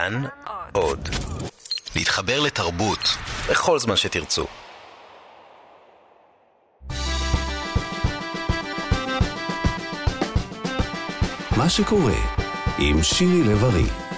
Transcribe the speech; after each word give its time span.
כאן 0.00 0.22
עוד. 0.72 1.08
להתחבר 1.96 2.40
לתרבות 2.40 2.98
בכל 3.50 3.78
זמן 3.78 3.96
שתרצו. 3.96 4.46
מה 11.56 11.68
שקורה 11.68 12.14
עם 12.78 13.02
שירי 13.02 13.42
לב-ארי 13.42 14.09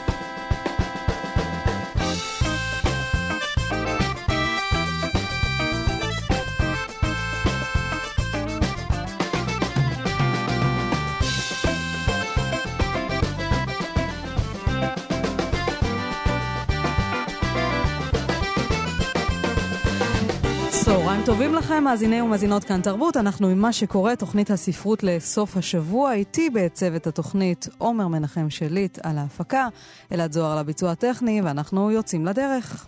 לכם, 21.73 21.85
מאזיני 21.85 22.23
ומאזינות 22.23 22.65
כאן 22.65 22.81
תרבות. 22.81 23.17
אנחנו 23.17 23.49
עם 23.49 23.59
מה 23.59 23.73
שקורה, 23.73 24.17
תוכנית 24.17 24.51
הספרות 24.51 25.03
לסוף 25.03 25.57
השבוע. 25.57 26.13
איתי 26.13 26.51
בעצבת 26.51 27.07
התוכנית 27.07 27.69
עומר 27.79 28.09
מנחם 28.09 28.51
שליט 28.51 28.99
על 29.03 29.19
ההפקה, 29.19 29.69
אלעד 30.13 30.33
זוהר 30.33 30.53
על 30.53 30.59
הביצוע 30.59 30.91
הטכני, 30.91 31.43
ואנחנו 31.43 31.91
יוצאים 31.91 32.27
לדרך. 32.27 32.87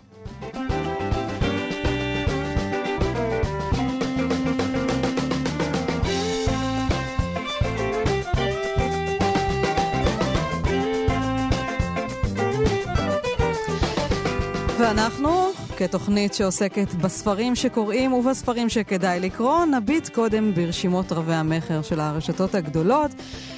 ואנחנו 14.79 15.54
כתוכנית 15.77 16.33
שעוסקת 16.33 16.93
בספרים 16.93 17.55
שקוראים 17.55 18.13
ובספרים 18.13 18.69
שכדאי 18.69 19.19
לקרוא, 19.19 19.65
נביט 19.65 20.09
קודם 20.09 20.53
ברשימות 20.53 21.11
רבי 21.11 21.33
המכר 21.33 21.81
של 21.81 21.99
הרשתות 21.99 22.55
הגדולות. 22.55 23.11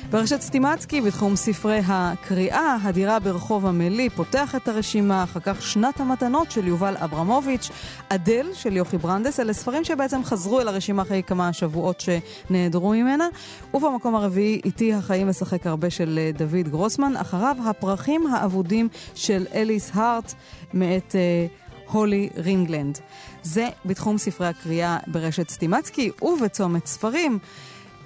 ברשת 0.10 0.42
סטימצקי, 0.42 1.02
בתחום 1.02 1.36
ספרי 1.36 1.80
הקריאה, 1.88 2.78
הדירה 2.84 3.20
ברחוב 3.20 3.66
המלי 3.66 4.10
פותח 4.10 4.56
את 4.56 4.68
הרשימה, 4.68 5.23
אחר 5.23 5.40
כך 5.40 5.62
שנת 5.62 6.00
המתנות 6.00 6.52
של 6.52 6.68
יובל 6.68 6.95
אברמוביץ', 6.98 7.70
אדל 8.10 8.48
של 8.54 8.78
יוכי 8.78 8.98
ברנדס, 8.98 9.40
אלה 9.40 9.54
ספרים 9.54 9.84
שבעצם 9.84 10.23
חזרו 10.23 10.62
אל 10.62 10.68
הרשימה 10.68 11.02
אחרי 11.02 11.23
כמה 11.28 11.54
שבועות 11.54 12.04
שנעדרו 12.04 12.90
ממנה. 12.90 13.28
ובמקום 13.73 14.16
הרביעי, 14.16 14.62
איתי 14.66 14.94
החיים 14.94 15.28
משחק 15.30 15.68
הרבה 15.68 15.90
של 15.90 16.20
דוד 16.38 16.68
גרוסמן, 16.68 17.18
אחריו 17.18 17.56
הפרחים 17.66 18.28
האבודים 18.28 18.88
של 19.16 19.45
אליס 19.54 19.92
הארט 19.94 20.34
מאת... 20.73 21.16
Uh, 21.16 21.67
הולי 21.92 22.30
רינגלנד. 22.38 23.00
זה 23.44 23.68
בתחום 23.86 24.18
ספרי 24.18 24.48
הקריאה 24.48 24.98
ברשת 25.08 25.50
סטימצקי 25.50 26.12
ובצומת 26.22 26.86
ספרים. 26.86 27.40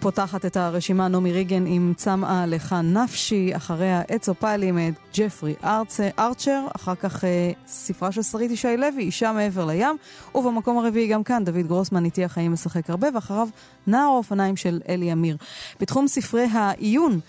פותחת 0.02 0.46
את 0.46 0.58
הרשימה 0.58 1.08
נעמי 1.08 1.32
ריגן 1.32 1.66
עם 1.68 1.94
צמאה 1.98 2.46
לך 2.46 2.76
נפשי, 2.84 3.56
אחריה 3.56 4.02
עץ 4.08 4.30
אופלי 4.30 4.72
מאת 4.72 4.94
ג'פרי 5.16 5.54
ארצה, 5.64 6.10
ארצ'ר, 6.20 6.66
אחר 6.76 6.96
כך 6.96 7.26
אה, 7.26 7.52
ספרה 7.68 8.12
של 8.12 8.22
שרית 8.22 8.52
ישי 8.52 8.78
לוי, 8.78 9.04
אישה 9.04 9.32
מעבר 9.32 9.66
לים, 9.66 9.98
ובמקום 10.36 10.78
הרביעי 10.78 11.08
גם 11.08 11.24
כאן 11.24 11.44
דוד 11.46 11.68
גרוסמן, 11.68 12.06
איתי 12.06 12.24
החיים 12.24 12.54
משחק 12.54 12.90
הרבה, 12.90 13.08
ואחריו 13.16 13.48
נער 13.88 14.02
האופניים 14.02 14.56
של 14.56 14.82
אלי 14.90 15.14
אמיר. 15.14 15.38
בתחום 15.80 16.08
ספרי 16.08 16.46
העיון, 16.52 17.12
אה, 17.14 17.20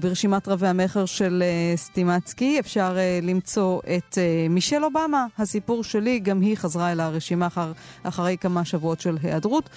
ברשימת 0.00 0.48
רבי 0.48 0.66
המכר 0.66 1.04
של 1.04 1.42
אה, 1.46 1.76
סטימצקי 1.76 2.60
אפשר 2.60 2.94
אה, 2.96 3.18
למצוא 3.22 3.80
את 3.96 4.18
אה, 4.18 4.46
מישל 4.50 4.84
אובמה, 4.84 5.26
הסיפור 5.38 5.84
שלי, 5.84 6.18
גם 6.18 6.40
היא 6.40 6.56
חזרה 6.56 6.92
אל 6.92 7.00
הרשימה 7.00 7.46
אחר, 7.46 7.72
אחרי 8.02 8.36
כמה 8.40 8.64
שבועות 8.64 9.00
של 9.00 9.16
היעדרות. 9.22 9.70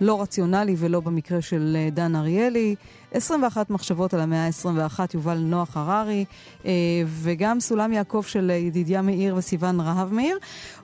לא 0.00 0.22
רציונלי 0.22 0.74
ולא 0.78 1.00
במקרה 1.00 1.42
של 1.42 1.76
אה, 1.76 1.90
דן 1.90 2.16
אריאלי. 2.16 2.74
21 3.12 3.70
מחשבות 3.70 4.14
על 4.14 4.20
המאה 4.20 4.46
ה-21, 4.46 5.00
יובל 5.14 5.38
נוח 5.38 5.76
הררי, 5.76 6.24
אה, 6.66 6.70
וגם 7.06 7.60
סולם 7.60 7.92
יעקב 7.92 8.24
של 8.26 8.50
אה, 8.50 8.54
ידידיה 8.56 9.02
מאיר 9.02 9.36
וסיון 9.36 9.80
רהב 9.80 10.12
מאיר. 10.12 10.38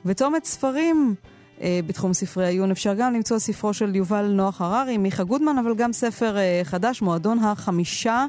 וצומת 0.04 0.44
ספרים 0.44 1.14
אה, 1.25 1.29
בתחום 1.87 2.12
ספרי 2.12 2.44
העיון. 2.44 2.71
אפשר 2.71 2.94
גם 2.94 3.15
למצוא 3.15 3.38
ספרו 3.38 3.75
של 3.75 3.97
יובל 3.97 4.26
נוח 4.26 4.60
הררי, 4.60 4.97
מיכה 4.97 5.25
גודמן, 5.25 5.59
אבל 5.59 5.75
גם 5.75 5.93
ספר 5.93 6.37
אה, 6.37 6.60
חדש, 6.65 7.03
מועדון 7.03 7.38
החמישה 7.38 8.26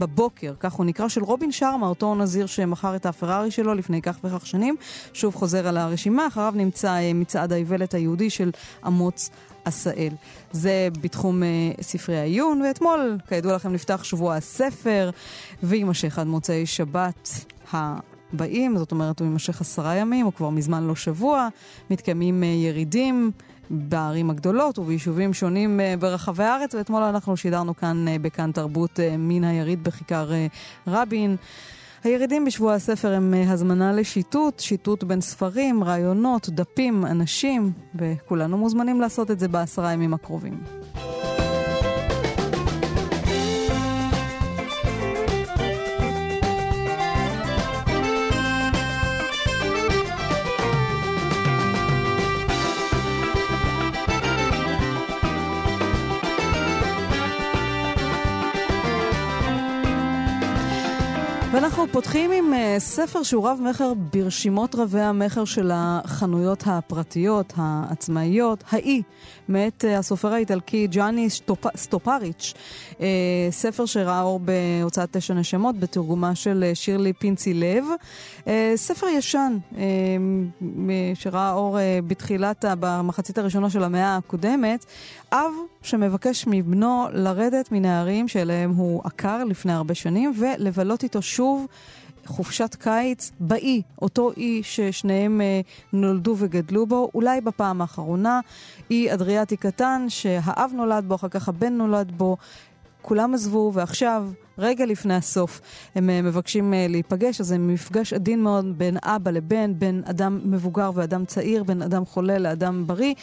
בבוקר, 0.00 0.54
כך 0.60 0.72
הוא 0.72 0.86
נקרא, 0.86 1.08
של 1.08 1.22
רובין 1.22 1.52
שרמה, 1.52 1.86
אותו 1.86 2.14
נזיר 2.14 2.46
שמכר 2.46 2.96
את 2.96 3.06
הפרארי 3.06 3.50
שלו 3.50 3.74
לפני 3.74 4.02
כך 4.02 4.18
וכך 4.24 4.46
שנים. 4.46 4.76
שוב 5.12 5.34
חוזר 5.34 5.68
על 5.68 5.76
הרשימה, 5.76 6.26
אחריו 6.26 6.52
נמצא 6.56 6.94
אה, 6.96 7.12
מצעד 7.14 7.52
האיוולת 7.52 7.94
היהודי 7.94 8.30
של 8.30 8.50
אמוץ 8.86 9.30
עשאל. 9.64 10.12
זה 10.52 10.88
בתחום 11.00 11.42
uh, 11.42 11.82
ספרי 11.82 12.18
העיון, 12.18 12.62
ואתמול, 12.62 13.18
כידוע 13.28 13.54
לכם, 13.54 13.72
נפתח 13.72 14.04
שבוע 14.04 14.34
הספר, 14.34 15.10
ויימשך 15.62 16.18
עד 16.18 16.26
מוצאי 16.26 16.66
שבת. 16.66 17.28
הבאים, 18.32 18.78
זאת 18.78 18.92
אומרת 18.92 19.18
הוא 19.18 19.26
יימשך 19.26 19.60
עשרה 19.60 19.94
ימים, 19.94 20.24
הוא 20.24 20.32
כבר 20.32 20.50
מזמן 20.50 20.84
לא 20.84 20.96
שבוע, 20.96 21.48
מתקיימים 21.90 22.42
uh, 22.42 22.46
ירידים 22.46 23.30
בערים 23.70 24.30
הגדולות 24.30 24.78
וביישובים 24.78 25.34
שונים 25.34 25.80
uh, 25.80 26.00
ברחבי 26.00 26.44
הארץ, 26.44 26.74
ואתמול 26.74 27.02
אנחנו 27.02 27.36
שידרנו 27.36 27.76
כאן 27.76 28.06
uh, 28.08 28.22
בכאן 28.22 28.52
תרבות 28.52 29.00
מן 29.18 29.44
היריד 29.44 29.84
בכיכר 29.84 30.30
רבין. 30.86 31.36
הירידים 32.04 32.44
בשבוע 32.44 32.74
הספר 32.74 33.12
הם 33.12 33.34
הזמנה 33.48 33.92
לשיטוט, 33.92 34.60
שיטוט 34.60 35.04
בין 35.04 35.20
ספרים, 35.20 35.84
רעיונות, 35.84 36.48
דפים, 36.48 37.06
אנשים, 37.06 37.72
וכולנו 37.94 38.58
מוזמנים 38.58 39.00
לעשות 39.00 39.30
את 39.30 39.38
זה 39.38 39.48
בעשרה 39.48 39.92
ימים 39.92 40.14
הקרובים. 40.14 40.83
פותחים 62.04 62.32
עם 62.32 62.52
אה, 62.52 62.80
ספר 62.80 63.22
שהוא 63.22 63.48
רב 63.48 63.58
מכר 63.70 63.92
ברשימות 64.12 64.74
רבי 64.74 65.00
המכר 65.00 65.44
של 65.44 65.70
החנויות 65.74 66.62
הפרטיות, 66.66 67.52
העצמאיות, 67.56 68.64
האי, 68.70 69.02
מאת 69.48 69.84
אה, 69.84 69.98
הסופר 69.98 70.32
האיטלקי 70.32 70.86
ג'אני 70.86 71.30
סטופ, 71.30 71.76
סטופריץ', 71.76 72.54
אה, 72.92 72.96
ספר 73.50 73.86
שראה 73.86 74.22
אור 74.22 74.40
בהוצאת 74.40 75.16
תשע 75.16 75.34
נשמות, 75.34 75.78
בתרגומה 75.78 76.34
של 76.34 76.70
שירלי 76.74 77.12
פינצי 77.12 77.54
לב. 77.54 77.84
ספר 78.76 79.06
ישן, 79.06 79.56
שראה 81.14 81.52
אור 81.52 81.78
בתחילת, 82.06 82.64
במחצית 82.80 83.38
הראשונה 83.38 83.70
של 83.70 83.84
המאה 83.84 84.16
הקודמת. 84.16 84.84
אב 85.32 85.52
שמבקש 85.84 86.44
מבנו 86.46 87.06
לרדת 87.12 87.72
מההרים 87.72 88.28
שאליהם 88.28 88.70
הוא 88.70 89.02
עקר 89.04 89.44
לפני 89.44 89.72
הרבה 89.72 89.94
שנים 89.94 90.32
ולבלות 90.38 91.02
איתו 91.02 91.22
שוב 91.22 91.66
חופשת 92.26 92.74
קיץ 92.74 93.30
באי, 93.40 93.82
אותו 94.02 94.32
אי 94.36 94.60
ששניהם 94.62 95.40
אה, 95.40 95.60
נולדו 95.92 96.34
וגדלו 96.38 96.86
בו, 96.86 97.10
אולי 97.14 97.40
בפעם 97.40 97.80
האחרונה, 97.80 98.40
אי 98.90 99.14
אדריאטי 99.14 99.56
קטן 99.56 100.06
שהאב 100.08 100.70
נולד 100.74 101.04
בו, 101.08 101.14
אחר 101.14 101.28
כך 101.28 101.48
הבן 101.48 101.72
נולד 101.72 102.12
בו. 102.16 102.36
כולם 103.02 103.34
עזבו, 103.34 103.70
ועכשיו, 103.74 104.28
רגע 104.58 104.86
לפני 104.86 105.14
הסוף, 105.14 105.60
הם 105.94 106.08
uh, 106.08 106.26
מבקשים 106.26 106.72
uh, 106.72 106.90
להיפגש, 106.90 107.40
אז 107.40 107.46
זה 107.46 107.58
מפגש 107.58 108.12
עדין 108.12 108.42
מאוד 108.42 108.78
בין 108.78 108.96
אבא 109.02 109.30
לבן, 109.30 109.78
בין 109.78 110.02
אדם 110.04 110.40
מבוגר 110.44 110.90
ואדם 110.94 111.24
צעיר, 111.24 111.64
בין 111.64 111.82
אדם 111.82 112.04
חולה 112.04 112.38
לאדם 112.38 112.86
בריא. 112.86 113.14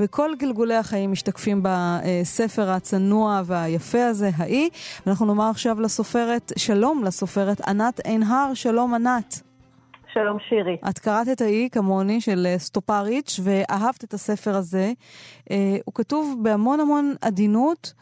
וכל 0.00 0.30
גלגולי 0.38 0.74
החיים 0.74 1.12
משתקפים 1.12 1.62
בספר 1.62 2.70
הצנוע 2.70 3.42
והיפה 3.44 4.06
הזה, 4.06 4.30
האי. 4.36 4.68
ואנחנו 5.06 5.26
נאמר 5.26 5.50
עכשיו 5.50 5.80
לסופרת, 5.80 6.52
שלום 6.58 7.04
לסופרת 7.04 7.60
ענת 7.60 8.00
עינהר, 8.00 8.54
שלום 8.54 8.94
ענת. 8.94 9.42
שלום 10.12 10.38
שירי. 10.48 10.76
את 10.90 10.98
קראת 10.98 11.28
את 11.28 11.40
האי 11.40 11.68
כמוני 11.72 12.20
של 12.20 12.46
סטופריץ' 12.58 13.40
ואהבת 13.42 14.04
את 14.04 14.14
הספר 14.14 14.56
הזה. 14.56 14.92
אה, 15.50 15.76
הוא 15.84 15.94
כתוב 15.94 16.38
בהמון 16.42 16.80
המון 16.80 17.14
עדינות, 17.20 17.92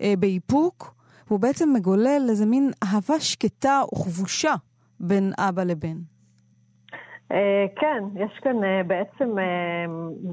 אה, 0.00 0.14
באיפוק, 0.18 0.94
והוא 1.26 1.40
בעצם 1.40 1.72
מגולל 1.72 2.26
איזה 2.30 2.46
מין 2.46 2.70
אהבה 2.82 3.20
שקטה 3.20 3.82
וכבושה 3.94 4.54
בין 5.00 5.32
אבא 5.38 5.64
לבן. 5.64 5.96
אה, 7.32 7.66
כן, 7.76 8.04
יש 8.14 8.38
כאן 8.42 8.64
אה, 8.64 8.82
בעצם 8.86 9.38
אה, 9.38 9.84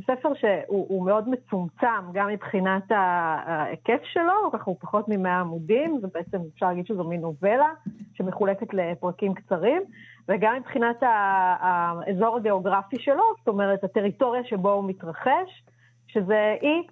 ספר 0.07 0.29
שהוא 0.33 1.05
מאוד 1.05 1.29
מצומצם, 1.29 2.11
גם 2.13 2.27
מבחינת 2.27 2.83
ההיקף 2.89 4.01
שלו, 4.03 4.51
ככה 4.53 4.63
הוא 4.65 4.75
פחות 4.79 5.09
מ-100 5.09 5.29
עמודים, 5.29 5.99
זה 6.01 6.07
בעצם 6.13 6.37
אפשר 6.53 6.65
להגיד 6.65 6.85
שזו 6.85 7.03
מין 7.03 7.21
נובלה 7.21 7.69
שמחולקת 8.13 8.73
לפרקים 8.73 9.33
קצרים, 9.33 9.81
וגם 10.27 10.55
מבחינת 10.55 10.95
האזור 11.01 12.37
הגיאוגרפי 12.37 12.99
שלו, 12.99 13.23
זאת 13.37 13.47
אומרת, 13.47 13.83
הטריטוריה 13.83 14.43
שבו 14.43 14.71
הוא 14.71 14.89
מתרחש, 14.89 15.63
שזה 16.07 16.55
אי 16.61 16.87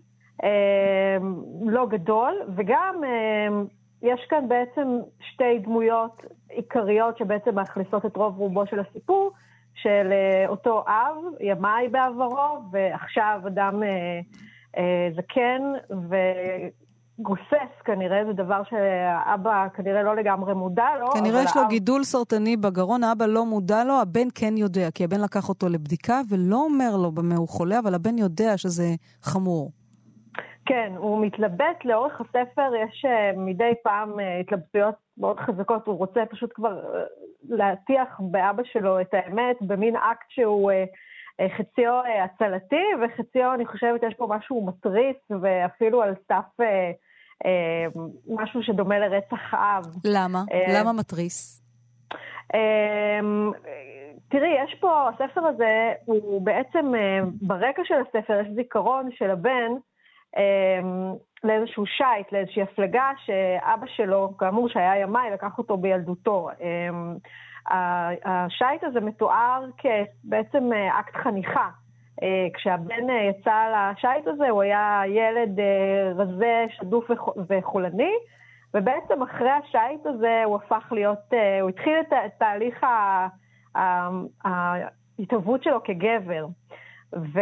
לא 1.66 1.86
גדול, 1.86 2.42
וגם 2.56 2.96
יש 4.02 4.26
כאן 4.30 4.48
בעצם 4.48 4.88
שתי 5.20 5.60
דמויות 5.60 6.22
עיקריות 6.50 7.18
שבעצם 7.18 7.56
מאכלסות 7.56 8.06
את 8.06 8.16
רוב 8.16 8.38
רובו 8.38 8.66
של 8.66 8.80
הסיפור, 8.80 9.32
של 9.76 10.12
אה, 10.12 10.48
אותו 10.48 10.84
אב, 10.88 11.16
ימאי 11.40 11.88
בעברו, 11.92 12.62
ועכשיו 12.72 13.42
אדם 13.48 13.84
אה, 13.84 14.20
אה, 14.78 15.10
זקן, 15.16 15.62
וגוסס 17.20 17.82
כנראה, 17.86 18.26
זה 18.26 18.34
דבר 18.34 18.62
שהאבא 18.70 19.68
כנראה 19.76 20.04
לא 20.04 20.16
לגמרי 20.16 20.54
מודע 20.54 20.88
לו. 21.00 21.08
כנראה 21.12 21.44
יש 21.44 21.56
לו 21.56 21.62
האב... 21.62 21.70
גידול 21.70 22.04
סרטני 22.04 22.58
בגרון, 22.58 23.04
האבא 23.04 23.26
לא 23.26 23.46
מודע 23.46 23.84
לו, 23.84 23.94
הבן 24.02 24.28
כן 24.36 24.58
יודע, 24.58 24.92
כי 24.92 25.04
הבן 25.04 25.22
לקח 25.22 25.50
אותו 25.50 25.70
לבדיקה 25.70 26.22
ולא 26.30 26.56
אומר 26.56 26.98
לו 26.98 27.12
במה 27.12 27.36
הוא 27.36 27.48
חולה, 27.48 27.80
אבל 27.80 27.96
הבן 27.96 28.18
יודע 28.18 28.58
שזה 28.58 28.86
חמור. 29.22 29.72
כן, 30.66 30.94
הוא 30.98 31.26
מתלבט 31.26 31.86
לאורך 31.86 32.22
הספר, 32.22 32.72
יש 32.76 33.06
uh, 33.06 33.40
מדי 33.40 33.74
פעם 33.84 34.20
uh, 34.20 34.24
התלבטויות 34.42 34.96
מאוד 35.18 35.40
חזקות, 35.40 35.88
הוא 35.88 35.98
רוצה 35.98 36.26
פשוט 36.30 36.52
כבר 36.56 36.80
uh, 36.80 36.98
להטיח 37.50 38.20
באבא 38.20 38.64
שלו 38.64 39.02
את 39.02 39.14
האמת 39.14 39.56
במין 39.62 39.96
אקט 39.96 40.30
שהוא 40.30 40.72
חציו 41.58 42.02
הצלתי, 42.24 42.84
וחציו, 43.02 43.54
אני 43.54 43.66
חושבת, 43.66 44.04
יש 44.04 44.14
פה 44.14 44.28
משהו 44.30 44.66
מתריס, 44.66 45.18
ואפילו 45.42 46.02
על 46.02 46.14
סף 46.28 46.66
משהו 48.28 48.64
שדומה 48.64 49.00
לרצח 49.00 49.54
אב. 49.54 49.86
למה? 50.06 50.44
למה 50.68 50.94
מתריס? 50.94 51.62
תראי, 54.30 54.64
יש 54.64 54.76
פה, 54.80 55.10
הספר 55.10 55.46
הזה, 55.46 55.94
הוא 56.06 56.42
בעצם, 56.42 56.92
ברקע 57.42 57.82
של 57.86 57.96
הספר 58.08 58.40
יש 58.40 58.48
זיכרון 58.56 59.10
של 59.12 59.32
הבן, 59.32 59.72
לאיזשהו 61.44 61.86
שייט, 61.86 62.32
לאיזושהי 62.32 62.62
הפלגה 62.62 63.12
שאבא 63.26 63.88
שלו, 63.88 64.38
כאמור 64.38 64.70
שהיה 64.70 64.98
ימאי, 64.98 65.32
לקח 65.32 65.58
אותו 65.58 65.78
בילדותו. 65.78 66.50
אמ, 66.62 67.18
השייט 68.26 68.84
הזה 68.84 69.00
מתואר 69.00 69.66
כבעצם 69.78 70.74
אה, 70.74 71.00
אקט 71.00 71.16
חניכה. 71.16 71.70
אה, 72.24 72.48
כשהבן 72.54 73.10
אה, 73.10 73.24
יצא 73.24 73.92
לשייט 73.94 74.28
הזה, 74.28 74.50
הוא 74.50 74.62
היה 74.62 75.02
ילד 75.08 75.60
רזה, 76.16 76.66
שדוף 76.70 77.06
וחולני, 77.50 78.14
ובעצם 78.74 79.22
אחרי 79.22 79.50
השייט 79.50 80.06
הזה 80.06 80.44
הוא 80.46 80.56
הפך 80.56 80.88
להיות, 80.92 81.34
הוא 81.62 81.70
התחיל 81.70 81.94
את 82.00 82.14
תהליך 82.40 82.86
ההתהוות 84.46 85.64
שלו 85.64 85.84
כגבר. 85.84 86.46
ו... 87.16 87.40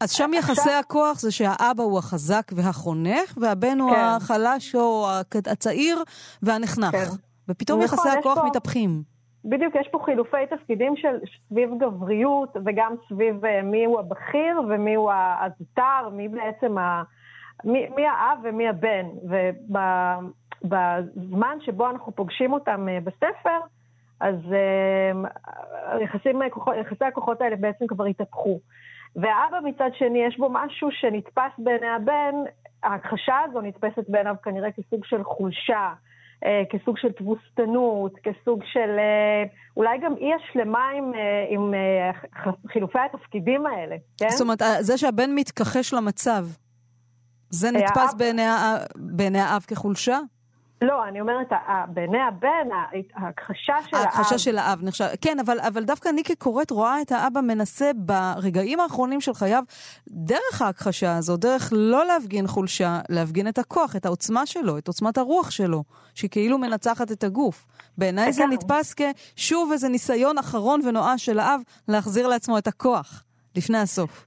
אז 0.00 0.12
שם 0.12 0.24
עכשיו... 0.24 0.38
יחסי 0.38 0.70
הכוח 0.70 1.20
זה 1.20 1.32
שהאבא 1.32 1.82
הוא 1.82 1.98
החזק 1.98 2.52
והחונך, 2.52 3.38
והבן 3.40 3.80
הוא 3.80 3.90
כן. 3.90 4.00
החלש 4.00 4.74
או 4.74 5.06
הצעיר 5.46 6.02
והנחנך. 6.42 6.90
כן. 6.90 7.16
ופתאום 7.48 7.82
נכון, 7.82 7.98
יחסי 7.98 8.18
הכוח 8.18 8.38
פה... 8.38 8.46
מתהפכים. 8.46 9.02
בדיוק, 9.44 9.74
יש 9.74 9.88
פה 9.92 9.98
חילופי 10.04 10.46
תפקידים 10.50 10.96
של 10.96 11.16
סביב 11.48 11.70
גבריות, 11.78 12.56
וגם 12.66 12.94
סביב 13.08 13.44
uh, 13.44 13.48
מי 13.64 13.84
הוא 13.84 14.00
הבכיר 14.00 14.60
ומי 14.68 14.94
הוא 14.94 15.12
הזוטר, 15.40 16.08
מי 16.12 16.28
בעצם 16.28 16.78
ה... 16.78 17.02
מי, 17.64 17.88
מי 17.96 18.02
האב 18.06 18.38
ומי 18.42 18.68
הבן. 18.68 19.06
ובזמן 20.64 21.58
שבו 21.60 21.90
אנחנו 21.90 22.12
פוגשים 22.12 22.52
אותם 22.52 22.86
uh, 22.88 23.04
בספר, 23.04 23.58
אז 24.20 24.34
אמ, 24.44 25.24
היחסים, 25.86 26.42
יחסי 26.80 27.04
הכוחות 27.04 27.40
האלה 27.40 27.56
בעצם 27.56 27.86
כבר 27.86 28.04
התהפכו. 28.04 28.60
והאבא 29.16 29.58
מצד 29.64 29.90
שני, 29.98 30.24
יש 30.26 30.38
בו 30.38 30.48
משהו 30.50 30.88
שנתפס 30.90 31.52
בעיני 31.58 31.88
הבן, 31.88 32.34
ההכחשה 32.82 33.34
הזו 33.48 33.60
נתפסת 33.60 34.08
בעיניו 34.08 34.34
כנראה 34.42 34.72
כסוג 34.72 35.04
של 35.04 35.24
חולשה, 35.24 35.92
אה, 36.44 36.62
כסוג 36.70 36.98
של 36.98 37.12
תבוסתנות, 37.12 38.12
כסוג 38.22 38.62
של 38.72 38.90
אה, 38.98 39.44
אולי 39.76 39.98
גם 39.98 40.14
אי 40.16 40.30
השלמה 40.34 40.88
עם, 40.96 41.14
אה, 41.14 41.46
עם 41.48 41.74
חילופי 42.72 42.98
התפקידים 42.98 43.66
האלה, 43.66 43.96
כן? 44.18 44.30
זאת 44.30 44.40
אומרת, 44.40 44.62
זה 44.80 44.98
שהבן 44.98 45.34
מתכחש 45.34 45.94
למצב, 45.94 46.46
זה 47.50 47.70
נתפס 47.70 48.14
בעיני 48.96 49.40
האב 49.40 49.62
כחולשה? 49.68 50.18
לא, 50.86 51.08
אני 51.08 51.20
אומרת, 51.20 51.52
בעיני 51.88 52.18
הבן, 52.28 52.68
ההכחשה 53.14 53.74
של 53.86 53.96
האב... 53.96 54.04
ההכחשה 54.04 54.38
של 54.38 54.58
האב 54.58 54.78
נחשב, 54.82 55.04
כן, 55.20 55.38
אבל, 55.40 55.60
אבל 55.60 55.84
דווקא 55.84 56.08
אני 56.08 56.24
כקוראת 56.24 56.70
רואה 56.70 57.02
את 57.02 57.12
האבא 57.12 57.40
מנסה 57.40 57.90
ברגעים 57.96 58.80
האחרונים 58.80 59.20
של 59.20 59.34
חייו, 59.34 59.62
דרך 60.08 60.62
ההכחשה 60.62 61.16
הזו, 61.16 61.36
דרך 61.36 61.72
לא 61.76 62.06
להפגין 62.06 62.46
חולשה, 62.46 63.00
להפגין 63.08 63.48
את 63.48 63.58
הכוח, 63.58 63.96
את 63.96 64.06
העוצמה 64.06 64.46
שלו, 64.46 64.78
את 64.78 64.88
עוצמת 64.88 65.18
הרוח 65.18 65.50
שלו, 65.50 65.84
שהיא 66.14 66.30
כאילו 66.30 66.58
מנצחת 66.58 67.12
את 67.12 67.24
הגוף. 67.24 67.66
בעיניי 67.98 68.32
זה 68.32 68.46
נתפס 68.46 68.94
כשוב 69.36 69.72
איזה 69.72 69.88
ניסיון 69.88 70.38
אחרון 70.38 70.80
ונואש 70.84 71.24
של 71.24 71.38
האב 71.38 71.60
להחזיר 71.88 72.26
לעצמו 72.26 72.58
את 72.58 72.66
הכוח, 72.66 73.22
לפני 73.56 73.78
הסוף. 73.78 74.26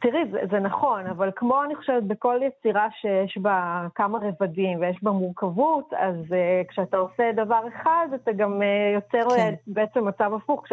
תראי, 0.00 0.24
זה, 0.30 0.38
זה 0.50 0.60
נכון, 0.60 1.06
אבל 1.06 1.30
כמו 1.36 1.64
אני 1.64 1.74
חושבת 1.74 2.02
בכל 2.02 2.40
יצירה 2.42 2.88
שיש 3.00 3.38
בה 3.38 3.86
כמה 3.94 4.18
רבדים 4.22 4.80
ויש 4.80 5.02
בה 5.02 5.10
מורכבות, 5.10 5.92
אז 5.98 6.16
uh, 6.16 6.68
כשאתה 6.68 6.96
עושה 6.96 7.32
דבר 7.32 7.60
אחד, 7.68 8.08
אתה 8.14 8.32
גם 8.32 8.62
uh, 8.62 8.94
יוצר 8.94 9.36
כן. 9.36 9.54
בעצם 9.66 10.08
מצב 10.08 10.34
הפוך. 10.34 10.64
כש, 10.64 10.72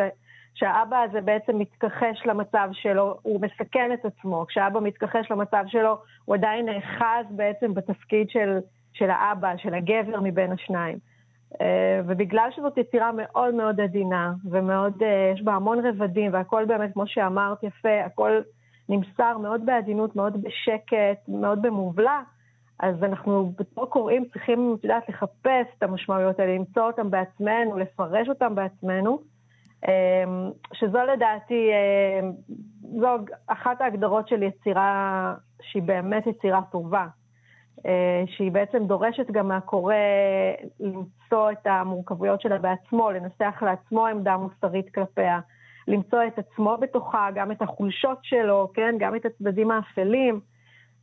כשהאבא 0.56 1.01
הזה 1.01 1.21
בעצם 1.21 1.59
מתכחש 1.59 2.25
למצב 2.25 2.69
שלו, 2.71 3.18
הוא 3.21 3.41
מסכן 3.41 3.94
את 3.94 4.06
עצמו. 4.06 4.45
כשהאבא 4.47 4.79
מתכחש 4.79 5.31
למצב 5.31 5.63
שלו, 5.67 5.97
הוא 6.25 6.35
עדיין 6.35 6.65
נאחז 6.65 7.25
בעצם 7.29 7.74
בתפקיד 7.74 8.29
של, 8.29 8.59
של 8.94 9.09
האבא, 9.09 9.57
של 9.57 9.74
הגבר 9.74 10.19
מבין 10.21 10.51
השניים. 10.51 10.97
Uh, 11.53 11.57
ובגלל 12.07 12.50
שזאת 12.56 12.77
יצירה 12.77 13.12
מאוד 13.12 13.53
מאוד 13.53 13.81
עדינה, 13.81 14.33
ומאוד, 14.50 14.94
uh, 15.01 15.06
יש 15.33 15.41
בה 15.41 15.53
המון 15.53 15.85
רבדים, 15.85 16.33
והכל 16.33 16.65
באמת, 16.65 16.94
כמו 16.94 17.07
שאמרת 17.07 17.63
יפה, 17.63 18.03
הכל... 18.06 18.41
נמסר 18.91 19.38
מאוד 19.38 19.65
בעדינות, 19.65 20.15
מאוד 20.15 20.41
בשקט, 20.43 21.27
מאוד 21.27 21.61
במובלע, 21.61 22.21
אז 22.79 23.03
אנחנו 23.03 23.51
בתור 23.57 23.85
קוראים 23.85 24.25
צריכים, 24.33 24.75
את 24.79 24.83
יודעת, 24.83 25.09
לחפש 25.09 25.67
את 25.77 25.83
המשמעויות 25.83 26.39
האלה, 26.39 26.55
למצוא 26.55 26.83
אותן 26.83 27.09
בעצמנו, 27.09 27.77
לפרש 27.77 28.29
אותן 28.29 28.55
בעצמנו, 28.55 29.19
אמ, 29.88 30.51
שזו 30.73 30.99
לדעתי, 31.13 31.69
אמ, 31.71 32.31
זו 33.00 33.17
אחת 33.48 33.81
ההגדרות 33.81 34.27
של 34.27 34.43
יצירה 34.43 35.33
שהיא 35.62 35.83
באמת 35.83 36.27
יצירה 36.27 36.62
טובה. 36.71 37.07
אה, 37.86 38.24
שהיא 38.27 38.51
בעצם 38.51 38.86
דורשת 38.86 39.31
גם 39.31 39.48
מהקורא 39.48 39.95
למצוא 40.79 41.51
את 41.51 41.67
המורכבויות 41.67 42.41
שלה 42.41 42.57
בעצמו, 42.57 43.12
לנסח 43.12 43.63
לעצמו 43.65 44.07
עמדה 44.07 44.38
מוסרית 44.38 44.93
כלפיה, 44.93 45.39
למצוא 45.88 46.19
את 46.27 46.39
עצמו 46.39 46.77
בתוכה, 46.77 47.27
גם 47.35 47.51
את 47.51 47.61
החולשות 47.61 48.17
שלו, 48.21 48.71
כן? 48.73 48.95
גם 49.00 49.15
את 49.15 49.25
הצדדים 49.25 49.71
האפלים. 49.71 50.39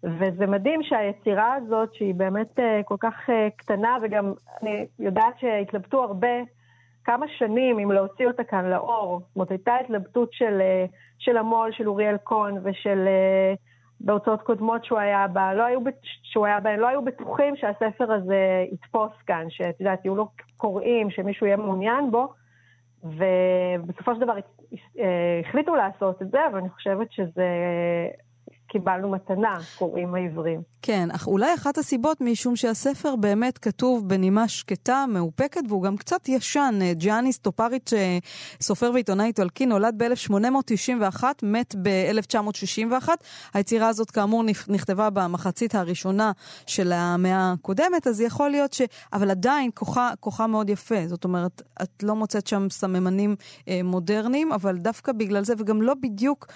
וזה 0.02 0.46
מדהים 0.46 0.82
שהיצירה 0.82 1.54
הזאת, 1.54 1.94
שהיא 1.94 2.14
באמת 2.14 2.58
uh, 2.58 2.62
כל 2.84 2.96
כך 3.00 3.14
uh, 3.28 3.32
קטנה, 3.56 3.96
וגם 4.02 4.32
אני 4.62 4.86
יודעת 4.98 5.38
שהתלבטו 5.38 6.04
הרבה, 6.04 6.36
כמה 7.04 7.26
שנים 7.38 7.78
אם 7.78 7.92
להוציא 7.92 8.26
אותה 8.26 8.44
כאן 8.44 8.64
לאור. 8.64 9.20
זאת 9.20 9.36
אומרת, 9.36 9.50
הייתה 9.50 9.76
התלבטות 9.76 10.32
של, 10.32 10.60
uh, 10.60 10.92
של 11.18 11.36
המו"ל, 11.36 11.72
של 11.72 11.88
אוריאל 11.88 12.16
קון, 12.16 12.54
ושל... 12.62 13.08
בהוצאות 14.00 14.42
קודמות 14.42 14.84
שהוא 14.84 14.98
היה 14.98 15.28
בה, 15.28 15.54
לא 15.54 15.62
היו, 15.62 15.80
שהוא 16.22 16.46
היה 16.46 16.60
בהן, 16.60 16.80
לא 16.80 16.88
היו 16.88 17.04
בטוחים 17.04 17.56
שהספר 17.56 18.12
הזה 18.12 18.64
יתפוס 18.72 19.12
כאן, 19.26 19.44
שאת 19.48 19.80
יודעת, 19.80 20.04
יהיו 20.04 20.16
לו 20.16 20.28
קוראים, 20.56 21.10
שמישהו 21.10 21.46
יהיה 21.46 21.56
מעוניין 21.56 22.10
בו, 22.10 22.32
ובסופו 23.04 24.14
של 24.14 24.20
דבר 24.20 24.34
אה, 24.98 25.40
החליטו 25.44 25.74
לעשות 25.74 26.22
את 26.22 26.30
זה, 26.30 26.38
ואני 26.54 26.68
חושבת 26.68 27.12
שזה 27.12 27.46
קיבלנו 28.68 29.10
מתנה, 29.10 29.58
קוראים 29.78 30.14
העברים. 30.14 30.62
כן, 30.82 31.08
אך 31.10 31.26
אולי 31.26 31.54
אחת 31.54 31.78
הסיבות 31.78 32.20
משום 32.20 32.56
שהספר 32.56 33.16
באמת 33.16 33.58
כתוב 33.58 34.08
בנימה 34.08 34.48
שקטה, 34.48 35.04
מאופקת, 35.08 35.60
והוא 35.68 35.82
גם 35.82 35.96
קצת 35.96 36.28
ישן. 36.28 36.78
ג'אניס 36.92 37.38
טופריץ', 37.38 37.92
אה, 37.92 38.18
סופר 38.60 38.90
ועיתונאי 38.94 39.26
איטלקי, 39.26 39.66
נולד 39.66 39.94
ב-1891, 40.02 41.24
מת 41.42 41.74
ב-1961. 41.82 43.08
היצירה 43.54 43.88
הזאת, 43.88 44.10
כאמור, 44.10 44.44
נכתבה 44.68 45.10
במחצית 45.10 45.74
הראשונה 45.74 46.32
של 46.66 46.92
המאה 46.92 47.52
הקודמת, 47.52 48.06
אז 48.06 48.20
יכול 48.20 48.50
להיות 48.50 48.72
ש... 48.72 48.82
אבל 49.12 49.30
עדיין 49.30 49.70
כוחה, 49.74 50.10
כוחה 50.20 50.46
מאוד 50.46 50.70
יפה. 50.70 51.06
זאת 51.06 51.24
אומרת, 51.24 51.62
את 51.82 52.02
לא 52.02 52.16
מוצאת 52.16 52.46
שם 52.46 52.66
סממנים 52.70 53.36
אה, 53.68 53.80
מודרניים, 53.84 54.52
אבל 54.52 54.78
דווקא 54.78 55.12
בגלל 55.12 55.44
זה, 55.44 55.54
וגם 55.58 55.82
לא 55.82 55.94
בדיוק 55.94 56.46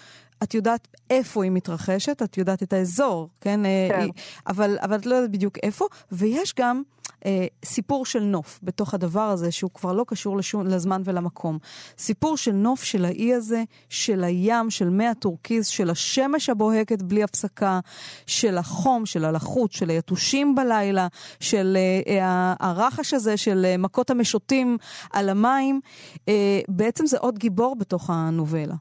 את 0.42 0.54
יודעת 0.54 0.88
איפה 1.10 1.44
היא 1.44 1.52
מתרחשת, 1.52 2.22
את 2.22 2.38
יודעת 2.38 2.62
את 2.62 2.72
האזור, 2.72 3.28
כן? 3.40 3.66
אה, 3.66 3.88
כן. 3.90 4.00
היא, 4.00 4.12
אבל, 4.46 4.78
אבל 4.80 4.96
את 4.96 5.06
לא 5.06 5.14
יודעת 5.14 5.30
בדיוק 5.30 5.58
איפה, 5.62 5.86
ויש 6.12 6.54
גם, 6.58 6.82
אה, 7.26 7.46
סיפור 7.64 8.06
של 8.06 8.22
נוף 8.22 8.60
בתוך 8.62 8.94
הדבר 8.94 9.20
הזה, 9.20 9.50
שהוא 9.50 9.70
כבר 9.74 9.92
לא 9.92 10.04
קשור 10.08 10.36
לשום, 10.36 10.66
לזמן 10.66 11.02
ולמקום. 11.04 11.58
סיפור 11.98 12.36
של 12.36 12.52
נוף 12.52 12.84
של 12.84 13.04
האי 13.04 13.34
הזה, 13.34 13.62
של 13.88 14.24
הים, 14.24 14.70
של 14.70 14.88
מי 14.88 15.06
הטורקיז, 15.06 15.66
של 15.66 15.90
השמש 15.90 16.48
הבוהקת 16.48 17.02
בלי 17.02 17.22
הפסקה, 17.22 17.80
של 18.26 18.58
החום, 18.58 19.06
של 19.06 19.24
הלחות, 19.24 19.72
של 19.72 19.90
היתושים 19.90 20.54
בלילה, 20.54 21.08
של 21.40 21.76
אה, 21.76 22.20
אה, 22.20 22.54
הרחש 22.60 23.14
הזה, 23.14 23.36
של 23.36 23.64
אה, 23.64 23.76
מכות 23.76 24.10
המשוטים 24.10 24.78
על 25.12 25.28
המים. 25.28 25.80
אה, 26.28 26.60
בעצם 26.68 27.06
זה 27.06 27.18
עוד 27.18 27.38
גיבור 27.38 27.76
בתוך 27.76 28.10
הנובלה. 28.10 28.74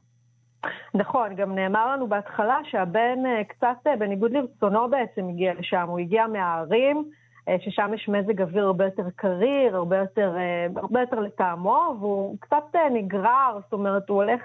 נכון, 0.94 1.34
גם 1.34 1.54
נאמר 1.54 1.92
לנו 1.92 2.08
בהתחלה 2.08 2.58
שהבן 2.70 3.26
אה, 3.26 3.44
קצת 3.44 3.86
אה, 3.86 3.96
בניגוד 3.96 4.32
לרצונו 4.32 4.90
בעצם 4.90 5.28
הגיע 5.28 5.54
לשם, 5.54 5.84
הוא 5.88 5.98
הגיע 5.98 6.26
מהערים, 6.26 7.04
אה, 7.48 7.56
ששם 7.60 7.90
יש 7.94 8.08
מזג 8.08 8.42
אוויר 8.42 8.66
הרבה 8.66 8.84
יותר 8.84 9.10
קריר, 9.16 9.76
הרבה 9.76 9.96
יותר, 9.96 10.36
הרבה 10.76 11.00
יותר 11.00 11.20
לטעמו, 11.20 11.96
והוא 12.00 12.36
קצת 12.40 12.76
נגרר, 12.92 13.58
זאת 13.64 13.72
אומרת, 13.72 14.08
הוא 14.08 14.22
הולך 14.22 14.42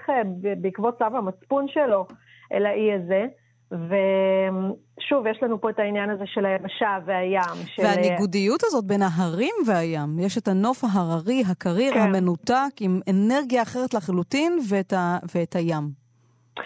בעקבות 0.60 0.98
צו 0.98 1.04
המצפון 1.04 1.66
שלו 1.68 2.06
אל 2.52 2.66
האי 2.66 2.92
הזה. 2.92 3.26
ושוב, 3.70 5.26
יש 5.26 5.42
לנו 5.42 5.60
פה 5.60 5.70
את 5.70 5.78
העניין 5.78 6.10
הזה 6.10 6.24
של 6.26 6.46
היבשה 6.46 6.98
והים. 7.06 7.66
של... 7.66 7.82
והניגודיות 7.82 8.60
הזאת 8.64 8.84
בין 8.84 9.02
ההרים 9.02 9.54
והים. 9.66 10.18
יש 10.18 10.38
את 10.38 10.48
הנוף 10.48 10.84
ההררי, 10.84 11.42
הקריר, 11.50 11.94
כן. 11.94 12.00
המנותק, 12.00 12.72
עם 12.80 13.00
אנרגיה 13.10 13.62
אחרת 13.62 13.94
לחלוטין, 13.94 14.58
ואת, 14.70 14.92
ה... 14.92 15.18
ואת 15.34 15.56
הים. 15.56 16.07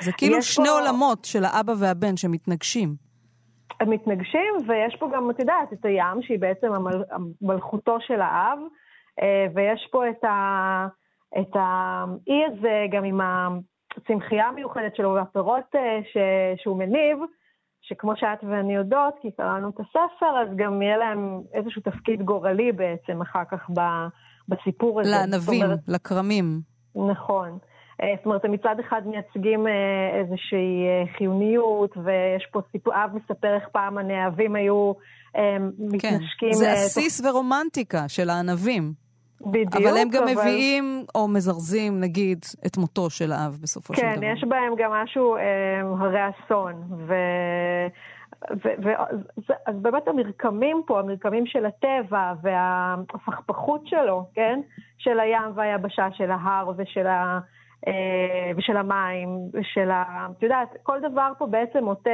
זה 0.01 0.13
כאילו 0.13 0.43
שני 0.43 0.65
פה... 0.65 0.71
עולמות 0.71 1.25
של 1.25 1.45
האבא 1.45 1.73
והבן 1.79 2.17
שמתנגשים. 2.17 2.95
הם 3.81 3.91
מתנגשים, 3.91 4.55
ויש 4.69 4.97
פה 4.99 5.11
גם, 5.15 5.31
את 5.31 5.39
יודעת, 5.39 5.73
את 5.73 5.85
הים, 5.85 6.23
שהיא 6.23 6.39
בעצם 6.39 6.73
המל... 6.73 7.03
מלכותו 7.43 7.97
של 8.01 8.21
האב, 8.21 8.59
אה, 9.23 9.47
ויש 9.55 9.89
פה 9.93 10.09
את, 10.09 10.25
ה... 10.25 10.87
את 11.41 11.51
האי 11.55 12.45
הזה, 12.45 12.87
גם 12.93 13.05
עם 13.05 13.21
הצמחייה 13.21 14.49
המיוחדת 14.49 14.97
שלו 14.97 15.15
והפירות 15.15 15.75
אה, 15.75 16.01
ש... 16.13 16.17
שהוא 16.63 16.79
מניב, 16.79 17.19
שכמו 17.83 18.13
שאת 18.17 18.45
ואני 18.45 18.75
יודעות, 18.75 19.15
כי 19.23 19.31
קראנו 19.37 19.69
את 19.69 19.81
הספר, 19.81 20.43
אז 20.43 20.57
גם 20.57 20.83
יהיה 20.83 20.97
להם 20.97 21.41
איזשהו 21.55 21.83
תפקיד 21.83 22.23
גורלי 22.23 22.73
בעצם 22.73 23.23
אחר 23.23 23.43
כך 23.51 23.71
בסיפור 24.49 25.01
הזה. 25.01 25.11
לענבים, 25.11 25.63
אומרת, 25.63 25.79
לכרמים. 25.89 26.61
נכון. 27.11 27.59
אה, 28.03 28.15
זאת 28.17 28.27
אומרת, 28.27 28.45
הם 28.45 28.53
מצד 28.53 28.77
אחד 28.81 29.03
מייצגים 29.07 29.67
אה, 29.67 29.73
איזושהי 30.21 30.87
אה, 30.87 31.17
חיוניות, 31.17 31.97
ויש 31.97 32.47
פה 32.51 32.61
סיפור, 32.73 32.95
אב 32.95 33.11
מספר 33.15 33.55
איך 33.55 33.69
פעם 33.73 33.99
הנאהבים 33.99 34.55
היו 34.55 34.93
מתנשקים... 35.79 36.49
כן, 36.51 36.53
זה 36.53 36.73
עסיס 36.73 37.21
תוך... 37.21 37.35
ורומנטיקה 37.35 38.09
של 38.09 38.31
הענבים. 38.31 38.93
בדיוק, 39.41 39.77
אבל 39.77 39.97
הם 39.97 40.09
גם 40.09 40.23
אבל... 40.23 40.33
מביאים 40.33 41.05
או 41.15 41.29
מזרזים, 41.29 42.01
נגיד, 42.01 42.39
את 42.67 42.77
מותו 42.77 43.11
של 43.11 43.33
האב 43.33 43.59
בסופו 43.63 43.95
כן, 43.95 44.01
של 44.01 44.07
דבר. 44.07 44.27
כן, 44.27 44.33
יש 44.37 44.45
בהם 44.49 44.73
גם 44.79 44.91
משהו 44.93 45.37
אה, 45.37 45.81
הרי 46.01 46.21
אסון. 46.29 46.73
ו... 47.07 47.15
ו... 48.51 48.69
ו... 48.85 48.89
אז 49.67 49.77
באמת 49.77 50.09
המרקמים 50.09 50.83
פה, 50.87 51.01
המרקמים 51.01 51.47
של 51.47 51.67
הטבע 51.67 52.33
והפכפכות 52.43 53.87
שלו, 53.87 54.27
כן? 54.35 54.61
של 54.99 55.21
הים 55.21 55.53
והיבשה, 55.55 56.09
של 56.13 56.31
ההר 56.31 56.73
ושל 56.77 57.07
ה... 57.07 57.39
אה, 57.87 58.53
ושל 58.57 58.77
המים, 58.77 59.29
ושל 59.53 59.91
ה... 59.91 60.27
את 60.39 60.43
יודעת, 60.43 60.69
כל 60.83 60.99
דבר 61.13 61.33
פה 61.39 61.47
בעצם 61.47 61.85
עוטה 61.85 62.11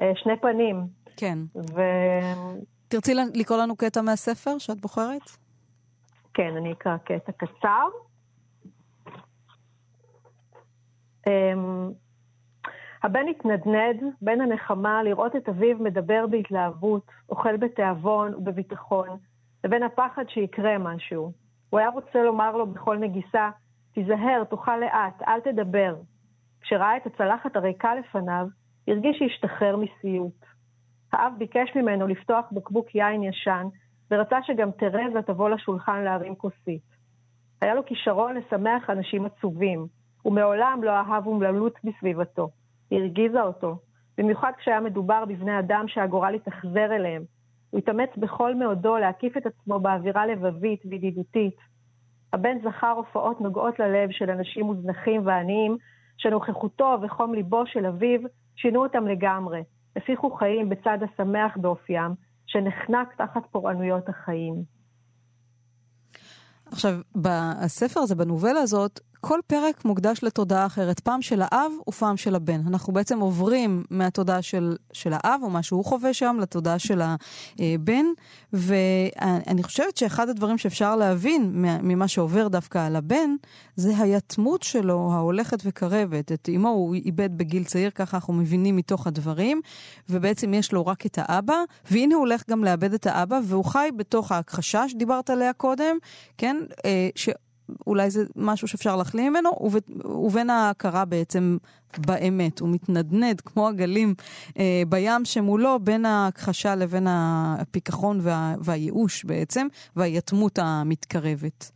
אה, 0.00 0.12
שני 0.14 0.36
פנים. 0.40 0.76
כן. 1.16 1.38
ו... 1.74 1.80
תרצי 2.88 3.14
לקרוא 3.34 3.58
לנו 3.58 3.76
קטע 3.76 4.02
מהספר 4.02 4.58
שאת 4.58 4.80
בוחרת? 4.80 5.22
כן, 6.34 6.56
אני 6.56 6.72
אקרא 6.72 6.96
קטע 6.96 7.32
קצר. 7.32 7.88
אמ, 11.26 11.90
הבן 13.02 13.28
התנדנד 13.30 14.02
בין 14.22 14.40
הנחמה 14.40 15.02
לראות 15.02 15.36
את 15.36 15.48
אביו 15.48 15.78
מדבר 15.78 16.26
בהתלהבות, 16.30 17.06
אוכל 17.28 17.56
בתיאבון 17.56 18.34
ובביטחון, 18.34 19.08
לבין 19.64 19.82
הפחד 19.82 20.24
שיקרה 20.28 20.78
משהו. 20.78 21.32
הוא 21.70 21.80
היה 21.80 21.88
רוצה 21.88 22.22
לומר 22.22 22.56
לו 22.56 22.66
בכל 22.66 22.98
נגיסה, 22.98 23.50
תיזהר, 23.92 24.44
תאכל 24.50 24.76
לאט, 24.76 25.22
אל 25.28 25.40
תדבר. 25.40 25.94
כשראה 26.60 26.96
את 26.96 27.06
הצלחת 27.06 27.56
הריקה 27.56 27.94
לפניו, 27.94 28.46
הרגיש 28.88 29.18
שהשתחרר 29.18 29.76
מסיוט. 29.76 30.44
האב 31.12 31.32
ביקש 31.38 31.76
ממנו 31.76 32.06
לפתוח 32.06 32.44
בקבוק 32.52 32.94
יין 32.94 33.22
ישן, 33.22 33.66
ורצה 34.10 34.42
שגם 34.42 34.70
תרזה 34.70 35.22
תבוא 35.26 35.50
לשולחן 35.50 36.04
להרים 36.04 36.34
כוסית. 36.34 36.82
היה 37.60 37.74
לו 37.74 37.86
כישרון 37.86 38.34
לשמח 38.36 38.90
אנשים 38.90 39.24
עצובים, 39.24 39.86
ומעולם 40.24 40.80
לא 40.82 40.90
אהב 40.90 41.26
אומללות 41.26 41.74
בסביבתו. 41.84 42.48
היא 42.90 42.98
הרגיזה 43.00 43.42
אותו, 43.42 43.78
במיוחד 44.18 44.52
כשהיה 44.58 44.80
מדובר 44.80 45.24
בבני 45.24 45.58
אדם 45.58 45.84
שהגורל 45.88 46.34
התאכזר 46.34 46.92
אליהם. 46.92 47.22
הוא 47.70 47.78
התאמץ 47.78 48.10
בכל 48.16 48.54
מאודו 48.54 48.96
להקיף 48.96 49.36
את 49.36 49.46
עצמו 49.46 49.80
באווירה 49.80 50.26
לבבית 50.26 50.82
וידידותית, 50.84 51.56
הבן 52.32 52.56
זכר 52.64 52.90
הופעות 52.96 53.40
נוגעות 53.40 53.78
ללב 53.78 54.10
של 54.10 54.30
אנשים 54.30 54.66
מוזנחים 54.66 55.26
ועניים, 55.26 55.76
שנוכחותו 56.16 56.98
וחום 57.02 57.34
ליבו 57.34 57.66
של 57.66 57.86
אביו 57.86 58.20
שינו 58.56 58.82
אותם 58.82 59.06
לגמרי, 59.06 59.62
הפיחו 59.96 60.30
חיים 60.30 60.68
בצד 60.68 60.98
השמח 61.02 61.56
באופיים, 61.56 62.10
שנחנק 62.46 63.14
תחת 63.18 63.42
פורענויות 63.50 64.08
החיים. 64.08 64.54
עכשיו, 66.66 66.92
בספר 67.16 68.00
הזה, 68.00 68.14
בנובלה 68.14 68.60
הזאת, 68.60 69.00
כל 69.24 69.38
פרק 69.46 69.84
מוקדש 69.84 70.22
לתודעה 70.22 70.66
אחרת, 70.66 71.00
פעם 71.00 71.22
של 71.22 71.42
האב 71.44 71.72
ופעם 71.88 72.16
של 72.16 72.34
הבן. 72.34 72.60
אנחנו 72.66 72.92
בעצם 72.92 73.20
עוברים 73.20 73.84
מהתודעה 73.90 74.42
של, 74.42 74.76
של 74.92 75.12
האב, 75.12 75.40
או 75.42 75.50
מה 75.50 75.62
שהוא 75.62 75.84
חווה 75.84 76.14
שם, 76.14 76.36
לתודעה 76.40 76.78
של 76.78 77.02
הבן, 77.02 78.04
ואני 78.52 79.62
חושבת 79.62 79.96
שאחד 79.96 80.28
הדברים 80.28 80.58
שאפשר 80.58 80.96
להבין 80.96 81.50
ממה 81.82 82.08
שעובר 82.08 82.48
דווקא 82.48 82.86
על 82.86 82.96
הבן, 82.96 83.30
זה 83.76 83.98
היתמות 83.98 84.62
שלו 84.62 85.12
ההולכת 85.12 85.58
וקרבת. 85.64 86.32
את 86.32 86.48
אמו 86.56 86.68
הוא 86.68 86.94
איבד 86.94 87.38
בגיל 87.38 87.64
צעיר, 87.64 87.90
ככה 87.90 88.16
אנחנו 88.16 88.32
מבינים 88.32 88.76
מתוך 88.76 89.06
הדברים, 89.06 89.60
ובעצם 90.10 90.54
יש 90.54 90.72
לו 90.72 90.86
רק 90.86 91.06
את 91.06 91.18
האבא, 91.22 91.56
והנה 91.90 92.14
הוא 92.14 92.20
הולך 92.20 92.42
גם 92.50 92.64
לאבד 92.64 92.94
את 92.94 93.06
האבא, 93.06 93.40
והוא 93.44 93.64
חי 93.64 93.88
בתוך 93.96 94.32
ההכחשה 94.32 94.88
שדיברת 94.88 95.30
עליה 95.30 95.52
קודם, 95.52 95.96
כן? 96.38 96.56
אה, 96.84 97.08
ש... 97.14 97.28
אולי 97.86 98.10
זה 98.10 98.24
משהו 98.36 98.68
שאפשר 98.68 98.96
להחלים 98.96 99.32
ממנו, 99.32 99.50
ובין 100.04 100.50
ההכרה 100.50 101.04
בעצם 101.04 101.56
באמת. 101.98 102.60
הוא 102.60 102.68
מתנדנד 102.68 103.40
כמו 103.40 103.68
הגלים 103.68 104.14
אה, 104.58 104.82
בים 104.88 105.24
שמולו, 105.24 105.78
בין 105.80 106.04
ההכחשה 106.04 106.74
לבין 106.74 107.06
הפיכחון 107.08 108.18
וה, 108.20 108.54
והייאוש 108.60 109.24
בעצם, 109.24 109.66
והיתמות 109.96 110.58
המתקרבת. 110.62 111.70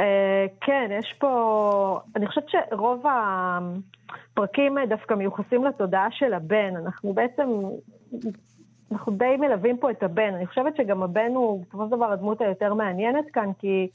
אה, 0.00 0.46
כן, 0.60 0.90
יש 0.98 1.14
פה, 1.18 2.00
אני 2.16 2.26
חושבת 2.26 2.44
שרוב 2.48 3.04
הפרקים 4.32 4.78
דווקא 4.88 5.14
מיוחסים 5.14 5.64
לתודעה 5.64 6.08
של 6.10 6.34
הבן. 6.34 6.76
אנחנו 6.84 7.12
בעצם, 7.12 7.48
אנחנו 8.92 9.12
די 9.12 9.36
מלווים 9.38 9.78
פה 9.78 9.90
את 9.90 10.02
הבן. 10.02 10.34
אני 10.34 10.46
חושבת 10.46 10.76
שגם 10.76 11.02
הבן 11.02 11.30
הוא 11.34 11.62
בסופו 11.62 11.84
של 11.84 11.96
דבר 11.96 12.12
הדמות 12.12 12.40
היותר 12.40 12.74
מעניינת 12.74 13.24
כאן, 13.32 13.50
כי 13.58 13.88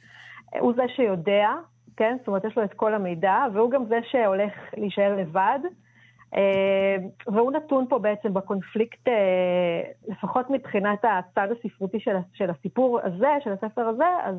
הוא 0.60 0.74
זה 0.76 0.84
שיודע, 0.96 1.50
כן? 1.98 2.16
זאת 2.20 2.28
אומרת, 2.28 2.46
יש 2.46 2.58
לו 2.58 2.64
את 2.64 2.74
כל 2.74 2.94
המידע, 2.94 3.46
והוא 3.54 3.72
גם 3.72 3.86
זה 3.86 4.00
שהולך 4.04 4.54
להישאר 4.78 5.16
לבד. 5.16 5.60
אה, 6.36 6.96
והוא 7.28 7.52
נתון 7.52 7.86
פה 7.90 8.00
בעצם 8.00 8.34
בקונפליקט, 8.34 9.08
אה, 9.08 9.82
לפחות 10.08 10.50
מבחינת 10.50 11.00
הצד 11.04 11.48
הספרותי 11.52 12.00
של, 12.00 12.16
של 12.34 12.50
הסיפור 12.50 13.00
הזה, 13.04 13.36
של 13.44 13.52
הספר 13.52 13.82
הזה, 13.82 14.10
אז 14.24 14.36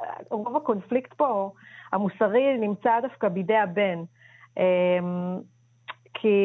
אה, 0.00 0.06
רוב 0.30 0.56
הקונפליקט 0.56 1.12
פה, 1.12 1.50
המוסרי, 1.92 2.58
נמצא 2.58 3.00
דווקא 3.00 3.28
בידי 3.28 3.56
הבן. 3.56 3.98
כי 6.14 6.36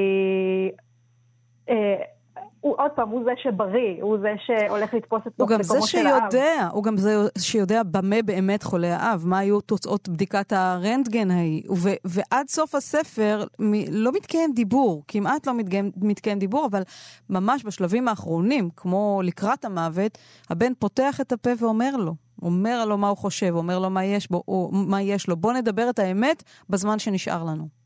הוא 2.61 2.75
עוד 2.77 2.91
פעם, 2.95 3.09
הוא 3.09 3.23
זה 3.23 3.31
שבריא, 3.43 4.01
הוא 4.03 4.17
זה 4.21 4.33
שהולך 4.45 4.93
לתפוס 4.93 5.21
את 5.27 5.41
מקומו 5.41 5.57
של 5.87 6.07
האב. 6.07 6.13
הוא 6.13 6.23
גם 6.23 6.31
זה 6.31 6.31
שיודע, 6.31 6.67
הוא 6.71 6.83
גם 6.83 6.97
זה 6.97 7.15
שיודע 7.37 7.81
במה 7.83 8.21
באמת 8.25 8.63
חולה 8.63 8.97
האב, 8.97 9.23
מה 9.25 9.39
היו 9.39 9.61
תוצאות 9.61 10.09
בדיקת 10.09 10.53
הרנטגן 10.53 11.31
ההיא. 11.31 11.63
ו- 11.75 11.89
ועד 12.05 12.49
סוף 12.49 12.75
הספר 12.75 13.43
מ- 13.59 13.91
לא 13.91 14.11
מתקיים 14.11 14.53
דיבור, 14.53 15.03
כמעט 15.07 15.47
לא 15.47 15.53
מתקיים, 15.53 15.91
מתקיים 16.01 16.39
דיבור, 16.39 16.65
אבל 16.65 16.81
ממש 17.29 17.65
בשלבים 17.65 18.07
האחרונים, 18.07 18.69
כמו 18.75 19.21
לקראת 19.23 19.65
המוות, 19.65 20.17
הבן 20.49 20.73
פותח 20.79 21.21
את 21.21 21.31
הפה 21.31 21.49
ואומר 21.59 21.95
לו. 21.97 22.13
אומר 22.41 22.85
לו 22.85 22.97
מה 22.97 23.07
הוא 23.09 23.17
חושב, 23.17 23.53
אומר 23.55 23.79
לו 23.79 23.89
מה 23.89 24.05
יש 24.05 24.31
בו, 24.31 24.43
או 24.47 24.69
מה 24.73 25.01
יש 25.01 25.27
לו. 25.27 25.35
בוא 25.35 25.53
נדבר 25.53 25.89
את 25.89 25.99
האמת 25.99 26.43
בזמן 26.69 26.99
שנשאר 26.99 27.43
לנו. 27.43 27.76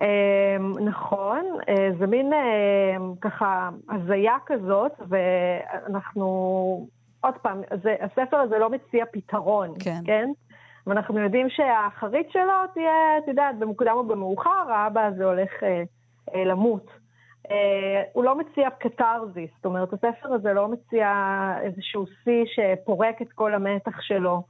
אמ, 0.00 0.78
נכון, 0.78 1.44
אה, 1.68 1.88
זה 1.98 2.06
מין 2.06 2.32
אמ, 2.32 3.14
ככה 3.20 3.70
הזיה 3.90 4.36
כזאת, 4.46 4.92
ואנחנו 5.08 6.26
עוד 7.20 7.34
פעם, 7.42 7.62
זה, 7.82 7.96
הספר 8.00 8.36
הזה 8.36 8.58
לא 8.58 8.70
מציע 8.70 9.04
פתרון, 9.12 9.74
כן? 9.84 10.00
כן? 10.04 10.30
ואנחנו 10.86 11.18
יודעים 11.18 11.50
שהאחרית 11.50 12.30
שלו 12.30 12.52
תהיה, 12.74 13.18
את 13.18 13.28
יודעת, 13.28 13.58
במוקדם 13.58 13.92
או 13.92 14.04
במאוחר, 14.04 14.72
האבא 14.72 15.06
הזה 15.06 15.24
הולך 15.24 15.50
אה, 15.62 15.82
אה, 16.34 16.44
למות. 16.44 16.90
אה, 17.50 18.02
הוא 18.12 18.24
לא 18.24 18.38
מציע 18.38 18.68
קתרזיס, 18.70 19.50
זאת 19.56 19.64
אומרת, 19.64 19.92
הספר 19.92 20.32
הזה 20.34 20.52
לא 20.52 20.68
מציע 20.68 21.08
איזשהו 21.62 22.04
שיא 22.24 22.44
שפורק 22.46 23.22
את 23.22 23.32
כל 23.32 23.54
המתח 23.54 24.00
שלו. 24.00 24.42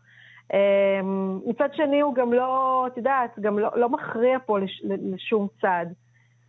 אה, 0.52 1.00
מצד 1.46 1.68
שני, 1.72 2.00
הוא 2.00 2.14
גם 2.14 2.32
לא, 2.32 2.84
את 2.86 2.96
יודעת, 2.96 3.38
גם 3.40 3.58
לא, 3.58 3.68
לא 3.74 3.88
מכריע 3.88 4.38
פה 4.46 4.58
לש, 4.58 4.82
לשום 4.84 5.48
צד. 5.60 5.86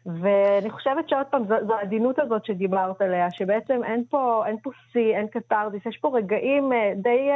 ואני 0.05 0.70
חושבת 0.70 1.10
שעוד 1.10 1.25
פעם, 1.31 1.43
זו, 1.48 1.55
זו 1.67 1.74
העדינות 1.74 2.20
הזאת 2.20 2.46
שדיברת 2.46 3.01
עליה, 3.01 3.31
שבעצם 3.31 3.84
אין 3.84 4.03
פה, 4.10 4.43
אין 4.48 4.58
פה 4.63 4.72
שיא, 4.91 5.17
אין 5.17 5.27
קתרזיס, 5.27 5.86
יש 5.86 5.98
פה 5.98 6.12
רגעים 6.17 6.74
אה, 6.74 6.93
די 6.96 7.29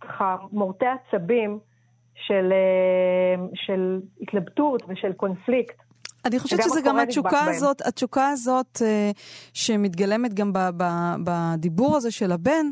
ככה 0.00 0.36
מורטי 0.52 0.86
עצבים 0.86 1.58
של, 2.14 2.52
של 3.54 4.00
התלבטות 4.20 4.82
ושל 4.88 5.12
קונפליקט. 5.12 5.76
אני 6.24 6.38
חושבת 6.38 6.62
שזה 6.62 6.80
גם 6.84 6.98
התשוקה 6.98 7.44
הזאת, 7.44 7.82
התשוקה 7.86 8.28
הזאת 8.28 8.82
שמתגלמת 9.54 10.34
גם 10.34 10.52
בדיבור 11.24 11.96
הזה 11.96 12.10
של 12.10 12.32
הבן, 12.32 12.66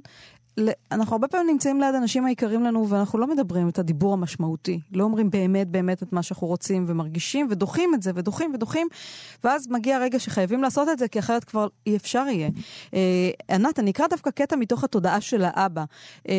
אנחנו 0.92 1.14
הרבה 1.14 1.28
פעמים 1.28 1.46
נמצאים 1.46 1.80
ליד 1.80 1.94
אנשים 1.94 2.24
היקרים 2.24 2.62
לנו 2.62 2.88
ואנחנו 2.88 3.18
לא 3.18 3.26
מדברים 3.26 3.68
את 3.68 3.78
הדיבור 3.78 4.12
המשמעותי. 4.12 4.80
לא 4.92 5.04
אומרים 5.04 5.30
באמת 5.30 5.68
באמת 5.68 6.02
את 6.02 6.12
מה 6.12 6.22
שאנחנו 6.22 6.46
רוצים 6.46 6.84
ומרגישים 6.88 7.46
ודוחים 7.50 7.94
את 7.94 8.02
זה 8.02 8.10
ודוחים 8.14 8.54
ודוחים 8.54 8.88
ואז 9.44 9.68
מגיע 9.70 9.96
הרגע 9.96 10.18
שחייבים 10.18 10.62
לעשות 10.62 10.88
את 10.88 10.98
זה 10.98 11.08
כי 11.08 11.18
אחרת 11.18 11.44
כבר 11.44 11.66
אי 11.86 11.96
אפשר 11.96 12.24
יהיה. 12.28 12.48
אה, 12.94 13.30
ענת, 13.50 13.78
אני 13.78 13.90
אקרא 13.90 14.06
דווקא 14.06 14.30
קטע 14.30 14.56
מתוך 14.56 14.84
התודעה 14.84 15.20
של 15.20 15.44
האבא. 15.44 15.84
אה, 16.28 16.36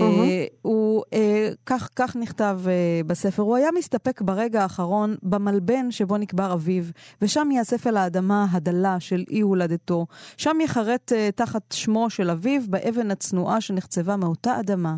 הוא, 0.62 1.04
אה, 1.14 1.50
כך, 1.66 1.90
כך 1.96 2.16
נכתב 2.16 2.60
אה, 2.68 3.02
בספר, 3.08 3.44
הוא 3.44 3.56
היה 3.56 3.70
מסתפק 3.78 4.22
ברגע 4.22 4.62
האחרון 4.62 5.16
במלבן 5.24 5.92
שבו 5.92 6.18
נקבר 6.18 6.54
אביו 6.54 6.84
ושם 7.22 7.50
ייאסף 7.52 7.88
אל 7.88 7.98
האדמה 7.98 8.46
הדלה 8.52 9.00
של 9.00 9.24
אי 9.32 9.40
הולדתו. 9.40 10.06
שם 10.38 10.58
יחרט 10.62 11.14
אה, 11.14 11.30
תחת 11.36 11.72
שמו 11.72 12.10
של 12.10 12.30
אביו 12.30 12.62
באבן 12.68 13.12
הצנועה 13.12 13.62
שנחצבה 13.62 14.09
נחצבה 14.10 14.28
מאותה 14.28 14.60
אדמה, 14.60 14.96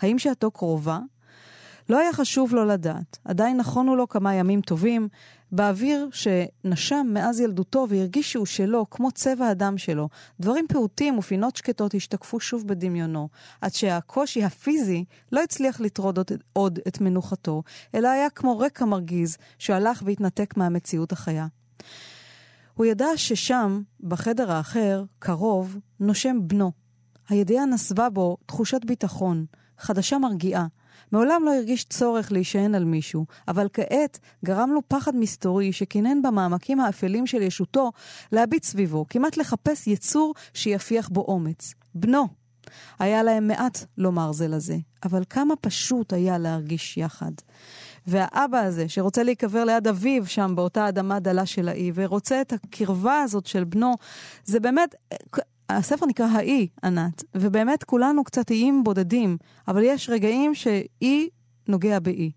האם 0.00 0.18
שעתו 0.18 0.50
קרובה? 0.50 0.98
לא 1.88 1.98
היה 1.98 2.12
חשוב 2.12 2.54
לו 2.54 2.64
לדעת. 2.64 3.18
עדיין 3.24 3.56
נכונו 3.56 3.96
לו 3.96 4.08
כמה 4.08 4.34
ימים 4.34 4.60
טובים, 4.60 5.08
באוויר 5.52 6.08
שנשם 6.12 7.06
מאז 7.12 7.40
ילדותו 7.40 7.86
והרגיש 7.88 8.32
שהוא 8.32 8.46
שלו, 8.46 8.86
כמו 8.90 9.10
צבע 9.10 9.48
הדם 9.48 9.78
שלו. 9.78 10.08
דברים 10.40 10.66
פעוטים 10.68 11.18
ופינות 11.18 11.56
שקטות 11.56 11.94
השתקפו 11.94 12.40
שוב 12.40 12.66
בדמיונו, 12.66 13.28
עד 13.60 13.74
שהקושי 13.74 14.44
הפיזי 14.44 15.04
לא 15.32 15.42
הצליח 15.42 15.80
לטרוד 15.80 16.18
עוד 16.52 16.78
את 16.88 17.00
מנוחתו, 17.00 17.62
אלא 17.94 18.08
היה 18.08 18.30
כמו 18.30 18.58
רקע 18.58 18.84
מרגיז 18.84 19.36
שהלך 19.58 20.02
והתנתק 20.06 20.56
מהמציאות 20.56 21.12
החיה. 21.12 21.46
הוא 22.74 22.86
ידע 22.86 23.06
ששם, 23.16 23.82
בחדר 24.00 24.52
האחר, 24.52 25.04
קרוב, 25.18 25.76
נושם 26.00 26.38
בנו. 26.40 26.83
הידיעה 27.28 27.66
נסבה 27.66 28.10
בו 28.10 28.36
תחושת 28.46 28.84
ביטחון, 28.84 29.44
חדשה 29.78 30.18
מרגיעה. 30.18 30.66
מעולם 31.12 31.42
לא 31.44 31.54
הרגיש 31.54 31.84
צורך 31.84 32.32
להישען 32.32 32.74
על 32.74 32.84
מישהו, 32.84 33.26
אבל 33.48 33.68
כעת 33.72 34.18
גרם 34.44 34.70
לו 34.70 34.80
פחד 34.88 35.16
מסתורי 35.16 35.72
שכינן 35.72 36.22
במעמקים 36.22 36.80
האפלים 36.80 37.26
של 37.26 37.42
ישותו 37.42 37.92
להביט 38.32 38.64
סביבו, 38.64 39.06
כמעט 39.08 39.36
לחפש 39.36 39.86
יצור 39.86 40.34
שיפיח 40.54 41.08
בו 41.08 41.20
אומץ. 41.20 41.74
בנו. 41.94 42.28
היה 42.98 43.22
להם 43.22 43.46
מעט 43.48 43.84
לומר 43.98 44.32
זה 44.32 44.48
לזה, 44.48 44.76
אבל 45.04 45.22
כמה 45.30 45.56
פשוט 45.56 46.12
היה 46.12 46.38
להרגיש 46.38 46.96
יחד. 46.96 47.32
והאבא 48.06 48.58
הזה, 48.58 48.88
שרוצה 48.88 49.22
להיקבר 49.22 49.64
ליד 49.64 49.88
אביו 49.88 50.26
שם 50.26 50.52
באותה 50.56 50.88
אדמה 50.88 51.20
דלה 51.20 51.46
של 51.46 51.68
האי, 51.68 51.92
ורוצה 51.94 52.40
את 52.40 52.52
הקרבה 52.52 53.20
הזאת 53.20 53.46
של 53.46 53.64
בנו, 53.64 53.94
זה 54.44 54.60
באמת, 54.60 54.94
הספר 55.76 56.06
נקרא 56.06 56.26
האי, 56.26 56.68
ענת, 56.84 57.24
ובאמת 57.34 57.84
כולנו 57.84 58.24
קצת 58.24 58.50
איים 58.50 58.84
בודדים, 58.84 59.36
אבל 59.68 59.82
יש 59.84 60.10
רגעים 60.10 60.54
שאי 60.54 61.28
נוגע 61.68 61.98
באי. 61.98 62.30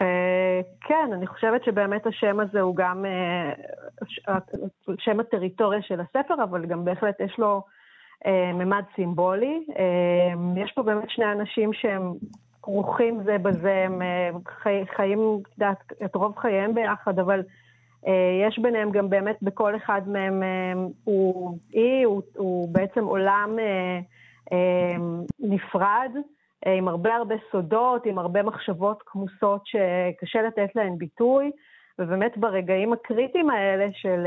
אה, 0.00 0.60
כן, 0.80 1.10
אני 1.12 1.26
חושבת 1.26 1.64
שבאמת 1.64 2.06
השם 2.06 2.40
הזה 2.40 2.60
הוא 2.60 2.76
גם 2.76 3.04
אה, 3.04 4.38
שם 4.98 5.20
הטריטוריה 5.20 5.82
של 5.82 6.00
הספר, 6.00 6.34
אבל 6.44 6.66
גם 6.66 6.84
בהחלט 6.84 7.20
יש 7.20 7.38
לו 7.38 7.62
אה, 8.26 8.52
ממד 8.52 8.84
סימבולי. 8.96 9.66
יש 10.56 10.72
פה 10.74 10.82
באמת 10.82 11.10
שני 11.10 11.32
אנשים 11.32 11.72
שהם 11.72 12.12
כרוכים 12.62 13.20
זה 13.24 13.38
בזה, 13.38 13.84
הם 13.86 14.02
חיים, 14.96 15.18
את 16.04 16.14
רוב 16.14 16.36
חייהם 16.38 16.74
ביחד, 16.74 17.18
אבל 17.18 17.38
אה, 17.38 17.44
יש 18.46 18.58
ביניהם 18.58 18.90
גם 18.90 19.10
באמת, 19.10 19.36
בכל 19.42 19.76
אחד 19.76 20.02
מהם 20.06 20.42
אה, 20.42 20.72
הוא 21.04 21.58
אי, 21.74 22.02
הוא, 22.02 22.22
הוא 22.36 22.68
בעצם 22.72 23.04
עולם 23.04 23.56
אה, 23.58 24.96
נפרד, 25.40 26.10
עם 26.66 26.88
הרבה 26.88 27.14
הרבה 27.14 27.34
סודות, 27.52 28.06
עם 28.06 28.18
הרבה 28.18 28.42
מחשבות 28.42 29.02
כמוסות 29.06 29.62
שקשה 29.66 30.42
לתת 30.42 30.68
להן 30.74 30.98
ביטוי, 30.98 31.50
ובאמת 31.98 32.38
ברגעים 32.38 32.92
הקריטיים 32.92 33.50
האלה 33.50 33.88
של 33.92 34.26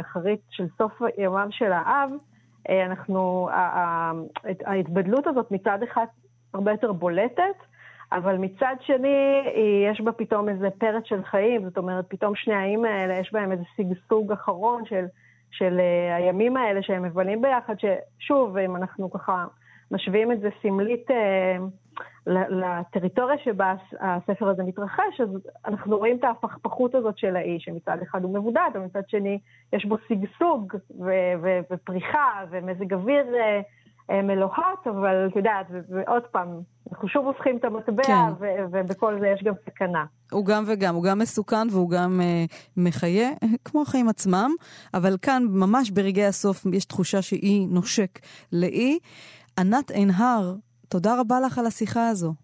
אחרית, 0.00 0.40
של 0.50 0.66
סוף 0.78 0.92
יומם 1.18 1.48
של 1.50 1.72
האב, 1.72 2.10
אנחנו, 2.68 3.48
ההתבדלות 4.64 5.26
הזאת 5.26 5.50
מצד 5.50 5.78
אחד 5.82 6.04
הרבה 6.54 6.70
יותר 6.70 6.92
בולטת, 6.92 7.56
אבל 8.12 8.36
מצד 8.36 8.74
שני, 8.80 9.42
יש 9.90 10.00
בה 10.00 10.12
פתאום 10.12 10.48
איזה 10.48 10.68
פרץ 10.70 11.02
של 11.04 11.24
חיים, 11.24 11.64
זאת 11.64 11.78
אומרת, 11.78 12.04
פתאום 12.08 12.34
שני 12.34 12.54
האיים 12.54 12.84
האלה, 12.84 13.14
יש 13.14 13.32
בהם 13.32 13.52
איזה 13.52 13.64
שגשוג 13.76 14.32
אחרון 14.32 14.84
של, 14.84 15.04
של 15.50 15.78
uh, 15.78 16.14
הימים 16.14 16.56
האלה 16.56 16.82
שהם 16.82 17.02
מבלים 17.02 17.42
ביחד, 17.42 17.74
ששוב, 17.78 18.56
אם 18.56 18.76
אנחנו 18.76 19.10
ככה 19.10 19.46
משווים 19.90 20.32
את 20.32 20.40
זה 20.40 20.48
סמלית 20.62 21.10
uh, 21.10 21.14
לטריטוריה 22.26 23.38
שבה 23.38 23.74
הספר 24.00 24.48
הזה 24.48 24.62
מתרחש, 24.62 25.20
אז 25.20 25.28
אנחנו 25.66 25.98
רואים 25.98 26.16
את 26.16 26.24
ההפכפכות 26.24 26.94
הזאת 26.94 27.18
של 27.18 27.36
האי, 27.36 27.60
שמצד 27.60 27.98
אחד 28.02 28.24
הוא 28.24 28.34
מבודד, 28.34 28.70
ומצד 28.74 29.02
שני 29.08 29.38
יש 29.72 29.84
בו 29.84 29.96
שגשוג 30.08 30.74
ו- 31.00 31.32
ו- 31.42 31.60
ופריחה 31.70 32.44
ומזג 32.50 32.94
אוויר 32.94 33.26
uh, 33.34 33.64
מלוהט, 34.10 34.86
אבל 34.86 35.26
את 35.30 35.36
יודעת, 35.36 35.66
ועוד 35.88 36.22
פעם, 36.22 36.60
אנחנו 36.92 37.08
שוב 37.08 37.26
הופכים 37.26 37.56
את 37.56 37.64
המטבע, 37.64 38.02
כן. 38.02 38.46
ובכל 38.72 39.20
זה 39.20 39.28
יש 39.28 39.42
גם 39.44 39.54
סכנה. 39.66 40.04
הוא 40.32 40.46
גם 40.46 40.64
וגם, 40.66 40.94
הוא 40.94 41.04
גם 41.04 41.18
מסוכן 41.18 41.66
והוא 41.70 41.90
גם 41.90 42.20
uh, 42.20 42.54
מחיה, 42.76 43.30
כמו 43.64 43.82
החיים 43.82 44.08
עצמם, 44.08 44.50
אבל 44.94 45.16
כאן, 45.22 45.42
ממש 45.50 45.90
ברגעי 45.90 46.26
הסוף, 46.26 46.66
יש 46.72 46.84
תחושה 46.84 47.22
שאי 47.22 47.66
נושק 47.70 48.18
לאי. 48.52 48.98
ענת 49.58 49.90
עינהר, 49.90 50.54
תודה 50.88 51.20
רבה 51.20 51.40
לך 51.40 51.58
על 51.58 51.66
השיחה 51.66 52.08
הזו. 52.08 52.34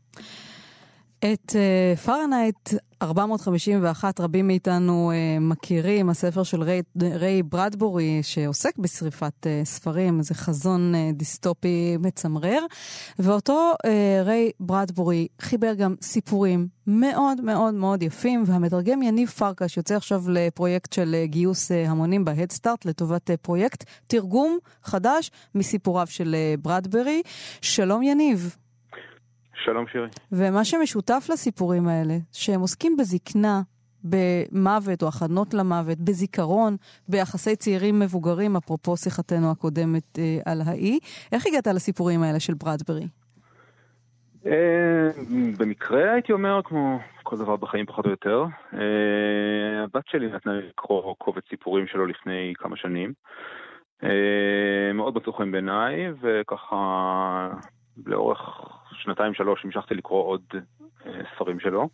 את 1.18 1.56
פרנהייט 2.04 2.74
451 3.02 4.20
רבים 4.20 4.46
מאיתנו 4.46 5.12
אה, 5.12 5.40
מכירים, 5.40 6.10
הספר 6.10 6.42
של 6.42 6.62
ריי, 6.62 6.82
ריי 7.02 7.42
ברדבורי 7.42 8.20
שעוסק 8.22 8.78
בשריפת 8.78 9.32
אה, 9.42 9.64
ספרים, 9.64 10.22
זה 10.22 10.34
חזון 10.34 10.94
דיסטופי 11.12 11.96
מצמרר, 12.00 12.60
ואותו 13.18 13.72
ריי 14.24 14.50
ברדבורי 14.60 15.28
חיבר 15.40 15.74
גם 15.74 15.94
סיפורים 16.02 16.68
מאוד 16.86 17.40
מאוד 17.40 17.74
מאוד 17.74 18.02
יפים, 18.02 18.44
והמתרגם 18.46 19.02
יניב 19.02 19.28
פרקש 19.28 19.76
יוצא 19.76 19.96
עכשיו 19.96 20.22
לפרויקט 20.28 20.92
של 20.92 21.16
גיוס 21.24 21.70
המונים 21.70 22.24
ב 22.24 22.30
Headstart 22.30 22.84
לטובת 22.84 23.30
פרויקט 23.42 23.84
תרגום 24.06 24.58
חדש 24.84 25.30
מסיפוריו 25.54 26.06
של 26.06 26.36
ברדברי. 26.62 27.22
שלום 27.60 28.02
יניב. 28.02 28.56
שלום 29.66 29.86
שירי. 29.86 30.08
ומה 30.32 30.64
שמשותף 30.64 31.26
לסיפורים 31.32 31.88
האלה, 31.88 32.14
שהם 32.32 32.60
עוסקים 32.60 32.96
בזקנה, 32.96 33.60
במוות 34.04 35.02
או 35.02 35.08
הכנות 35.08 35.54
למוות, 35.54 35.98
בזיכרון, 35.98 36.76
ביחסי 37.08 37.56
צעירים 37.56 38.00
מבוגרים, 38.00 38.56
אפרופו 38.56 38.96
שיחתנו 38.96 39.50
הקודמת 39.50 40.18
אה, 40.18 40.38
על 40.52 40.58
האי. 40.66 40.98
איך 41.32 41.46
הגעת 41.46 41.66
לסיפורים 41.66 42.22
האלה 42.22 42.40
של 42.40 42.54
ברדברי? 42.54 43.06
אה, 44.46 45.08
במקרה 45.58 46.12
הייתי 46.12 46.32
אומר, 46.32 46.60
כמו 46.64 46.98
כל 47.22 47.36
דבר 47.36 47.56
בחיים 47.56 47.86
פחות 47.86 48.04
או 48.04 48.10
יותר, 48.10 48.44
אה, 48.74 49.84
הבת 49.84 50.08
שלי 50.08 50.26
נתנה 50.26 50.52
לי 50.52 50.68
לקרוא 50.68 51.14
קובץ 51.18 51.42
סיפורים 51.50 51.86
שלו 51.86 52.06
לפני 52.06 52.52
כמה 52.56 52.76
שנים. 52.76 53.12
אה, 54.02 54.92
מאוד 54.94 55.16
מצאו 55.16 55.32
חן 55.32 55.52
בעיניי, 55.52 56.06
וככה 56.20 56.76
לאורך 58.06 58.60
שנתיים-שלוש 58.92 59.64
המשכתי 59.64 59.94
לקרוא 59.94 60.24
עוד 60.24 60.42
אה, 61.06 61.20
ספרים 61.34 61.60
שלו, 61.60 61.88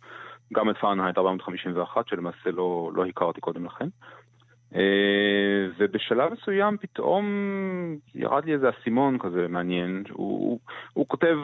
גם 0.53 0.69
את 0.69 0.77
פארנהייט 0.77 1.17
451, 1.17 2.07
שלמעשה 2.07 2.51
לא, 2.51 2.91
לא 2.93 3.05
הכרתי 3.05 3.41
קודם 3.41 3.65
לכן. 3.65 3.87
ובשלב 5.77 6.33
מסוים 6.33 6.77
פתאום 6.77 7.25
ירד 8.15 8.45
לי 8.45 8.53
איזה 8.53 8.69
אסימון 8.69 9.17
כזה 9.19 9.47
מעניין, 9.47 10.03
הוא, 10.11 10.39
הוא, 10.39 10.59
הוא 10.93 11.05
כותב, 11.07 11.37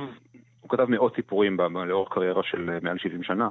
הוא 0.62 0.69
כתב 0.69 0.86
מאות 0.89 1.15
סיפורים 1.15 1.58
לאורך 1.88 2.13
קריירה 2.13 2.43
של 2.43 2.78
מעל 2.82 2.98
70 2.98 3.24
שנה, 3.24 3.50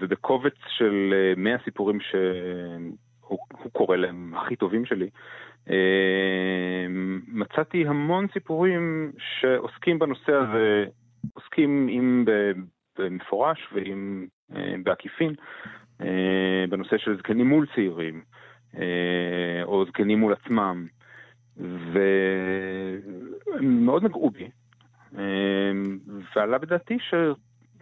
ובקובץ 0.00 0.54
של 0.68 1.14
100 1.36 1.56
סיפורים 1.64 1.98
שהוא 2.00 3.70
קורא 3.72 3.96
להם 3.96 4.34
הכי 4.36 4.56
טובים 4.56 4.86
שלי, 4.86 5.10
מצאתי 7.28 7.86
המון 7.86 8.26
סיפורים 8.32 9.12
שעוסקים 9.18 9.98
בנושא 9.98 10.32
הזה, 10.32 10.84
עוסקים 11.34 11.88
אם 11.88 12.24
במפורש 12.98 13.68
ואם 13.72 14.26
בעקיפין, 14.82 15.34
בנושא 16.68 16.98
של 16.98 17.18
זקנים 17.18 17.46
מול 17.48 17.66
צעירים, 17.74 18.22
או 19.62 19.84
זקנים 19.86 20.18
מול 20.18 20.32
עצמם, 20.32 20.86
והם 21.56 23.04
מאוד 23.84 24.04
נגעו 24.04 24.30
בי, 24.30 24.50
ועלה 26.36 26.58
בדעתי 26.58 26.98
ש... 26.98 27.14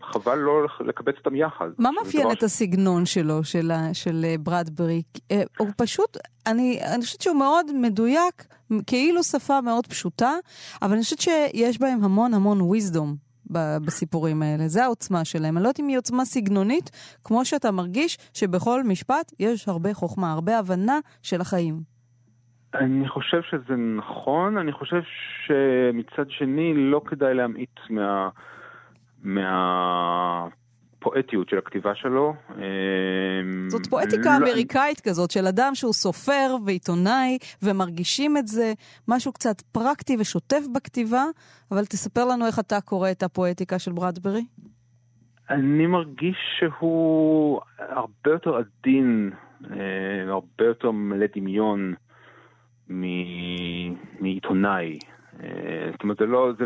חבל 0.02 0.38
לא 0.38 0.66
לקבץ 0.80 1.14
אותם 1.18 1.36
יחד. 1.36 1.68
מה 1.78 1.90
מאפיין 1.98 2.32
את 2.32 2.42
הסגנון 2.42 3.06
שלו, 3.06 3.44
של, 3.44 3.70
של 3.92 4.24
אה, 4.24 4.34
ברדברי? 4.40 5.02
אה, 5.30 5.42
הוא 5.58 5.68
פשוט, 5.76 6.16
אני, 6.46 6.80
אני 6.94 7.02
חושבת 7.02 7.20
שהוא 7.20 7.36
מאוד 7.36 7.66
מדויק, 7.74 8.46
כאילו 8.86 9.22
שפה 9.22 9.60
מאוד 9.60 9.86
פשוטה, 9.86 10.32
אבל 10.82 10.92
אני 10.92 11.02
חושבת 11.02 11.20
שיש 11.20 11.80
בהם 11.80 12.04
המון 12.04 12.34
המון 12.34 12.58
wisdom 12.60 13.28
בסיפורים 13.86 14.42
האלה. 14.42 14.68
זה 14.68 14.84
העוצמה 14.84 15.24
שלהם. 15.24 15.56
אני 15.56 15.64
לא 15.64 15.68
יודעת 15.68 15.80
אם 15.80 15.88
היא 15.88 15.98
עוצמה 15.98 16.24
סגנונית, 16.24 17.18
כמו 17.24 17.44
שאתה 17.44 17.70
מרגיש 17.70 18.18
שבכל 18.34 18.84
משפט 18.84 19.32
יש 19.40 19.68
הרבה 19.68 19.94
חוכמה, 19.94 20.32
הרבה 20.32 20.58
הבנה 20.58 20.98
של 21.22 21.40
החיים. 21.40 21.98
אני 22.74 23.08
חושב 23.08 23.40
שזה 23.50 23.76
נכון, 23.76 24.58
אני 24.58 24.72
חושב 24.72 25.00
שמצד 25.46 26.30
שני 26.30 26.72
לא 26.76 27.00
כדאי 27.06 27.34
להמעיט 27.34 27.80
מה... 27.90 28.28
מהפואטיות 29.22 30.48
של 31.48 31.58
הכתיבה 31.58 31.94
שלו. 31.94 32.34
אמ, 32.50 32.62
זאת 33.68 33.86
פואטיקה 33.86 34.38
לא... 34.38 34.46
אמריקאית 34.46 35.00
כזאת, 35.00 35.30
של 35.30 35.46
אדם 35.46 35.74
שהוא 35.74 35.92
סופר 35.92 36.56
ועיתונאי, 36.66 37.38
ומרגישים 37.62 38.36
את 38.36 38.46
זה, 38.46 38.72
משהו 39.08 39.32
קצת 39.32 39.60
פרקטי 39.60 40.16
ושוטף 40.20 40.62
בכתיבה, 40.74 41.24
אבל 41.70 41.84
תספר 41.84 42.24
לנו 42.24 42.46
איך 42.46 42.58
אתה 42.58 42.80
קורא 42.80 43.10
את 43.10 43.22
הפואטיקה 43.22 43.78
של 43.78 43.92
ברדברי. 43.92 44.44
אני 45.50 45.86
מרגיש 45.86 46.36
שהוא 46.58 47.60
הרבה 47.78 48.30
יותר 48.30 48.56
עדין, 48.56 49.30
אה, 49.70 49.76
הרבה 50.28 50.64
יותר 50.64 50.90
מלא 50.90 51.26
דמיון 51.36 51.94
מעיתונאי. 54.20 54.98
אה, 55.42 55.88
זאת 55.92 56.02
אומרת, 56.02 56.18
זה 56.18 56.26
לא, 56.26 56.52
זה, 56.58 56.64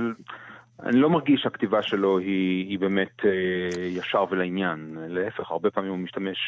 אני 0.82 1.00
לא 1.00 1.10
מרגיש 1.10 1.40
שהכתיבה 1.42 1.82
שלו 1.82 2.18
היא, 2.18 2.68
היא 2.68 2.78
באמת 2.78 3.24
אה, 3.24 3.82
ישר 3.86 4.24
ולעניין. 4.30 4.96
להפך, 5.08 5.50
הרבה 5.50 5.70
פעמים 5.70 5.90
הוא 5.90 5.98
משתמש 5.98 6.38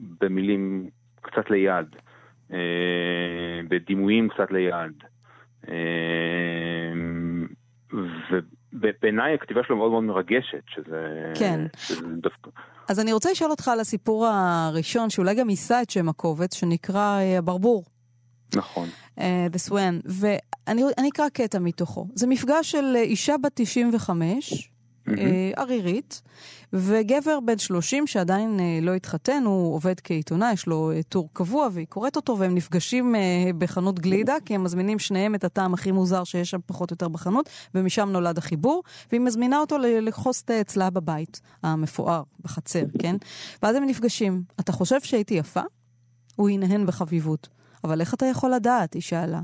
במילים 0.00 0.90
קצת 1.20 1.50
ליד, 1.50 1.86
אה, 2.52 2.58
בדימויים 3.68 4.28
קצת 4.28 4.50
ליד. 4.50 4.92
אה, 5.68 6.92
ובעיניי 8.72 9.34
הכתיבה 9.34 9.60
שלו 9.64 9.76
מאוד 9.76 9.90
מאוד 9.90 10.04
מרגשת, 10.04 10.62
שזה... 10.66 11.32
כן. 11.38 11.60
שזה 11.76 12.06
דווקא... 12.06 12.50
אז 12.88 13.00
אני 13.00 13.12
רוצה 13.12 13.30
לשאול 13.30 13.50
אותך 13.50 13.68
על 13.68 13.80
הסיפור 13.80 14.26
הראשון, 14.26 15.10
שאולי 15.10 15.34
גם 15.34 15.50
יישא 15.50 15.78
את 15.82 15.90
שם 15.90 16.08
הקובץ, 16.08 16.54
שנקרא 16.54 17.18
אה, 17.18 17.38
הברבור. 17.38 17.84
נכון. 18.54 18.88
Uh, 19.18 19.20
The 19.52 19.70
Swan, 19.70 20.02
ואני 20.04 21.08
אקרא 21.08 21.28
קטע 21.28 21.58
מתוכו. 21.58 22.06
זה 22.14 22.26
מפגש 22.26 22.70
של 22.70 22.92
אה, 22.96 23.02
אישה 23.02 23.36
בת 23.42 23.52
95, 23.54 24.52
mm-hmm. 25.08 25.10
uh, 25.10 25.16
ערירית, 25.56 26.22
וגבר 26.72 27.40
בן 27.40 27.58
30 27.58 28.06
שעדיין 28.06 28.60
לא 28.82 28.94
התחתן, 28.94 29.42
הוא 29.46 29.74
עובד 29.74 30.00
כעיתונאי, 30.00 30.52
יש 30.52 30.66
לו 30.66 30.92
טור 31.08 31.28
קבוע, 31.32 31.68
והיא 31.72 31.86
קוראת 31.86 32.16
אותו, 32.16 32.38
והם 32.38 32.54
נפגשים 32.54 33.14
בחנות 33.58 33.98
גלידה, 33.98 34.34
כי 34.44 34.54
הם 34.54 34.64
מזמינים 34.64 34.98
שניהם 34.98 35.34
את 35.34 35.44
הטעם 35.44 35.74
הכי 35.74 35.92
מוזר 35.92 36.24
שיש 36.24 36.50
שם 36.50 36.58
פחות 36.66 36.90
או 36.90 36.94
יותר 36.94 37.08
בחנות, 37.08 37.48
ומשם 37.74 38.08
נולד 38.08 38.38
החיבור, 38.38 38.82
והיא 39.10 39.20
מזמינה 39.20 39.58
אותו 39.58 39.78
לכוס 39.78 40.42
תה 40.42 40.60
אצלה 40.60 40.90
בבית, 40.90 41.40
המפואר, 41.62 42.22
בחצר, 42.40 42.84
כן? 42.98 43.16
ואז 43.62 43.76
הם 43.76 43.86
נפגשים. 43.86 44.42
אתה 44.60 44.72
חושב 44.72 45.00
שהייתי 45.00 45.34
יפה? 45.34 45.62
הוא 46.36 46.50
ינהן 46.50 46.86
בחביבות. 46.86 47.48
אבל 47.84 48.00
איך 48.00 48.14
אתה 48.14 48.26
יכול 48.26 48.54
לדעת? 48.54 48.94
היא 48.94 49.02
שאלה. 49.02 49.40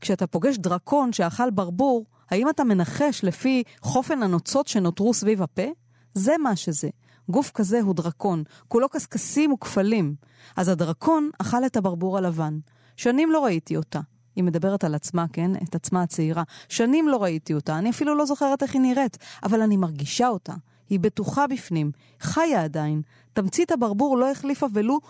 כשאתה 0.00 0.26
פוגש 0.26 0.56
דרקון 0.56 1.12
שאכל 1.12 1.50
ברבור, 1.50 2.06
האם 2.30 2.48
אתה 2.48 2.64
מנחש 2.64 3.24
לפי 3.24 3.62
חופן 3.80 4.22
הנוצות 4.22 4.66
שנותרו 4.66 5.14
סביב 5.14 5.42
הפה? 5.42 5.66
זה 6.14 6.34
מה 6.38 6.56
שזה. 6.56 6.88
גוף 7.28 7.50
כזה 7.54 7.80
הוא 7.80 7.94
דרקון, 7.94 8.42
כולו 8.68 8.88
קשקשים 8.88 9.52
וכפלים. 9.52 10.14
אז 10.56 10.68
הדרקון 10.68 11.30
אכל 11.38 11.66
את 11.66 11.76
הברבור 11.76 12.18
הלבן. 12.18 12.58
שנים 12.96 13.30
לא 13.32 13.44
ראיתי 13.44 13.76
אותה. 13.76 14.00
היא 14.36 14.44
מדברת 14.44 14.84
על 14.84 14.94
עצמה, 14.94 15.26
כן? 15.32 15.50
את 15.56 15.74
עצמה 15.74 16.02
הצעירה. 16.02 16.42
שנים 16.68 17.08
לא 17.08 17.22
ראיתי 17.22 17.54
אותה, 17.54 17.78
אני 17.78 17.90
אפילו 17.90 18.14
לא 18.14 18.26
זוכרת 18.26 18.62
איך 18.62 18.74
היא 18.74 18.82
נראית, 18.82 19.18
אבל 19.42 19.62
אני 19.62 19.76
מרגישה 19.76 20.28
אותה. 20.28 20.54
היא 20.90 21.00
בטוחה 21.00 21.46
בפנים, 21.46 21.90
חיה 22.20 22.64
עדיין. 22.64 23.02
תמצית 23.32 23.72
הברבור 23.72 24.18
לא 24.18 24.30
החליפה 24.30 24.66
ולו 24.72 25.00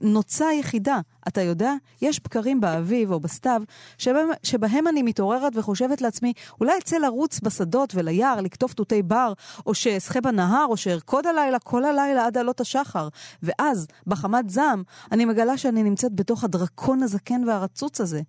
נוצה 0.00 0.52
יחידה. 0.52 1.00
אתה 1.28 1.42
יודע, 1.42 1.74
יש 2.02 2.20
בקרים 2.24 2.60
באביב 2.60 3.12
או 3.12 3.20
בסתיו, 3.20 3.62
שבהם, 3.98 4.28
שבהם 4.42 4.88
אני 4.88 5.02
מתעוררת 5.02 5.52
וחושבת 5.56 6.00
לעצמי, 6.00 6.32
אולי 6.60 6.72
אצא 6.78 6.96
לרוץ 6.96 7.40
בשדות 7.40 7.92
וליער, 7.94 8.40
לקטוף 8.40 8.74
תותי 8.74 9.02
בר, 9.02 9.32
או 9.66 9.74
שאשחה 9.74 10.20
בנהר, 10.20 10.66
או 10.68 10.76
שארקוד 10.76 11.26
הלילה 11.26 11.58
כל 11.58 11.84
הלילה 11.84 12.26
עד 12.26 12.38
עלות 12.38 12.60
השחר. 12.60 13.08
ואז, 13.42 13.86
בחמת 14.06 14.50
זעם, 14.50 14.82
אני 15.12 15.24
מגלה 15.24 15.58
שאני 15.58 15.82
נמצאת 15.82 16.14
בתוך 16.14 16.44
הדרקון 16.44 17.02
הזקן 17.02 17.48
והרצוץ 17.48 18.00
הזה. 18.00 18.20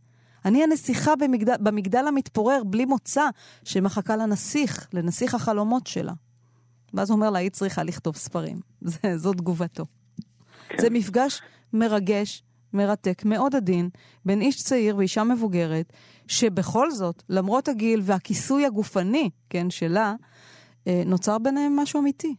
אני 0.45 0.63
הנסיכה 0.63 1.15
במגדל, 1.15 1.55
במגדל 1.59 2.07
המתפורר 2.07 2.63
בלי 2.63 2.85
מוצא, 2.85 3.29
שמחכה 3.63 4.15
לנסיך, 4.15 4.87
לנסיך 4.93 5.35
החלומות 5.35 5.87
שלה. 5.87 6.13
ואז 6.93 7.09
הוא 7.09 7.15
אומר 7.15 7.29
לה, 7.29 7.39
היא 7.39 7.51
צריכה 7.51 7.83
לכתוב 7.83 8.15
ספרים. 8.15 8.59
זו 9.15 9.33
תגובתו. 9.33 9.85
כן. 10.69 10.81
זה 10.81 10.89
מפגש 10.89 11.41
מרגש, 11.79 12.43
מרתק, 12.73 13.25
מאוד 13.25 13.55
עדין, 13.55 13.89
בין 14.25 14.41
איש 14.41 14.55
צעיר 14.55 14.97
ואישה 14.97 15.23
מבוגרת, 15.23 15.93
שבכל 16.27 16.89
זאת, 16.89 17.23
למרות 17.29 17.67
הגיל 17.67 17.99
והכיסוי 18.07 18.65
הגופני, 18.65 19.29
כן, 19.49 19.69
שלה, 19.69 20.13
אה, 20.87 21.01
נוצר 21.05 21.37
ביניהם 21.43 21.75
משהו 21.79 22.01
אמיתי. 22.01 22.35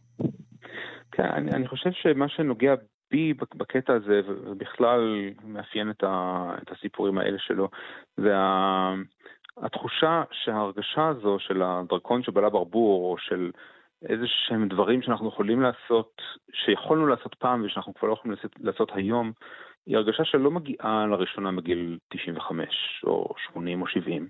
כן, 1.11 1.23
אני, 1.23 1.51
אני 1.51 1.67
חושב 1.67 1.89
שמה 1.91 2.29
שנוגע 2.29 2.73
בי 3.11 3.33
בקטע 3.33 3.93
הזה, 3.93 4.21
ובכלל 4.27 5.31
מאפיין 5.43 5.89
את, 5.89 6.03
ה, 6.03 6.49
את 6.63 6.71
הסיפורים 6.71 7.17
האלה 7.17 7.37
שלו, 7.39 7.69
זה 8.17 8.37
ה, 8.37 8.93
התחושה 9.57 10.23
שההרגשה 10.31 11.07
הזו 11.07 11.37
של 11.39 11.61
הדרקון 11.61 12.23
שבלע 12.23 12.49
ברבור, 12.49 13.11
או 13.11 13.17
של 13.17 13.51
איזה 14.03 14.25
שהם 14.27 14.67
דברים 14.67 15.01
שאנחנו 15.01 15.27
יכולים 15.27 15.61
לעשות, 15.61 16.21
שיכולנו 16.53 17.07
לעשות 17.07 17.35
פעם 17.35 17.63
ושאנחנו 17.65 17.93
כבר 17.93 18.07
לא 18.07 18.13
יכולים 18.13 18.37
לעשות, 18.37 18.51
לעשות 18.59 18.91
היום, 18.95 19.31
היא 19.85 19.97
הרגשה 19.97 20.25
שלא 20.25 20.51
מגיעה 20.51 21.05
לראשונה 21.07 21.51
מגיל 21.51 21.97
95 22.07 23.01
או 23.03 23.33
80 23.51 23.81
או 23.81 23.87
70. 23.87 24.27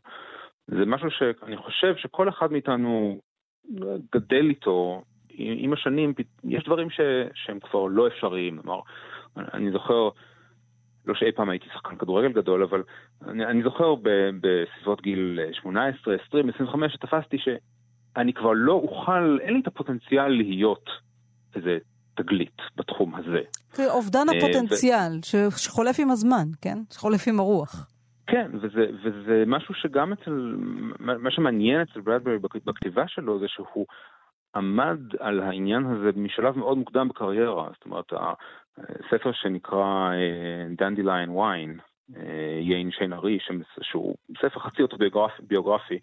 זה 0.68 0.86
משהו 0.86 1.12
שאני 1.12 1.58
חושב 1.58 1.96
שכל 1.96 2.30
אחד 2.30 2.52
מאיתנו 2.52 3.20
גדל 4.16 4.50
איתו 4.50 5.04
עם 5.38 5.74
השנים, 5.74 6.14
יש 6.44 6.64
דברים 6.64 6.90
ש, 6.90 7.00
שהם 7.34 7.60
כבר 7.60 7.86
לא 7.88 8.08
אפשריים. 8.08 8.62
כלומר, 8.62 8.80
אני 9.38 9.72
זוכר, 9.72 10.10
לא 11.06 11.16
שאי 11.16 11.32
פעם 11.32 11.50
הייתי 11.50 11.66
שחקן 11.74 11.96
כדורגל 11.96 12.34
גדול, 12.34 12.64
אבל 12.64 12.84
אני, 13.28 13.46
אני 13.46 13.64
זוכר 13.64 13.96
בסביבות 14.42 15.02
גיל 15.02 15.40
18, 15.54 16.16
20, 16.28 16.50
25, 16.50 16.94
שתפסתי 16.94 17.38
ש... 17.38 17.48
אני 18.16 18.34
כבר 18.34 18.52
לא 18.54 18.74
אוכל, 18.74 19.38
אין 19.42 19.54
לי 19.54 19.60
את 19.60 19.68
הפוטנציאל 19.68 20.28
להיות 20.28 20.90
איזה 21.56 21.78
תגלית 22.16 22.62
בתחום 22.76 23.16
הזה. 23.16 23.42
אובדן 23.90 24.26
אה, 24.30 24.38
הפוטנציאל 24.38 25.12
ו... 25.18 25.52
שחולף 25.52 26.00
עם 26.00 26.12
הזמן, 26.12 26.48
כן? 26.62 26.78
שחולף 26.92 27.28
עם 27.28 27.40
הרוח. 27.40 27.88
כן, 28.28 28.52
וזה, 28.54 28.86
וזה 29.04 29.44
משהו 29.48 29.76
שגם 29.76 30.14
אצל, 30.14 30.56
מה 31.00 31.32
שמעניין 31.32 31.82
אצל 31.82 32.02
ברדברי 32.02 32.38
בכתיבה 32.66 33.04
שלו 33.08 33.40
זה 33.40 33.46
שהוא 33.48 33.86
עמד 34.56 35.00
על 35.20 35.40
העניין 35.40 35.86
הזה 35.86 36.10
משלב 36.16 36.58
מאוד 36.58 36.78
מוקדם 36.78 37.08
בקריירה. 37.08 37.70
זאת 37.74 37.86
אומרת, 37.86 38.14
הספר 38.78 39.32
שנקרא 39.34 40.12
Dandelion 40.78 41.30
Wine, 41.30 41.80
יין 42.62 42.92
שן 42.92 43.14
הארי, 43.14 43.38
שהוא 43.82 44.16
ספר 44.42 44.60
חצי 44.60 44.82
אוטוביוגרפי, 44.82 46.00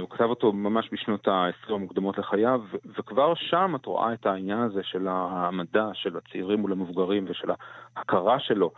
הוא 0.00 0.10
כתב 0.10 0.24
אותו 0.24 0.52
ממש 0.52 0.88
בשנות 0.92 1.28
ה-20 1.28 1.72
המוקדמות 1.72 2.18
לחייו, 2.18 2.62
וכבר 2.98 3.34
שם 3.34 3.72
את 3.76 3.86
רואה 3.86 4.12
את 4.12 4.26
העניין 4.26 4.58
הזה 4.58 4.82
של 4.82 5.08
העמדה 5.08 5.90
של 5.94 6.16
הצעירים 6.16 6.60
מול 6.60 6.72
המבוגרים 6.72 7.24
ושל 7.28 7.48
ההכרה 7.96 8.40
שלו 8.40 8.72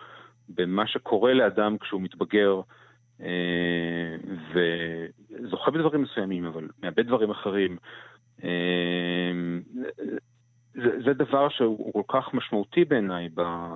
במה 0.49 0.87
שקורה 0.87 1.35
לאדם 1.35 1.79
כשהוא 1.79 2.03
מתבגר 2.03 2.61
וזוכה 5.41 5.71
בדברים 5.71 6.03
מסוימים, 6.03 6.45
אבל 6.45 6.69
מאבד 6.83 7.07
דברים 7.07 7.31
אחרים. 7.31 7.77
זה, 10.75 11.03
זה 11.05 11.13
דבר 11.15 11.49
שהוא 11.49 11.93
כל 11.93 12.03
כך 12.09 12.35
משמעותי 12.35 12.85
בעיניי 12.85 13.29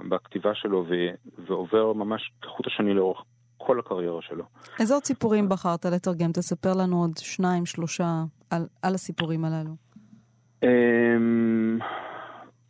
בכתיבה 0.08 0.54
שלו 0.54 0.86
ועובר 1.46 1.92
ממש 1.92 2.30
כחוט 2.42 2.66
השני 2.66 2.94
לאורך 2.94 3.22
כל 3.56 3.78
הקריירה 3.78 4.22
שלו. 4.22 4.44
איזה 4.80 4.94
עוד 4.94 5.04
סיפורים 5.04 5.48
בחרת 5.48 5.84
לתרגם? 5.84 6.32
תספר 6.32 6.72
לנו 6.74 7.00
עוד 7.00 7.18
שניים, 7.18 7.66
שלושה 7.66 8.22
על, 8.50 8.66
על 8.82 8.94
הסיפורים 8.94 9.44
הללו. 9.44 9.70
אמ, 10.62 11.78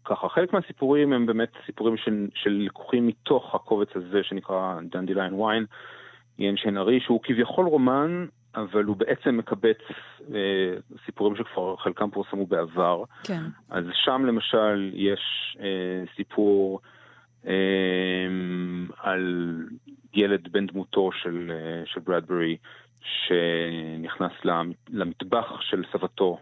ככה, 0.05 0.29
חלק 0.29 0.53
מהסיפורים 0.53 1.13
הם 1.13 1.27
באמת 1.27 1.53
סיפורים 1.67 1.97
ש, 1.97 2.29
שלקוחים 2.35 3.07
מתוך 3.07 3.55
הקובץ 3.55 3.89
הזה 3.95 4.19
שנקרא 4.23 4.79
Dandelion 4.93 5.35
Wine, 5.35 5.65
יען 6.39 6.57
שנרי, 6.57 7.01
שהוא 7.01 7.21
כביכול 7.23 7.67
רומן, 7.67 8.27
אבל 8.57 8.85
הוא 8.85 8.97
בעצם 8.97 9.37
מקבץ 9.37 9.79
אה, 10.35 10.77
סיפורים 11.07 11.37
שכבר 11.37 11.77
חלקם 11.77 12.11
פורסמו 12.11 12.47
בעבר. 12.47 13.03
כן. 13.25 13.43
אז 13.71 13.85
שם 14.05 14.25
למשל 14.27 14.91
יש 14.95 15.57
אה, 15.61 16.05
סיפור 16.17 16.81
אה, 17.47 17.53
על 18.99 19.55
ילד 20.17 20.49
בן 20.53 20.67
דמותו 20.67 21.13
של, 21.13 21.53
אה, 21.55 21.83
של 21.87 22.01
ברדברי, 22.01 22.57
שנכנס 23.01 24.33
למטבח 24.91 25.61
של 25.61 25.85
סבתו, 25.93 26.39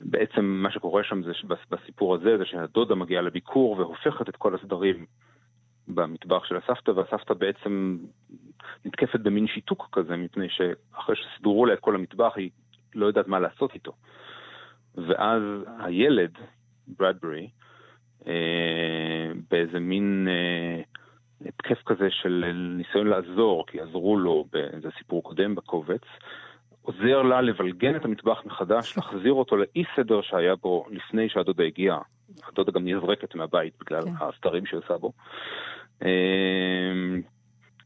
ובעצם 0.00 0.44
מה 0.44 0.70
שקורה 0.70 1.04
שם 1.04 1.22
זה, 1.22 1.32
בסיפור 1.70 2.14
הזה, 2.14 2.38
זה 2.38 2.44
שהדודה 2.44 2.94
מגיעה 2.94 3.22
לביקור 3.22 3.78
והופכת 3.78 4.28
את 4.28 4.36
כל 4.36 4.54
הסדרים 4.54 5.06
במטבח 5.88 6.44
של 6.44 6.56
הסבתא, 6.56 6.90
והסבתא 6.90 7.34
בעצם 7.34 7.98
נתקפת 8.84 9.20
במין 9.20 9.46
שיתוק 9.46 9.88
כזה, 9.92 10.16
מפני 10.16 10.48
שאחרי 10.48 11.16
שסידרו 11.16 11.66
לה 11.66 11.74
את 11.74 11.80
כל 11.80 11.94
המטבח, 11.94 12.32
היא 12.36 12.50
לא 12.94 13.06
יודעת 13.06 13.28
מה 13.28 13.40
לעשות 13.40 13.74
איתו. 13.74 13.92
ואז 14.94 15.42
הילד, 15.78 16.38
ברדברי, 16.88 17.48
באיזה 19.50 19.80
מין 19.80 20.28
אה, 20.30 20.82
התקף 21.48 21.82
כזה 21.86 22.08
של 22.10 22.44
ניסיון 22.76 23.06
לעזור, 23.06 23.66
כי 23.66 23.80
עזרו 23.80 24.18
לו 24.18 24.44
באיזה 24.52 24.88
סיפור 24.98 25.22
קודם 25.22 25.54
בקובץ, 25.54 26.02
עוזר 26.82 27.22
לה 27.22 27.40
לבלגן 27.40 27.96
את 27.96 28.04
המטבח 28.04 28.42
מחדש, 28.44 28.96
להחזיר 28.96 29.32
אותו 29.32 29.56
לאי 29.56 29.84
סדר 29.96 30.22
שהיה 30.22 30.56
בו 30.56 30.86
לפני 30.90 31.28
שהדודה 31.28 31.64
הגיעה. 31.64 31.98
הדודה 32.48 32.72
גם 32.72 32.88
נזרקת 32.88 33.34
מהבית 33.34 33.72
בגלל 33.80 34.02
כן. 34.02 34.10
הסתרים 34.20 34.66
שהיא 34.66 34.80
עושה 34.80 34.98
בו. 34.98 35.12
אמ, 36.02 37.20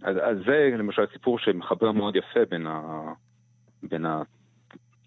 אז, 0.03 0.17
אז 0.17 0.37
זה 0.47 0.71
למשל 0.79 1.03
סיפור 1.13 1.39
שמחבר 1.39 1.93
מאוד 1.93 2.17
יפה 2.17 2.41
בין, 2.51 2.67
ה, 2.67 2.81
בין 3.83 4.07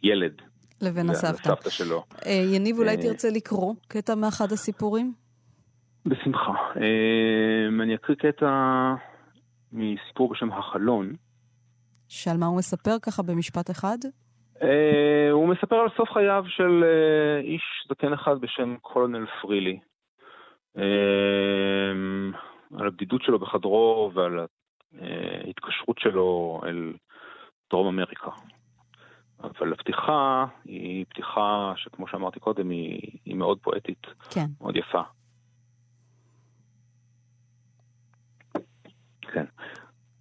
הילד 0.01 0.41
לבין 0.81 1.09
הסבתא. 1.09 1.49
הסבתא 1.49 1.69
שלו. 1.69 2.03
אה, 2.25 2.31
יניב, 2.31 2.77
אולי 2.77 2.95
אה, 2.95 3.01
תרצה 3.01 3.29
לקרוא 3.29 3.73
קטע 3.87 4.15
מאחד 4.15 4.51
הסיפורים? 4.51 5.13
בשמחה. 6.05 6.51
אמ, 6.75 7.81
אני 7.81 7.95
אקריא 7.95 8.17
קטע 8.17 8.49
מסיפור 9.71 10.29
בשם 10.31 10.51
החלון. 10.51 11.13
שעל 12.09 12.37
מה 12.37 12.45
הוא 12.45 12.57
מספר 12.57 12.99
ככה 13.01 13.23
במשפט 13.23 13.69
אחד? 13.71 13.97
אה, 14.61 15.31
הוא 15.31 15.47
מספר 15.47 15.75
על 15.75 15.89
סוף 15.97 16.09
חייו 16.09 16.43
של 16.47 16.83
איש 17.43 17.61
זקן 17.89 18.13
אחד 18.13 18.41
בשם 18.41 18.75
קולונל 18.81 19.25
פרילי. 19.41 19.79
אמ, 20.77 22.31
על 22.79 22.87
הבדידות 22.87 23.21
שלו 23.21 23.39
בחדרו 23.39 24.11
ועל 24.13 24.39
ההתקשרות 25.01 25.99
שלו 25.99 26.61
אל 26.65 26.93
דרום 27.69 27.87
אמריקה. 27.87 28.31
אבל 29.43 29.73
הפתיחה 29.73 30.45
היא 30.65 31.05
פתיחה 31.09 31.73
שכמו 31.75 32.07
שאמרתי 32.07 32.39
קודם, 32.39 32.69
היא, 32.69 33.19
היא 33.25 33.35
מאוד 33.35 33.59
פואטית, 33.61 34.07
כן. 34.29 34.45
מאוד 34.61 34.75
יפה. 34.75 35.01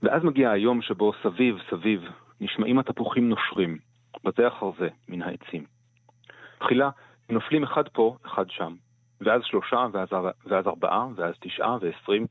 ואז 0.02 0.24
מגיע 0.24 0.50
היום 0.50 0.82
שבו 0.82 1.12
סביב 1.22 1.56
סביב 1.70 2.02
נשמעים 2.40 2.78
התפוחים 2.78 3.28
נושרים, 3.28 3.78
בזה 4.24 4.48
אחר 4.48 4.70
זה, 4.78 4.88
מן 5.08 5.22
העצים. 5.22 5.64
תחילה 6.58 6.90
נופלים 7.30 7.62
אחד 7.64 7.88
פה, 7.88 8.16
אחד 8.26 8.50
שם, 8.50 8.74
ואז 9.20 9.42
שלושה, 9.44 9.86
ואז, 9.92 10.08
ואז 10.46 10.66
ארבעה, 10.66 11.06
ואז 11.16 11.34
תשעה 11.40 11.76
ועשרים, 11.80 12.26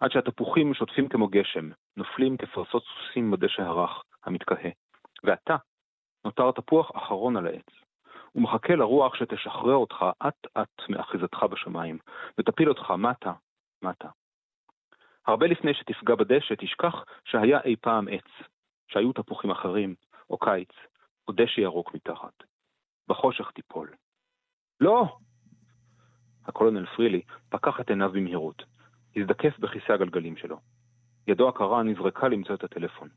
עד 0.00 0.10
שהתפוחים 0.10 0.74
שוטפים 0.74 1.08
כמו 1.08 1.28
גשם, 1.28 1.70
נופלים 1.96 2.36
כפרסות 2.36 2.82
סוסים 2.82 3.30
בדשא 3.30 3.62
הרך, 3.62 4.02
המתכהה. 4.24 4.70
ואתה 5.24 5.56
נותר 6.24 6.50
תפוח 6.50 6.90
אחרון 6.96 7.36
על 7.36 7.46
העץ. 7.46 7.70
הוא 8.32 8.42
מחכה 8.42 8.74
לרוח 8.74 9.14
שתשחרר 9.14 9.74
אותך 9.74 10.04
אט-אט 10.28 10.88
מאחיזתך 10.88 11.42
בשמיים, 11.42 11.98
ותפיל 12.38 12.68
אותך 12.68 12.90
מטה, 12.90 13.32
מטה. 13.82 14.08
הרבה 15.28 15.46
לפני 15.46 15.74
שתפגע 15.74 16.14
בדשא, 16.14 16.54
תשכח 16.54 17.04
שהיה 17.24 17.60
אי 17.60 17.76
פעם 17.76 18.08
עץ, 18.08 18.48
שהיו 18.88 19.12
תפוחים 19.12 19.50
אחרים, 19.50 19.94
או 20.30 20.38
קיץ, 20.38 20.68
או 21.28 21.32
דשא 21.32 21.60
ירוק 21.60 21.94
מתחת. 21.94 22.42
בחושך 23.08 23.50
תיפול. 23.50 23.90
לא! 24.80 25.16
הקולונל 26.46 26.86
פרילי 26.86 27.22
פקח 27.48 27.80
את 27.80 27.90
עיניו 27.90 28.12
במהירות. 28.12 28.64
הזדקף 29.16 29.58
בכיסא 29.58 29.92
הגלגלים 29.92 30.36
שלו. 30.36 30.60
ידו 31.26 31.48
הקרה 31.48 31.82
נזרקה 31.82 32.28
למצוא 32.28 32.54
את 32.54 32.64
הטלפון. 32.64 33.08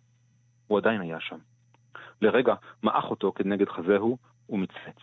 הוא 0.68 0.78
עדיין 0.78 1.02
היה 1.02 1.20
שם. 1.20 1.38
לרגע 2.22 2.56
מעך 2.84 3.06
אותו 3.06 3.32
כנגד 3.32 3.70
חזהו 3.70 4.18
ומצפץ. 4.50 5.00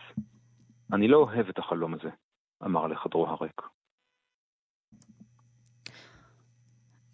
אני 0.93 1.07
לא 1.07 1.17
אוהב 1.17 1.49
את 1.49 1.59
החלום 1.59 1.93
הזה, 1.93 2.09
אמר 2.63 2.87
לחדרו 2.87 3.27
הריק. 3.27 3.61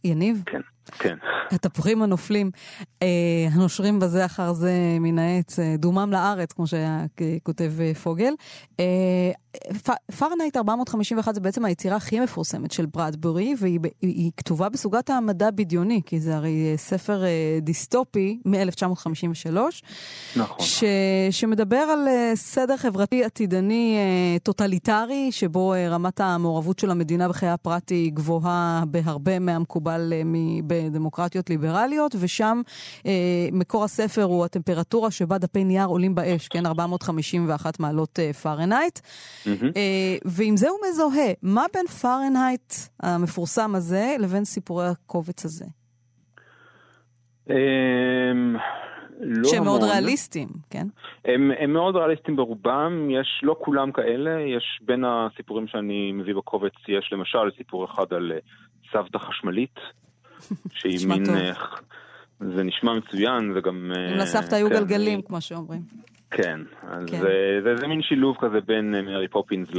יניב? 0.06 0.44
כן. 0.46 0.62
כן. 0.90 1.16
התפוחים 1.52 2.02
הנופלים, 2.02 2.52
אה, 3.02 3.08
הנושרים 3.52 4.00
בזה 4.00 4.26
אחר 4.26 4.54
זה 4.54 4.74
מן 5.00 5.20
העץ, 5.20 5.60
אה, 5.60 5.76
דומם 5.78 6.12
לארץ, 6.12 6.52
כמו 6.52 6.66
שכותב 6.68 7.74
אה, 7.80 7.94
פוגל. 7.94 8.34
אה, 8.80 9.32
פרנהייט 10.20 10.58
451 10.58 11.36
זה 11.36 11.42
בעצם 11.42 11.66
היצירה 11.66 11.96
הכי 11.96 12.20
מפורסמת 12.20 12.72
של 12.72 12.86
ברדברי, 12.86 13.56
והיא 13.60 13.80
היא 14.02 14.32
כתובה 14.38 14.70
בסוגת 14.70 15.10
המדע 15.10 15.52
בדיוני, 15.52 16.02
כי 16.06 16.20
זה 16.20 16.36
הרי 16.36 16.72
אה, 16.72 16.78
ספר 16.78 17.24
אה, 17.24 17.60
דיסטופי 17.62 18.40
מ-1953. 18.46 19.58
נכון. 20.36 20.66
ש, 20.66 20.84
שמדבר 21.32 21.78
על 21.78 22.08
אה, 22.08 22.32
סדר 22.36 22.78
חברתי 22.78 23.24
עתידני 23.24 23.98
אה, 23.98 24.40
טוטליטרי, 24.40 25.32
שבו 25.32 25.74
אה, 25.74 25.90
רמת 25.90 26.20
המעורבות 26.20 26.80
של 26.80 26.92
המדינה 26.92 27.30
בחיי 27.30 27.50
הפרט 27.50 27.90
היא 27.90 28.12
גבוהה 28.12 28.84
בהרבה 28.88 29.40
מהמקובל 29.40 30.14
אה, 30.16 30.24
בדמוקרטיות 30.90 31.50
ליברליות, 31.50 32.16
ושם 32.20 32.62
אה, 33.06 33.12
מקור 33.52 33.84
הספר 33.84 34.24
הוא 34.24 34.46
הטמפרטורה 34.46 35.12
שבה 35.12 35.38
דפי 35.38 35.64
נייר 35.64 35.88
עולים 35.88 36.16
באש, 36.16 36.48
כן? 36.48 36.66
451 36.66 37.80
מעלות 37.80 38.20
אה, 38.20 38.34
פארנהייט. 38.34 39.00
Mm-hmm. 39.00 39.50
אה, 39.76 40.18
ועם 40.26 40.58
זה 40.58 40.70
הוא 40.70 40.80
מזוהה. 40.90 41.32
מה 41.42 41.66
בין 41.74 41.88
פארנהייט 41.88 42.74
המפורסם 43.00 43.76
הזה 43.76 44.16
לבין 44.20 44.46
סיפורי 44.46 44.88
הקובץ 44.88 45.46
הזה? 45.46 45.66
אמ, 47.50 48.56
לא 49.20 49.50
שהם 49.50 49.64
מאוד 49.64 49.84
ריאליסטיים, 49.84 50.48
כן? 50.70 50.88
הם, 51.26 51.52
הם 51.60 51.74
מאוד 51.74 51.96
ריאליסטיים 51.96 52.38
ברובם, 52.38 53.10
יש 53.10 53.40
לא 53.44 53.56
כולם 53.60 53.92
כאלה, 53.92 54.42
יש 54.42 54.80
בין 54.82 55.04
הסיפורים 55.06 55.68
שאני 55.68 56.12
מביא 56.12 56.36
בקובץ, 56.36 56.74
יש 56.88 57.10
למשל 57.14 57.52
סיפור 57.58 57.86
אחד 57.86 58.14
על 58.14 58.32
אה, 58.32 58.38
סבתא 58.92 59.18
חשמלית, 59.18 59.76
שהיא 60.74 61.08
מין... 61.08 61.26
טוב. 61.26 61.36
זה 62.40 62.64
נשמע 62.64 62.94
מצוין, 62.94 63.54
זה 63.54 63.62
גם... 63.62 63.92
אם 64.14 64.18
לסבתא 64.18 64.56
היו 64.56 64.70
כן, 64.70 64.76
גלגלים, 64.76 65.22
כמו 65.22 65.42
שאומרים. 65.42 65.82
כן, 66.32 66.60
אז 66.82 67.04
כן. 67.08 67.20
זה, 67.20 67.60
זה, 67.64 67.76
זה 67.76 67.88
מין 67.88 68.02
שילוב 68.02 68.38
כזה 68.40 68.62
בין 68.62 68.96
אה, 68.96 69.02
מרי 69.02 69.28
פופינס 69.28 69.70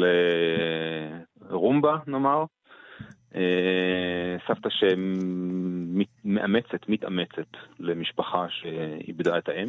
לרומבה, 1.50 1.96
נאמר. 2.06 2.44
אה, 3.34 4.36
סבתא 4.48 4.68
שמאמצת, 4.70 6.88
מתאמצת 6.88 7.56
למשפחה 7.80 8.46
שאיבדה 8.48 9.38
את 9.38 9.48
האם. 9.48 9.66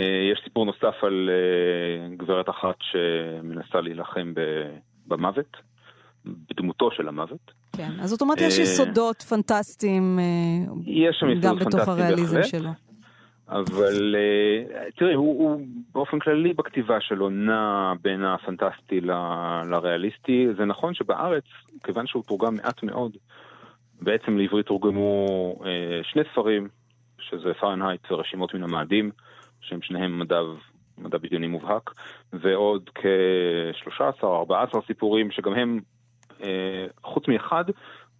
אה, 0.00 0.28
יש 0.32 0.40
סיפור 0.44 0.64
נוסף 0.64 1.04
על 1.04 1.30
גברת 2.16 2.48
אחת 2.48 2.76
שמנסה 2.80 3.80
להילחם 3.80 4.32
במוות, 5.06 5.56
בדמותו 6.24 6.90
של 6.90 7.08
המוות. 7.08 7.63
כן, 7.76 7.90
אז 8.00 8.10
זאת 8.10 8.22
אומרת 8.22 8.40
יש 8.40 8.58
יסודות 8.58 9.22
פנטסטיים 9.22 10.18
שם 11.12 11.40
גם 11.40 11.56
בתוך 11.56 11.88
הריאליזם. 11.88 12.42
שלו. 12.42 12.70
אבל 13.48 14.16
תראי, 14.96 15.14
הוא, 15.14 15.42
הוא 15.42 15.66
באופן 15.94 16.18
כללי 16.18 16.52
בכתיבה 16.52 17.00
שלו 17.00 17.30
נע 17.30 17.92
בין 18.02 18.24
הפנטסטי 18.24 19.00
ל, 19.00 19.10
לריאליסטי. 19.70 20.46
זה 20.56 20.64
נכון 20.64 20.94
שבארץ, 20.94 21.44
כיוון 21.84 22.06
שהוא 22.06 22.22
תורגם 22.22 22.54
מעט 22.54 22.82
מאוד, 22.82 23.16
בעצם 24.00 24.38
לעברית 24.38 24.66
תורגמו 24.66 25.26
אה, 25.66 26.00
שני 26.02 26.22
ספרים, 26.32 26.68
שזה 27.18 27.54
פארנהייט 27.60 28.12
ורשימות 28.12 28.54
מן 28.54 28.62
המאדים, 28.62 29.10
שהם 29.60 29.82
שניהם 29.82 30.18
מדע, 30.18 30.40
מדע 30.98 31.18
בדיוני 31.18 31.46
מובהק, 31.46 31.90
ועוד 32.32 32.90
כ-13 32.94 34.22
או 34.22 34.36
14 34.36 34.80
סיפורים 34.86 35.30
שגם 35.30 35.54
הם, 35.54 35.78
אה, 35.78 35.82
חוץ 37.04 37.28
מאחד, 37.28 37.64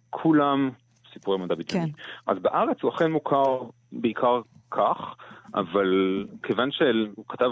כולם 0.09 0.69
סיפורי 1.13 1.37
מדע 1.37 1.55
בדיוני. 1.55 1.93
כן. 1.93 1.99
אז 2.27 2.37
בארץ 2.39 2.77
הוא 2.81 2.91
אכן 2.91 3.11
מוכר 3.11 3.61
בעיקר 3.91 4.41
כך, 4.71 5.15
אבל 5.55 6.25
כיוון 6.43 6.71
שהוא 6.71 7.25
כתב 7.29 7.49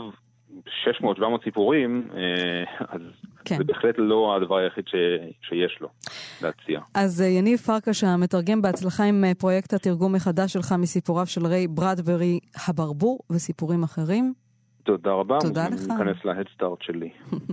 600-700 1.02 1.44
סיפורים, 1.44 2.08
אה, 2.16 2.86
אז 2.90 3.02
כן. 3.46 3.58
זה 3.58 3.64
בהחלט 3.64 3.96
לא 3.98 4.36
הדבר 4.36 4.58
היחיד 4.58 4.88
ש... 4.88 4.96
שיש 5.42 5.78
לו 5.82 5.88
להציע. 6.42 6.80
אז 6.94 7.22
אה, 7.22 7.28
יניב 7.28 7.60
פרקש 7.60 8.04
המתרגם 8.04 8.62
בהצלחה 8.62 9.04
עם 9.04 9.24
אה, 9.24 9.36
פרויקט 9.36 9.74
התרגום 9.74 10.14
מחדש 10.16 10.54
שלך 10.54 10.72
מסיפוריו 10.80 11.26
של 11.26 11.46
ריי 11.46 11.68
ברדברי 11.68 12.40
הברבור 12.68 13.20
וסיפורים 13.30 13.84
אחרים. 13.84 14.34
תודה 14.84 15.12
רבה. 15.12 15.38
תודה 15.42 15.68
לך. 15.68 15.82
ניכנס 15.82 16.18
להדסטארט 16.26 16.82
שלי. 16.82 17.10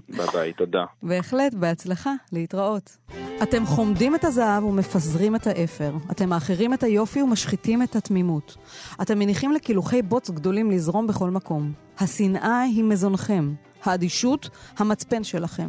ביי 0.09 0.27
ביי, 0.33 0.53
תודה. 0.53 0.85
בהחלט, 1.03 1.55
בהצלחה, 1.55 2.13
להתראות. 2.33 2.97
אתם 3.43 3.67
חומדים 3.67 4.15
את 4.15 4.25
הזהב 4.25 4.65
ומפזרים 4.65 5.37
את 5.37 5.47
האפר. 5.47 5.93
אתם 6.11 6.29
מאחרים 6.29 6.75
את 6.75 6.83
היופי 6.83 7.23
ומשחיתים 7.23 7.83
את 7.83 7.97
התמימות. 7.97 8.57
אתם 9.03 9.19
מניחים 9.19 9.53
לקילוחי 9.53 10.03
בוץ 10.03 10.31
גדולים 10.31 10.71
לזרום 10.71 11.07
בכל 11.07 11.31
מקום. 11.31 11.73
השנאה 11.99 12.61
היא 12.61 12.85
מזונכם. 12.85 13.53
האדישות, 13.85 14.51
המצפן 14.79 15.25
שלכם. 15.25 15.69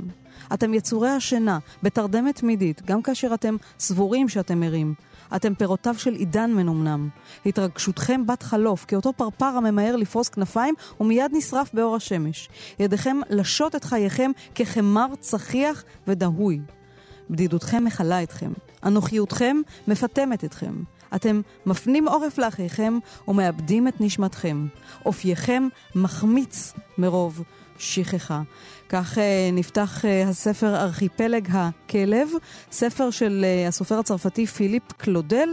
אתם 0.54 0.74
יצורי 0.74 1.10
השינה, 1.10 1.60
בתרדמת 1.84 2.36
תמידית, 2.36 2.82
גם 2.86 3.02
כאשר 3.02 3.34
אתם 3.34 3.56
סבורים 3.80 4.30
שאתם 4.30 4.64
ערים. 4.64 4.94
אתם 5.36 5.56
פירותיו 5.56 5.96
של 5.98 6.14
עידן 6.14 6.52
מנומנם. 6.52 7.10
התרגשותכם 7.46 8.26
בת 8.28 8.44
חלוף, 8.44 8.86
כאותו 8.86 9.14
פרפר 9.14 9.46
הממהר 9.46 9.96
לפרוס 9.96 10.30
כנפיים 10.30 10.76
ומיד 11.00 11.32
נשרף 11.34 11.74
באור 11.74 11.96
השמש. 11.96 12.50
ידיכם 12.80 13.18
לשות 13.30 13.76
את 13.76 13.84
חייכם 13.84 14.32
כחמר 14.56 15.08
צחיח 15.20 15.84
ודהוי. 16.08 16.60
בדידותכם 17.30 17.84
מכלה 17.86 18.24
אתכם. 18.24 18.52
אנוכיותכם 18.86 19.58
מפטמת 19.88 20.44
אתכם. 20.44 20.74
אתם 21.16 21.42
מפנים 21.66 22.08
עורף 22.08 22.38
לאחיכם 22.38 22.98
ומאבדים 23.28 23.88
את 23.88 24.02
נשמתכם. 24.02 24.68
אופייכם 25.06 25.68
מחמיץ 25.96 26.74
מרוב 26.98 27.44
שכחה. 27.82 28.42
כך 28.90 29.18
uh, 29.18 29.22
נפתח 29.54 30.02
uh, 30.02 30.30
הספר 30.30 30.76
ארכיפלג 30.76 31.48
הכלב, 31.52 32.30
ספר 32.72 33.10
של 33.10 33.46
uh, 33.46 33.68
הסופר 33.68 34.00
הצרפתי 34.00 34.46
פיליפ 34.46 34.92
קלודל, 34.92 35.50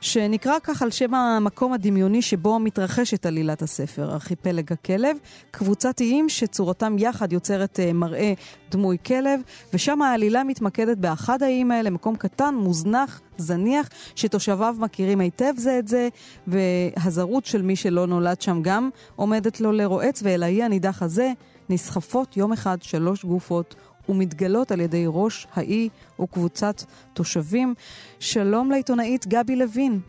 שנקרא 0.00 0.58
כך 0.62 0.82
על 0.82 0.90
שם 0.90 1.14
המקום 1.14 1.72
הדמיוני 1.72 2.22
שבו 2.22 2.58
מתרחשת 2.58 3.26
עלילת 3.26 3.62
הספר, 3.62 4.12
ארכיפלג 4.12 4.72
הכלב. 4.72 5.16
קבוצת 5.50 6.00
איים 6.00 6.28
שצורתם 6.28 6.96
יחד 6.98 7.32
יוצרת 7.32 7.80
מראה 7.94 8.32
דמוי 8.70 8.96
כלב, 9.06 9.40
ושם 9.74 10.02
העלילה 10.02 10.44
מתמקדת 10.44 10.98
באחד 10.98 11.42
האיים 11.42 11.70
האלה, 11.70 11.90
מקום 11.90 12.16
קטן, 12.16 12.54
מוזנח, 12.54 13.20
זניח, 13.38 13.88
שתושביו 14.14 14.76
מכירים 14.78 15.20
היטב 15.20 15.52
זה 15.56 15.78
את 15.78 15.88
זה, 15.88 16.08
והזרות 16.46 17.44
של 17.44 17.62
מי 17.62 17.76
שלא 17.76 18.06
נולד 18.06 18.40
שם 18.40 18.62
גם 18.62 18.90
עומדת 19.16 19.60
לו 19.60 19.72
לרועץ, 19.72 20.20
ואל 20.24 20.42
האי 20.42 20.62
הנידח 20.62 21.02
הזה 21.02 21.32
נסחפות 21.70 22.36
יום 22.36 22.52
אחד 22.52 22.82
שלוש 22.82 23.24
גופות 23.24 23.74
ומתגלות 24.08 24.72
על 24.72 24.80
ידי 24.80 25.04
ראש 25.06 25.46
האי 25.52 25.88
וקבוצת 26.20 26.74
תושבים. 27.12 27.74
שלום 28.20 28.70
לעיתונאית 28.70 29.26
גבי 29.26 29.56
לוין. 29.56 30.00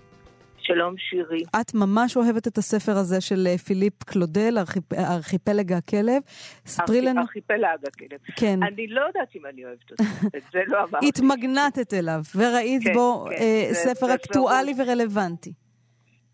שלום 0.64 0.96
שירי. 0.98 1.44
את 1.62 1.74
ממש 1.74 2.18
אוהבת 2.18 2.48
את 2.48 2.58
הספר 2.58 2.92
הזה 2.92 3.22
של 3.22 3.48
אה, 3.48 3.58
פיליפ 3.58 4.04
קלודל, 4.04 4.58
ארכיפ... 4.58 4.94
ארכיפלג 4.94 5.74
הכלב. 5.74 6.22
ספרי 6.66 7.02
לנו... 7.02 7.22
ארכיפלג 7.22 7.80
הכלב. 7.88 8.20
כן. 8.36 8.60
אני 8.64 8.88
לא 8.88 9.02
יודעת 9.02 9.36
אם 9.36 9.46
אני 9.46 9.66
אוהבת 9.66 9.92
אותו, 9.92 10.04
את 10.38 10.44
זה 10.52 10.60
לא 10.68 10.84
אמרתי. 10.84 11.08
התמגנטת 11.08 11.94
אליו, 11.94 12.22
וראית 12.36 12.84
כן, 12.84 12.94
בו 12.94 13.26
כן, 13.30 13.36
אה, 13.42 13.74
ספר 13.74 14.16
אקטואלי 14.16 14.74
ורלוונטי. 14.78 15.54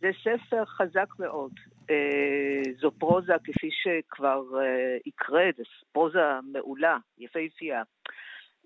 זה 0.01 0.07
ספר 0.23 0.65
חזק 0.65 1.19
מאוד. 1.19 1.51
אה, 1.89 2.61
זו 2.79 2.91
פרוזה, 2.91 3.33
כפי 3.43 3.69
שכבר 3.71 4.43
אה, 4.61 4.97
הקראת, 5.07 5.55
זו 5.57 5.63
פרוזה 5.91 6.19
מעולה, 6.43 6.97
יפהפייה. 7.17 7.83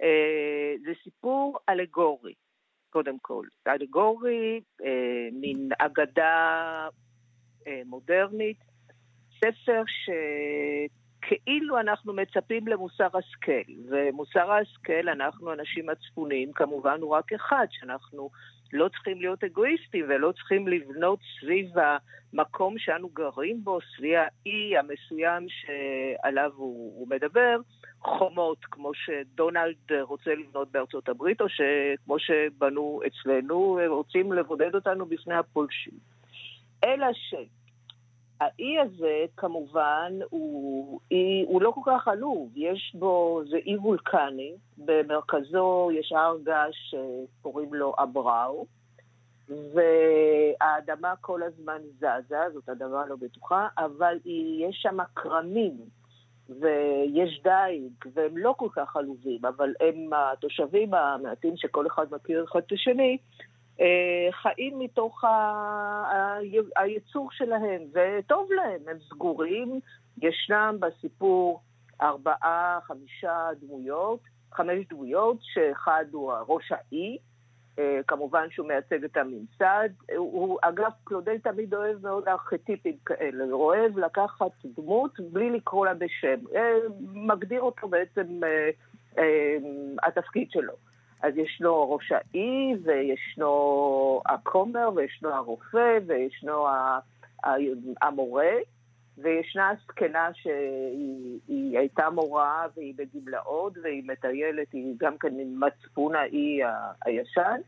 אה, 0.02 0.74
זה 0.86 0.92
סיפור 1.04 1.60
אלגורי, 1.70 2.34
קודם 2.90 3.20
כל. 3.22 3.46
אלגורי, 3.68 4.62
מין 5.32 5.70
אגדה 5.80 6.88
מודרנית, 7.86 8.58
ספר 9.40 9.84
שכאילו 11.24 11.80
אנחנו 11.80 12.14
מצפים 12.14 12.68
למוסר 12.68 13.18
השכל, 13.18 13.72
ומוסר 13.90 14.52
ההשכל, 14.52 15.10
אנחנו 15.10 15.54
אנשים 15.54 15.86
מצפוניים, 15.86 16.52
כמובן 16.54 17.02
הוא 17.02 17.16
רק 17.16 17.34
אחד, 17.34 17.68
שאנחנו 17.72 18.30
לא 18.74 18.88
צריכים 18.88 19.22
להיות 19.22 19.44
אגואיסטים 19.44 20.06
ולא 20.10 20.32
צריכים 20.32 20.68
לבנות 20.68 21.20
סביב 21.40 21.72
המקום 22.34 22.78
שאנו 22.78 23.10
גרים 23.10 23.64
בו, 23.64 23.80
סביב 23.96 24.14
האי 24.16 24.78
המסוים 24.78 25.48
שעליו 25.50 26.52
הוא, 26.56 27.00
הוא 27.00 27.08
מדבר, 27.10 27.58
חומות, 28.00 28.58
כמו 28.72 28.92
שדונלד 28.94 29.92
רוצה 30.02 30.36
לבנות 30.36 30.72
בארצות 30.72 31.10
הברית, 31.10 31.42
או 31.42 31.46
כמו 32.06 32.20
שבנו 32.20 33.02
אצלנו, 33.08 33.80
רוצים 33.88 34.34
לבודד 34.34 34.76
אותנו 34.76 35.06
בפני 35.06 35.36
הפולשים. 35.36 35.94
אלא 36.84 37.08
ש... 37.14 37.36
האי 38.42 38.80
הזה, 38.80 39.26
כמובן, 39.38 40.14
הוא, 40.30 41.00
אי, 41.12 41.46
הוא 41.48 41.62
לא 41.62 41.72
כל 41.72 41.82
כך 41.86 42.08
עלוב. 42.08 42.50
יש 42.56 42.96
בו, 43.00 43.42
זה 43.50 43.58
אי 43.58 43.78
וולקני, 43.78 44.54
במרכזו 44.78 45.90
יש 45.94 46.12
הר 46.12 46.38
געש 46.44 46.76
שקוראים 46.90 47.74
לו 47.74 47.94
אבראו, 47.98 48.66
והאדמה 49.50 51.14
כל 51.22 51.44
הזמן 51.44 51.82
זזה, 51.98 52.50
זאת 52.54 52.70
אדמה 52.70 53.06
לא 53.06 53.16
בטוחה, 53.16 53.68
אבל 53.78 54.18
יש 54.60 54.78
שם 54.82 54.98
כרמים. 55.16 55.78
ויש 56.50 57.42
דייג, 57.44 57.92
והם 58.14 58.38
לא 58.38 58.56
כל 58.58 58.68
כך 58.76 58.98
עלובים, 58.98 59.46
אבל 59.46 59.74
הם 59.80 60.14
התושבים 60.14 60.94
המעטים 60.94 61.58
שכל 61.58 61.88
אחד 61.88 62.06
מכיר 62.12 62.44
אחד 62.44 62.60
את 62.68 62.72
השני, 62.72 63.18
חיים 64.32 64.80
מתוך 64.80 65.24
ה... 65.24 66.38
היצור 66.76 67.30
שלהם, 67.32 67.82
וטוב 67.94 68.50
להם, 68.52 68.82
הם 68.88 68.98
סגורים. 69.10 69.80
ישנם 70.22 70.78
בסיפור 70.80 71.62
ארבעה, 72.02 72.80
חמישה 72.84 73.50
דמויות, 73.62 74.20
חמש 74.52 74.86
דמויות, 74.90 75.38
שאחד 75.42 76.06
הוא 76.12 76.34
ראש 76.48 76.72
האי, 76.72 77.18
אה, 77.80 78.00
כמובן 78.08 78.48
שהוא 78.52 78.68
מייצג 78.68 79.04
את 79.04 79.18
הממסד. 79.18 79.90
הוא, 80.18 80.60
אגב, 80.62 80.92
קלודל 81.04 81.38
תמיד 81.38 81.74
אוהב 81.74 82.04
מאוד 82.04 82.28
ארכיטיפים 82.28 82.96
כאלה, 83.06 83.44
הוא 83.44 83.64
אוהב 83.64 83.98
לקחת 83.98 84.52
דמות 84.66 85.20
בלי 85.20 85.50
לקרוא 85.50 85.86
לה 85.86 85.94
בשם. 85.94 86.40
אה, 86.56 86.74
מגדיר 87.14 87.62
אותו 87.62 87.88
בעצם 87.88 88.40
התפקיד 90.04 90.52
שלו. 90.52 90.74
אז 91.24 91.38
ישנו 91.38 91.92
ראש 91.92 92.12
האי, 92.12 92.76
וישנו 92.84 94.22
הכומר, 94.26 94.90
וישנו 94.96 95.30
הרופא, 95.30 96.00
וישנו 96.08 96.66
המורה, 98.02 98.52
וישנה 99.18 99.70
הזקנה 99.70 100.30
שהיא 100.34 101.80
הייתה 101.80 102.10
מורה 102.10 102.66
והיא 102.76 102.94
בגמלאות, 102.98 103.78
והיא 103.84 104.04
מטיילת, 104.06 104.72
היא 104.74 104.96
גם 104.98 105.18
כן 105.18 105.34
מצפון 105.60 106.16
האי 106.16 106.60
הישן. 107.06 107.62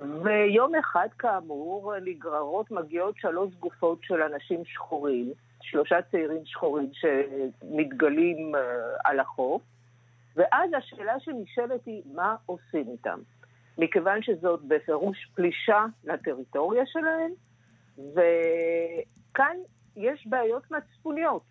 ויום 0.00 0.74
אחד, 0.74 1.08
כאמור, 1.18 1.92
נגררות 2.04 2.70
מגיעות 2.70 3.14
שלוש 3.18 3.54
גופות 3.54 3.98
של 4.02 4.22
אנשים 4.22 4.64
שחורים, 4.64 5.32
שלושה 5.62 6.02
צעירים 6.10 6.40
שחורים 6.44 6.90
שמתגלים 6.92 8.54
אה, 8.54 8.60
על 9.04 9.20
החוף, 9.20 9.62
ואז 10.36 10.70
השאלה 10.78 11.20
שנשאלת 11.20 11.86
היא, 11.86 12.02
מה 12.14 12.36
עושים 12.46 12.88
איתם? 12.92 13.18
מכיוון 13.78 14.22
שזאת 14.22 14.62
בפירוש 14.62 15.30
פלישה 15.34 15.84
לטריטוריה 16.04 16.84
שלהם, 16.86 17.32
וכאן 17.98 19.56
יש 19.96 20.26
בעיות 20.26 20.70
מצפוניות. 20.70 21.42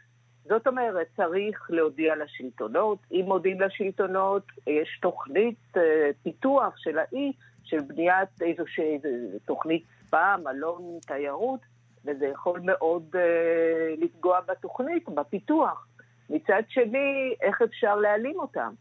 זאת 0.45 0.67
אומרת, 0.67 1.07
צריך 1.15 1.67
להודיע 1.69 2.15
לשלטונות. 2.15 2.99
אם 3.11 3.23
מודיעים 3.25 3.61
לשלטונות, 3.61 4.43
יש 4.67 4.99
תוכנית 5.01 5.59
uh, 5.77 5.79
פיתוח 6.23 6.77
של 6.77 6.97
האי, 6.97 7.31
של 7.63 7.77
בניית 7.79 8.29
איזושהי 8.41 8.99
תוכנית 9.45 9.83
ספא, 9.99 10.35
מלון 10.43 10.99
תיירות, 11.07 11.59
וזה 12.05 12.25
יכול 12.25 12.59
מאוד 12.63 13.15
uh, 13.15 14.03
לפגוע 14.05 14.39
בתוכנית, 14.41 15.09
בפיתוח. 15.09 15.87
מצד 16.33 16.61
שני, 16.69 17.33
איך 17.41 17.61
אפשר 17.61 17.95
להעלים 17.95 18.39
אותם? 18.39 18.73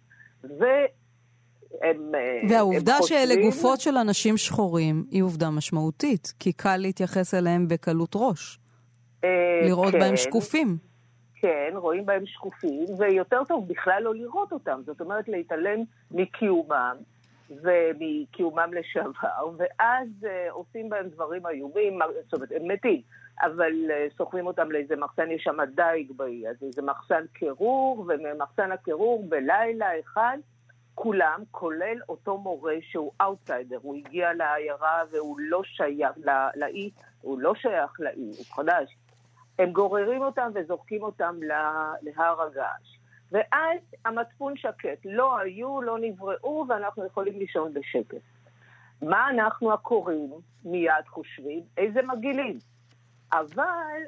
ו... 0.44 0.64
הם, 1.82 2.14
אה, 2.14 2.40
והעובדה 2.50 2.96
הם 2.96 3.02
שאלה 3.02 3.34
גופות 3.42 3.80
של 3.80 3.96
אנשים 3.96 4.36
שחורים 4.36 5.04
היא 5.10 5.22
עובדה 5.22 5.50
משמעותית, 5.50 6.32
כי 6.38 6.52
קל 6.52 6.76
להתייחס 6.76 7.34
אליהם 7.34 7.68
בקלות 7.68 8.12
ראש. 8.14 8.58
לראות 9.64 9.92
כן. 9.92 10.00
בהם 10.00 10.16
שקופים. 10.16 10.76
כן, 11.34 11.72
רואים 11.74 12.06
בהם 12.06 12.26
שקופים, 12.26 12.84
ויותר 12.98 13.44
טוב 13.48 13.68
בכלל 13.68 14.02
לא 14.02 14.14
לראות 14.14 14.52
אותם. 14.52 14.80
זאת 14.86 15.00
אומרת, 15.00 15.28
להתעלם 15.28 15.80
מקיומם 16.10 16.96
ומקיומם 17.50 18.70
לשעבר, 18.72 19.50
ואז 19.56 20.08
uh, 20.22 20.26
עושים 20.50 20.88
בהם 20.88 21.08
דברים 21.08 21.46
איומים, 21.46 21.98
זאת 22.24 22.34
אומרת, 22.34 22.52
הם 22.56 22.68
מתים, 22.68 23.00
אבל 23.40 23.72
סוחבים 24.16 24.46
אותם 24.46 24.70
לאיזה 24.70 24.96
מחסן, 24.96 25.30
יש 25.30 25.42
שם 25.42 25.56
דייג 25.74 26.12
באי, 26.12 26.48
אז 26.48 26.56
איזה 26.62 26.82
מחסן 26.82 27.24
קירור, 27.32 28.06
וממחסן 28.08 28.72
הקירור 28.72 29.24
בלילה 29.28 30.00
אחד, 30.00 30.38
כולם, 30.94 31.42
כולל 31.50 31.98
אותו 32.08 32.38
מורה 32.38 32.74
שהוא 32.80 33.12
אאוטסיידר, 33.20 33.78
הוא 33.82 33.96
הגיע 33.96 34.32
לעיירה 34.32 35.02
והוא 35.10 35.36
לא 35.40 35.62
שייך 35.64 36.12
לאי, 36.54 36.90
הוא 37.20 37.40
לא 37.40 37.54
שייך 37.54 38.00
לאי, 38.00 38.32
הוא 38.36 38.56
חדש. 38.56 38.96
הם 39.58 39.72
גוררים 39.72 40.22
אותם 40.22 40.50
וזורקים 40.54 41.02
אותם 41.02 41.40
להר 42.02 42.42
הגעש. 42.42 42.98
ואז 43.32 43.78
המצפון 44.04 44.56
שקט. 44.56 44.98
לא 45.04 45.38
היו, 45.38 45.82
לא 45.82 45.98
נבראו, 46.00 46.64
ואנחנו 46.68 47.06
יכולים 47.06 47.38
לישון 47.38 47.74
בשקט. 47.74 48.20
מה 49.02 49.30
אנחנו 49.30 49.72
הקוראים 49.72 50.30
מיד 50.64 51.06
חושבים? 51.06 51.60
איזה 51.78 52.02
מגעילים. 52.02 52.58
אבל 53.32 54.02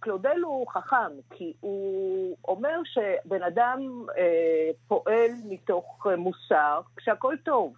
קלודל 0.00 0.40
הוא 0.44 0.66
חכם, 0.68 1.12
כי 1.30 1.52
הוא 1.60 2.36
אומר 2.48 2.80
שבן 2.84 3.42
אדם 3.42 3.80
אה, 4.18 4.70
פועל 4.88 5.30
מתוך 5.44 6.06
אה, 6.10 6.16
מוסר 6.16 6.80
כשהכול 6.96 7.36
טוב. 7.44 7.74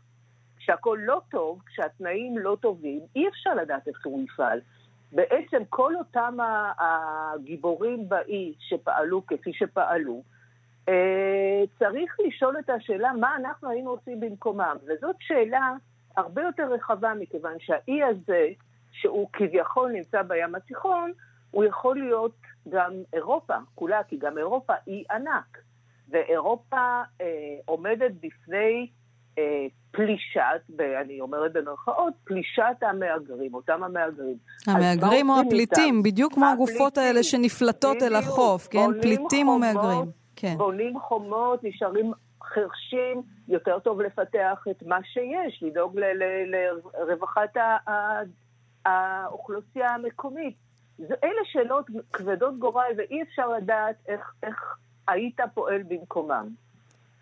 כשהכול 0.58 1.00
לא 1.04 1.20
טוב, 1.30 1.62
כשהתנאים 1.66 2.38
לא 2.38 2.56
טובים, 2.60 3.00
אי 3.16 3.28
אפשר 3.28 3.54
לדעת 3.54 3.88
איך 3.88 4.06
הוא 4.06 4.24
יפעל. 4.24 4.60
בעצם 5.12 5.62
כל 5.68 5.96
אותם 5.96 6.36
הגיבורים 6.78 8.08
באי 8.08 8.54
שפעלו 8.58 9.26
כפי 9.26 9.52
שפעלו, 9.52 10.22
אה, 10.88 11.62
צריך 11.78 12.16
לשאול 12.26 12.58
את 12.58 12.70
השאלה 12.70 13.12
מה 13.12 13.36
אנחנו 13.36 13.70
היינו 13.70 13.90
עושים 13.90 14.20
במקומם. 14.20 14.76
וזאת 14.86 15.16
שאלה 15.20 15.72
הרבה 16.16 16.42
יותר 16.42 16.72
רחבה, 16.72 17.14
מכיוון 17.14 17.56
שהאי 17.60 18.02
הזה, 18.02 18.48
שהוא 19.00 19.28
כביכול 19.32 19.92
נמצא 19.92 20.22
בים 20.22 20.54
התיכון, 20.54 21.12
הוא 21.50 21.64
יכול 21.64 21.96
להיות 21.96 22.36
גם 22.68 22.92
אירופה 23.12 23.54
כולה, 23.74 24.02
כי 24.08 24.16
גם 24.16 24.38
אירופה 24.38 24.72
היא 24.86 25.04
ענק. 25.10 25.58
ואירופה 26.08 27.02
אה, 27.20 27.26
עומדת 27.64 28.12
בפני 28.20 28.88
אה, 29.38 29.66
פלישת, 29.90 30.80
אני 31.00 31.20
אומרת 31.20 31.52
במרכאות, 31.52 32.14
פלישת 32.24 32.82
המהגרים, 32.82 33.54
אותם 33.54 33.82
המהגרים. 33.82 34.36
המהגרים 34.66 35.30
או 35.30 35.34
הפליטים, 35.40 36.02
בדיוק 36.02 36.34
כמו 36.34 36.46
הגופות 36.46 36.98
האלה 36.98 37.22
שנפלטות 37.22 37.96
אל 38.02 38.14
החוף, 38.14 38.68
כן? 38.68 39.00
פליטים 39.02 39.48
או 39.48 39.58
מהגרים. 39.58 40.10
כן. 40.36 40.54
בונים 40.56 41.00
חומות, 41.00 41.64
נשארים 41.64 42.12
חרשים, 42.42 43.22
יותר 43.48 43.78
טוב 43.78 44.00
לפתח 44.00 44.64
את 44.70 44.82
מה 44.86 44.98
שיש, 45.04 45.62
לדאוג 45.62 45.98
לרווחת 47.06 47.56
האוכלוסייה 48.84 49.90
המקומית. 49.90 50.56
אלה 51.00 51.40
שאלות 51.44 51.86
כבדות 52.12 52.58
גורל 52.58 52.92
ואי 52.96 53.22
אפשר 53.22 53.48
לדעת 53.48 53.96
איך, 54.08 54.34
איך 54.42 54.76
היית 55.08 55.40
פועל 55.54 55.82
במקומם. 55.82 56.48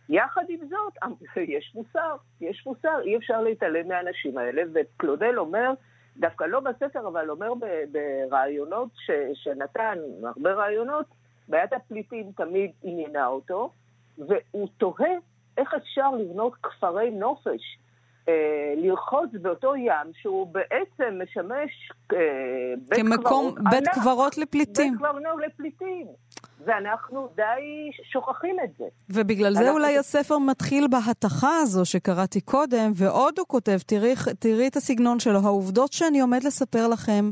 יחד 0.09 0.45
עם 0.49 0.61
זאת, 0.69 0.95
יש 1.57 1.73
מוסר, 1.75 2.17
יש 2.41 2.67
מוסר, 2.67 3.01
אי 3.05 3.17
אפשר 3.17 3.41
להתעלם 3.41 3.89
מהאנשים 3.89 4.39
האלה, 4.39 4.63
וקלודל 4.75 5.39
אומר, 5.39 5.73
דווקא 6.17 6.45
לא 6.45 6.61
בספר, 6.61 7.09
אבל 7.09 7.31
אומר 7.31 7.53
ברעיונות 7.93 8.91
ש, 8.95 9.11
שנתן, 9.35 9.99
הרבה 10.25 10.53
רעיונות, 10.53 11.07
בעיית 11.49 11.73
הפליטים 11.73 12.33
תמיד 12.37 12.71
עניינה 12.83 13.27
אותו, 13.27 13.71
והוא 14.19 14.69
תוהה 14.79 15.13
איך 15.57 15.75
אפשר 15.75 16.11
לבנות 16.11 16.55
כפרי 16.55 17.11
נופש, 17.11 17.79
לרחוץ 18.77 19.31
באותו 19.43 19.77
ים 19.77 20.13
שהוא 20.21 20.47
בעצם 20.47 21.21
משמש 21.23 21.93
אה, 22.13 22.19
בית 22.89 23.01
קברות 23.01 23.59
ענק. 23.59 23.71
בית 23.71 23.89
קברות 23.89 24.39
לפליטים. 24.39 24.93
בית 24.93 24.99
קברות 24.99 25.23
לפליטים. 25.47 26.07
ואנחנו 26.67 27.29
די 27.37 27.91
שוכחים 28.13 28.57
את 28.65 28.71
זה. 28.79 28.85
ובגלל 29.11 29.55
זה 29.55 29.71
אולי 29.71 29.99
הספר 29.99 30.39
מתחיל 30.39 30.87
בהתכה 30.89 31.59
הזו 31.63 31.85
שקראתי 31.85 32.41
קודם, 32.41 32.93
ועוד 32.95 33.39
הוא 33.39 33.47
כותב, 33.47 33.79
תראי, 33.87 34.15
תראי 34.39 34.69
את 34.69 34.77
הסגנון 34.77 35.21
שלו, 35.21 35.39
העובדות 35.45 35.93
שאני 35.93 36.21
עומד 36.21 36.45
לספר 36.45 36.89
לכם 36.89 37.31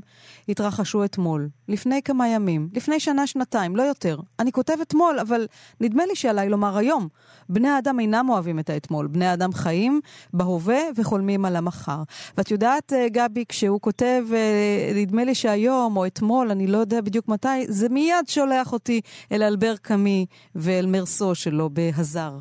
התרחשו 0.49 1.05
אתמול, 1.05 1.49
לפני 1.71 2.03
כמה 2.03 2.29
ימים, 2.29 2.69
לפני 2.73 3.01
שנה, 3.01 3.27
שנתיים, 3.27 3.77
לא 3.77 3.83
יותר. 3.83 4.19
אני 4.39 4.53
כותב 4.53 4.77
אתמול, 4.83 5.19
אבל 5.19 5.47
נדמה 5.81 6.07
לי 6.07 6.17
שעליי 6.17 6.49
לומר 6.49 6.77
היום. 6.77 7.09
בני 7.49 7.69
האדם 7.69 8.01
אינם 8.01 8.29
אוהבים 8.29 8.59
את 8.59 8.71
האתמול, 8.71 9.07
בני 9.07 9.27
האדם 9.27 9.53
חיים 9.53 10.01
בהווה 10.33 10.81
וחולמים 10.97 11.45
על 11.45 11.57
המחר. 11.57 12.03
ואת 12.37 12.51
יודעת, 12.51 12.93
אה, 12.93 13.09
גבי, 13.09 13.45
כשהוא 13.49 13.81
כותב, 13.81 14.25
אה, 14.33 14.93
נדמה 14.95 15.25
לי 15.25 15.35
שהיום 15.35 15.97
או 15.97 16.07
אתמול, 16.07 16.51
אני 16.51 16.67
לא 16.67 16.79
יודע 16.79 17.01
בדיוק 17.01 17.29
מתי, 17.29 17.49
זה 17.69 17.89
מיד 17.89 18.29
שולח 18.29 18.73
אותי 18.73 19.01
אל 19.33 19.43
אלבר 19.43 19.77
קאמי 19.77 20.27
ואל 20.55 20.87
מרסו 20.87 21.35
שלו 21.35 21.71
בהזר. 21.71 22.39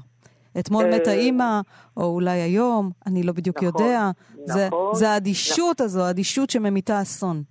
אתמול 0.59 0.85
אה, 0.85 0.95
מתה 0.95 1.11
אימא, 1.11 1.61
או 1.97 2.03
אולי 2.03 2.39
היום, 2.39 2.91
אני 3.07 3.23
לא 3.23 3.33
בדיוק 3.33 3.63
נכון, 3.63 3.83
יודע. 3.83 4.11
נכון. 4.47 4.95
זה 4.95 5.09
האדישות 5.09 5.81
הזו, 5.81 6.01
האדישות 6.03 6.49
שממיתה 6.49 7.01
אסון. 7.01 7.43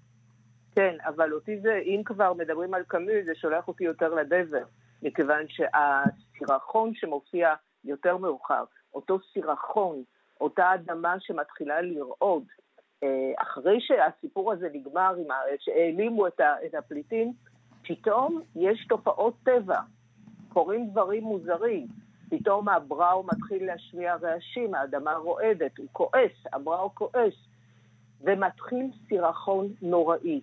כן, 0.78 0.96
אבל 1.06 1.32
אותי 1.32 1.60
זה, 1.60 1.80
אם 1.84 2.02
כבר 2.04 2.32
מדברים 2.32 2.74
על 2.74 2.82
קאמי, 2.82 3.24
זה 3.24 3.34
שולח 3.34 3.68
אותי 3.68 3.84
יותר 3.84 4.14
לדבר, 4.14 4.64
מכיוון 5.02 5.42
שהסירחון 5.48 6.94
שמופיע 6.94 7.54
יותר 7.84 8.16
מאוחר, 8.16 8.64
אותו 8.94 9.18
סירחון, 9.32 10.02
אותה 10.40 10.74
אדמה 10.74 11.20
שמתחילה 11.20 11.80
לרעוד, 11.80 12.44
אה, 13.02 13.32
אחרי 13.36 13.80
שהסיפור 13.80 14.52
הזה 14.52 14.68
נגמר, 14.72 15.14
שהעלימו 15.58 16.26
את 16.26 16.74
הפליטים, 16.78 17.32
פתאום 17.82 18.40
יש 18.56 18.86
תופעות 18.88 19.34
טבע, 19.44 19.80
קורים 20.48 20.90
דברים 20.90 21.22
מוזרים. 21.24 21.86
פתאום 22.30 22.68
הבראו 22.68 23.22
מתחיל 23.22 23.66
להשמיע 23.66 24.14
רעשים, 24.14 24.74
האדמה 24.74 25.14
רועדת, 25.14 25.78
הוא 25.78 25.86
כועס, 25.92 26.46
הבראו 26.52 26.94
כועס, 26.94 27.34
ומתחיל 28.20 28.86
סירחון 29.08 29.68
נוראי. 29.82 30.40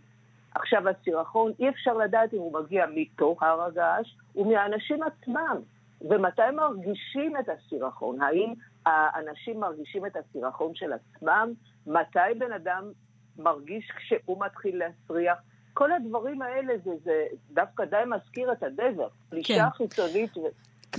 עכשיו, 0.56 0.90
הסירחון, 0.90 1.52
אי 1.60 1.70
אפשר 1.70 1.94
לדעת 1.94 2.34
אם 2.34 2.40
הוא 2.40 2.54
מגיע 2.54 2.86
מתוך 2.96 3.44
הר 3.44 3.64
הגעש 3.64 4.16
ומהאנשים 4.36 5.00
עצמם. 5.04 5.58
ומתי 6.02 6.42
מרגישים 6.54 7.38
את 7.38 7.50
הסירחון? 7.50 8.22
האם 8.22 8.54
האנשים 8.86 9.60
מרגישים 9.60 10.06
את 10.06 10.16
הסירחון 10.16 10.76
של 10.76 10.94
עצמם? 10.94 11.54
מתי 11.88 12.40
בן 12.40 12.52
אדם 12.52 12.92
מרגיש 13.38 13.92
כשהוא 13.96 14.46
מתחיל 14.46 14.80
להסריח? 14.80 15.38
כל 15.74 15.92
הדברים 15.92 16.42
האלה 16.42 16.74
זה, 16.84 16.92
זה 17.04 17.26
דווקא 17.52 17.86
די 17.86 18.04
מזכיר 18.08 18.52
את 18.52 18.64
הדבר. 18.64 19.08
פלישה 19.30 19.54
כן. 19.54 19.70
חיצונית. 19.70 20.32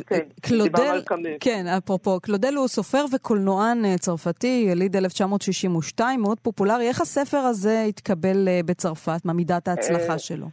כן, 0.07 0.27
קלודל, 0.43 1.03
כן, 1.41 1.67
אפרופו, 1.79 2.21
קלודל 2.21 2.55
הוא 2.55 2.69
סופר 2.69 3.05
וקולנוען 3.13 3.85
אה, 3.85 3.99
צרפתי, 3.99 4.67
יליד 4.71 4.97
1962, 4.97 6.23
מאוד 6.23 6.41
פופולרי. 6.41 6.89
איך 6.89 7.01
הספר 7.01 7.39
הזה 7.39 7.83
התקבל 7.89 8.49
אה, 8.49 8.61
בצרפת? 8.67 9.21
מה 9.25 9.33
מידת 9.33 9.69
ההצלחה 9.69 10.13
אה, 10.13 10.19
שלו? 10.19 10.47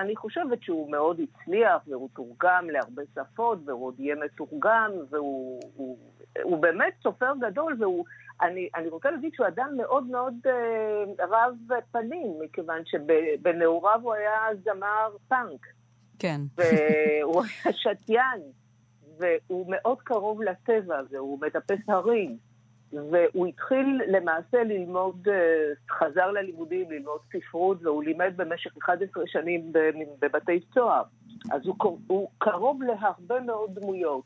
אני 0.00 0.16
חושבת 0.16 0.62
שהוא 0.62 0.90
מאוד 0.90 1.20
הצליח, 1.20 1.82
והוא 1.88 2.08
תורגם 2.14 2.66
להרבה 2.70 3.02
שפות, 3.14 3.58
והוא 3.64 3.86
עוד 3.86 4.00
יהיה 4.00 4.14
מתורגם, 4.24 4.90
והוא 5.10 5.60
הוא, 5.76 5.98
הוא 6.42 6.58
באמת 6.62 6.92
סופר 7.02 7.32
גדול, 7.40 7.76
והוא 7.78 8.04
אני, 8.42 8.68
אני 8.76 8.88
רוצה 8.88 9.10
להגיד 9.10 9.30
שהוא 9.34 9.46
אדם 9.46 9.68
מאוד 9.76 10.04
מאוד 10.04 10.34
אה, 10.46 11.26
רב 11.26 11.54
פנים, 11.92 12.34
מכיוון 12.44 12.82
שבנעוריו 12.84 14.00
הוא 14.02 14.14
היה 14.14 14.40
זמר 14.64 15.16
פאנק. 15.28 15.66
כן. 16.18 16.40
והוא 16.56 17.42
היה 17.42 17.72
שתיין, 17.76 18.40
והוא 19.20 19.66
מאוד 19.68 19.98
קרוב 20.02 20.42
לטבע, 20.42 21.00
והוא 21.10 21.38
מטפס 21.40 21.88
הרים. 21.88 22.36
והוא 22.92 23.46
התחיל 23.46 24.00
למעשה 24.08 24.64
ללמוד, 24.64 25.28
אה, 25.28 25.34
חזר 25.90 26.30
ללימודים, 26.30 26.90
ללמוד 26.90 27.20
ספרות, 27.32 27.78
והוא 27.82 28.04
לימד 28.04 28.32
במשך 28.36 28.70
11 28.82 29.24
שנים 29.26 29.72
בבתי 30.20 30.60
סוהר. 30.74 31.02
אז 31.50 31.60
הוא, 31.66 31.98
הוא 32.06 32.28
קרוב 32.38 32.82
להרבה 32.82 33.40
מאוד 33.40 33.74
דמויות. 33.74 34.22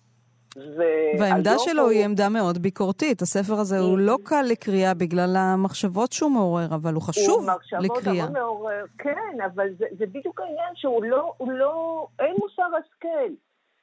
והעמדה 1.19 1.59
שלו 1.59 1.83
הוא... 1.83 1.91
היא 1.91 2.05
עמדה 2.05 2.29
מאוד 2.29 2.59
ביקורתית. 2.59 3.23
הספר 3.23 3.55
הזה 3.55 3.79
הוא 3.79 3.99
לא 3.99 4.17
קל 4.25 4.43
לקריאה 4.49 4.95
בגלל 4.95 5.37
המחשבות 5.37 6.13
שהוא 6.13 6.31
מעורר, 6.31 6.75
אבל 6.75 6.95
הוא 6.95 7.03
חשוב 7.03 7.49
הוא 7.49 7.79
לקריאה. 7.81 8.25
הוא 8.25 8.33
מעורר, 8.33 8.85
כן, 8.99 9.41
אבל 9.55 9.69
זה, 9.79 9.85
זה 9.99 10.07
בדיוק 10.07 10.41
העניין 10.41 10.75
שהוא 10.75 11.05
לא, 11.05 11.33
הוא 11.37 11.53
לא, 11.53 12.07
אין 12.19 12.35
מוסר 12.39 12.77
השכל. 12.79 13.35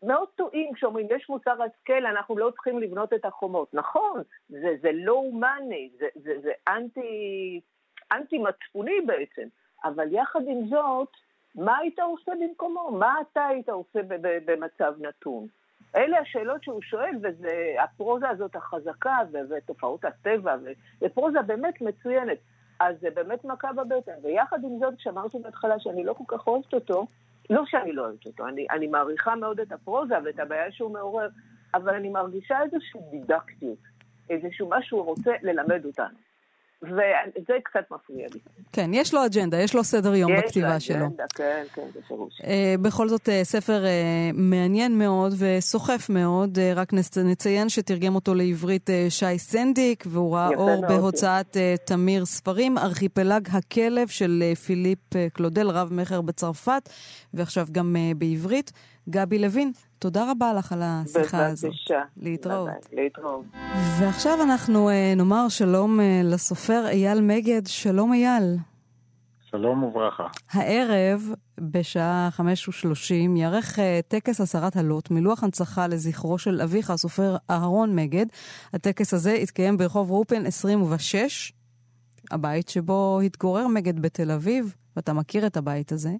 מאוד 0.03 0.27
טועים 0.35 0.73
כשאומרים, 0.73 1.07
יש 1.09 1.29
מוסר 1.29 1.63
השכל, 1.63 2.05
אנחנו 2.05 2.37
לא 2.37 2.51
צריכים 2.51 2.79
לבנות 2.79 3.13
את 3.13 3.25
החומות. 3.25 3.73
נכון, 3.73 4.21
זה, 4.49 4.75
זה 4.81 4.89
לא 4.93 5.13
הומני, 5.13 5.89
זה, 5.99 6.07
זה, 6.15 6.33
זה 6.43 6.51
אנטי, 6.67 7.61
אנטי 8.11 8.37
מצפוני 8.37 9.01
בעצם, 9.05 9.47
אבל 9.83 10.13
יחד 10.13 10.41
עם 10.47 10.67
זאת, 10.67 11.09
מה 11.55 11.77
היית 11.77 11.99
עושה 11.99 12.31
במקומו? 12.41 12.91
מה 12.91 13.15
אתה 13.21 13.45
היית 13.45 13.69
עושה 13.69 13.99
במצב 14.45 14.93
נתון? 14.99 15.47
אלה 15.95 16.19
השאלות 16.19 16.63
שהוא 16.63 16.81
שואל, 16.81 17.15
והפרוזה 17.21 18.29
הזאת 18.29 18.55
החזקה, 18.55 19.17
ותופעות 19.49 20.05
הטבע, 20.05 20.55
ופרוזה 21.01 21.41
באמת 21.41 21.81
מצוינת. 21.81 22.37
אז 22.79 22.95
זה 23.01 23.09
באמת 23.09 23.43
מכה 23.45 23.73
בבטן. 23.73 24.11
ויחד 24.23 24.63
עם 24.63 24.79
זאת, 24.79 24.93
כשאמרתי 24.97 25.37
בהתחלה 25.39 25.79
שאני 25.79 26.03
לא 26.03 26.13
כל 26.13 26.23
כך 26.27 26.47
אוהבת 26.47 26.73
אותו, 26.73 27.05
לא 27.49 27.63
שאני 27.65 27.93
לא 27.93 28.01
אוהבת 28.01 28.25
אותו, 28.25 28.47
אני, 28.47 28.65
אני 28.71 28.87
מעריכה 28.87 29.35
מאוד 29.35 29.59
את 29.59 29.71
הפרוזה 29.71 30.15
ואת 30.25 30.39
הבעיה 30.39 30.71
שהוא 30.71 30.93
מעורר, 30.93 31.27
אבל 31.73 31.95
אני 31.95 32.09
מרגישה 32.09 32.61
איזושהי 32.61 33.01
דידקטיות, 33.11 33.79
איזשהו 34.29 34.69
משהו 34.69 35.03
רוצה 35.03 35.31
ללמד 35.41 35.85
אותנו. 35.85 36.17
וזה 36.83 37.53
קצת 37.63 37.91
מפריע 37.91 38.27
לי. 38.33 38.39
כן, 38.71 38.91
יש 38.93 39.13
לו 39.13 39.25
אג'נדה, 39.25 39.61
יש 39.61 39.75
לו 39.75 39.83
סדר 39.83 40.15
יום 40.15 40.31
בכתיבה 40.37 40.79
שלו. 40.79 40.95
יש 40.95 41.01
לו 41.01 41.07
אג'נדה, 41.07 41.23
כן, 41.35 41.63
כן, 41.73 41.87
בפירוש. 41.95 42.41
Uh, 42.41 42.45
בכל 42.81 43.09
זאת, 43.09 43.29
uh, 43.29 43.31
ספר 43.43 43.83
uh, 43.83 43.87
מעניין 44.33 44.97
מאוד 44.97 45.33
וסוחף 45.37 46.09
מאוד. 46.09 46.59
רק 46.75 46.93
נציין 47.25 47.69
שתרגם 47.69 48.15
אותו 48.15 48.35
לעברית 48.35 48.89
שי 49.09 49.37
סנדיק, 49.37 50.03
והוא 50.07 50.35
ראה 50.35 50.49
אור 50.49 50.81
בהוצאת 50.87 51.55
uh, 51.55 51.85
תמיר 51.85 52.25
ספרים, 52.25 52.77
ארכיפלג 52.77 53.47
הכלב 53.51 54.07
של 54.07 54.43
פיליפ 54.65 54.99
קלודל, 55.33 55.69
רב-מכר 55.69 56.21
בצרפת, 56.21 56.89
ועכשיו 57.33 57.67
גם 57.71 57.95
בעברית. 58.17 58.71
גבי 59.09 59.39
לוין, 59.39 59.71
תודה 60.01 60.31
רבה 60.31 60.53
לך 60.53 60.71
על 60.71 60.81
השיחה 60.83 61.45
הזאת. 61.45 61.71
בבקשה. 61.71 62.01
להתראות. 62.17 62.69
להתראות. 62.93 63.45
ועכשיו 63.99 64.43
אנחנו 64.43 64.89
uh, 64.89 65.17
נאמר 65.17 65.49
שלום 65.49 65.99
uh, 65.99 66.03
לסופר 66.23 66.87
אייל 66.87 67.21
מגד. 67.21 67.61
שלום 67.67 68.13
אייל. 68.13 68.57
שלום 69.41 69.83
וברכה. 69.83 70.27
הערב, 70.51 71.33
בשעה 71.59 72.29
חמש 72.31 72.67
ושלושים, 72.67 73.37
יארך 73.37 73.79
uh, 73.79 73.81
טקס 74.07 74.41
הסרת 74.41 74.75
הלוט 74.75 75.11
מלוח 75.11 75.43
הנצחה 75.43 75.87
לזכרו 75.87 76.37
של 76.37 76.61
אביך, 76.61 76.89
הסופר 76.89 77.35
אהרון 77.49 77.95
מגד. 77.95 78.25
הטקס 78.73 79.13
הזה 79.13 79.31
יתקיים 79.31 79.77
ברחוב 79.77 80.09
רופן 80.11 80.45
26, 80.45 81.53
הבית 82.31 82.69
שבו 82.69 83.19
התגורר 83.25 83.67
מגד 83.67 83.99
בתל 83.99 84.31
אביב, 84.31 84.75
ואתה 84.95 85.13
מכיר 85.13 85.47
את 85.47 85.57
הבית 85.57 85.91
הזה. 85.91 86.11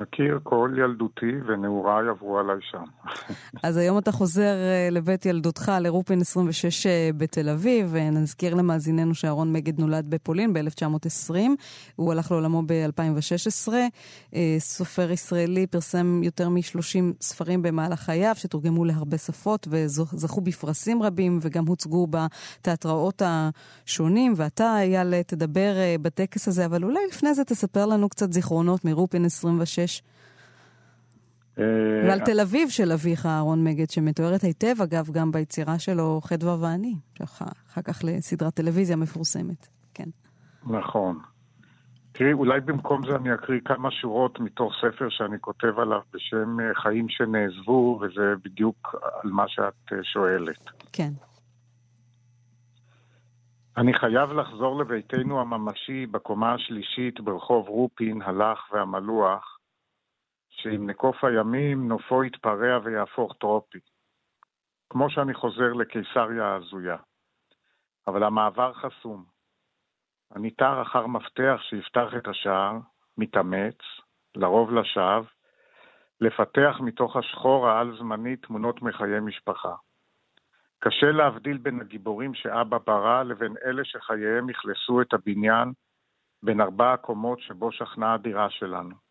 מכיר 0.00 0.38
כל 0.42 0.70
ילדותי 0.78 1.32
ונעוריי 1.46 2.08
עברו 2.08 2.38
עליי 2.38 2.56
שם. 2.60 2.84
אז 3.62 3.76
היום 3.76 3.98
אתה 3.98 4.12
חוזר 4.12 4.54
אה, 4.54 4.88
לבית 4.90 5.26
ילדותך, 5.26 5.72
לרופין 5.80 6.20
26 6.20 6.86
אה, 6.86 7.10
בתל 7.16 7.48
אביב. 7.48 7.96
נזכיר 7.96 8.54
למאזיננו 8.54 9.14
שאהרון 9.14 9.52
מגד 9.52 9.80
נולד 9.80 10.10
בפולין 10.10 10.52
ב-1920. 10.52 11.34
הוא 11.96 12.12
הלך 12.12 12.30
לעולמו 12.30 12.62
ב-2016. 12.66 13.72
אה, 14.34 14.56
סופר 14.58 15.10
ישראלי 15.10 15.66
פרסם 15.66 16.20
יותר 16.22 16.48
מ-30 16.48 17.14
ספרים 17.20 17.62
במהלך 17.62 18.00
חייו, 18.00 18.34
שתורגמו 18.34 18.84
להרבה 18.84 19.18
שפות 19.18 19.68
וזכו 19.70 20.40
בפרסים 20.40 21.02
רבים 21.02 21.38
וגם 21.42 21.66
הוצגו 21.66 22.06
בתיאטראות 22.10 23.22
השונים. 23.24 24.32
ואתה, 24.36 24.76
אייל, 24.78 25.22
תדבר 25.22 25.72
בטקס 26.02 26.48
הזה, 26.48 26.66
אבל 26.66 26.84
אולי 26.84 27.00
לפני 27.08 27.34
זה 27.34 27.44
תספר 27.44 27.86
לנו 27.86 28.08
קצת 28.08 28.32
זיכרונות 28.32 28.84
מרופין 28.84 29.24
26. 29.24 29.83
6. 29.86 30.02
ועל 31.56 32.20
תל 32.24 32.40
אביב 32.40 32.68
של 32.68 32.92
אביך, 32.92 33.26
אהרון 33.26 33.64
מגד, 33.64 33.90
שמתוארת 33.90 34.42
היטב, 34.42 34.82
אגב, 34.82 35.10
גם 35.12 35.32
ביצירה 35.32 35.78
שלו, 35.78 36.20
חדווה 36.22 36.56
ואני, 36.60 36.94
שאחר 37.18 37.82
כך 37.84 38.00
לסדרת 38.04 38.54
טלוויזיה 38.54 38.96
מפורסמת. 38.96 39.68
כן. 39.94 40.08
נכון. 40.66 41.18
תראי, 42.12 42.32
אולי 42.32 42.60
במקום 42.60 43.00
זה 43.06 43.16
אני 43.16 43.34
אקריא 43.34 43.60
כמה 43.64 43.90
שורות 43.90 44.40
מתוך 44.40 44.72
ספר 44.80 45.08
שאני 45.10 45.36
כותב 45.40 45.78
עליו 45.78 46.00
בשם 46.12 46.60
אה, 46.60 46.74
חיים 46.74 47.08
שנעזבו, 47.08 48.00
וזה 48.02 48.34
בדיוק 48.44 48.94
על 49.22 49.30
מה 49.30 49.44
שאת 49.48 49.92
אה, 49.92 49.98
שואלת. 50.02 50.70
כן. 50.92 51.10
אני 53.76 53.94
חייב 53.94 54.32
לחזור 54.32 54.80
לביתנו 54.80 55.40
הממשי 55.40 56.06
בקומה 56.06 56.54
השלישית 56.54 57.20
ברחוב 57.20 57.68
רופין, 57.68 58.22
הלך 58.22 58.58
והמלוח, 58.72 59.53
שעם 60.56 60.90
נקוף 60.90 61.24
הימים 61.24 61.88
נופו 61.88 62.24
יתפרע 62.24 62.78
ויהפוך 62.84 63.34
טרופי. 63.40 63.78
כמו 64.90 65.10
שאני 65.10 65.34
חוזר 65.34 65.72
לקיסריה 65.72 66.44
ההזויה. 66.44 66.96
אבל 68.06 68.22
המעבר 68.22 68.72
חסום. 68.72 69.24
אני 70.36 70.50
תר 70.50 70.82
אחר 70.82 71.06
מפתח 71.06 71.60
שיפתח 71.62 72.08
את 72.18 72.28
השער, 72.28 72.78
מתאמץ, 73.18 73.78
לרוב 74.36 74.72
לשווא, 74.72 75.24
לפתח 76.20 76.76
מתוך 76.80 77.16
השחור 77.16 77.68
העל-זמני 77.68 78.36
תמונות 78.36 78.82
מחיי 78.82 79.20
משפחה. 79.20 79.74
קשה 80.78 81.12
להבדיל 81.12 81.58
בין 81.58 81.80
הגיבורים 81.80 82.34
שאבא 82.34 82.78
ברא 82.86 83.22
לבין 83.22 83.54
אלה 83.64 83.84
שחייהם 83.84 84.50
אכלסו 84.50 85.00
את 85.00 85.14
הבניין 85.14 85.72
בין 86.42 86.60
ארבע 86.60 86.92
הקומות 86.92 87.40
שבו 87.40 87.72
שכנה 87.72 88.14
הדירה 88.14 88.50
שלנו. 88.50 89.03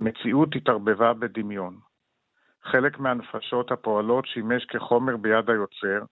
מציאות 0.00 0.56
התערבבה 0.56 1.12
בדמיון. 1.12 1.78
חלק 2.62 2.98
מהנפשות 2.98 3.72
הפועלות 3.72 4.26
שימש 4.26 4.64
כחומר 4.64 5.16
ביד 5.16 5.50
היוצר, 5.50 6.04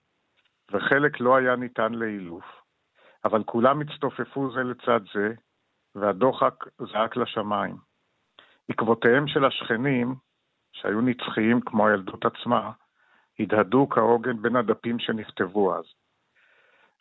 וחלק 0.71 1.19
לא 1.19 1.35
היה 1.35 1.55
ניתן 1.55 1.93
לאילוף. 1.93 2.45
אבל 3.25 3.43
כולם 3.43 3.81
הצטופפו 3.81 4.51
זה 4.51 4.63
לצד 4.63 4.99
זה, 5.13 5.33
והדוחק 5.95 6.53
זעק 6.79 7.17
לשמיים. 7.17 7.75
עקבותיהם 8.69 9.27
של 9.27 9.45
השכנים, 9.45 10.15
שהיו 10.71 11.01
נצחיים 11.01 11.61
כמו 11.61 11.87
הילדות 11.87 12.25
עצמה, 12.25 12.71
הדהדו 13.39 13.87
כהוגן 13.89 14.41
בין 14.41 14.55
הדפים 14.55 14.99
שנכתבו 14.99 15.75
אז. 15.75 15.85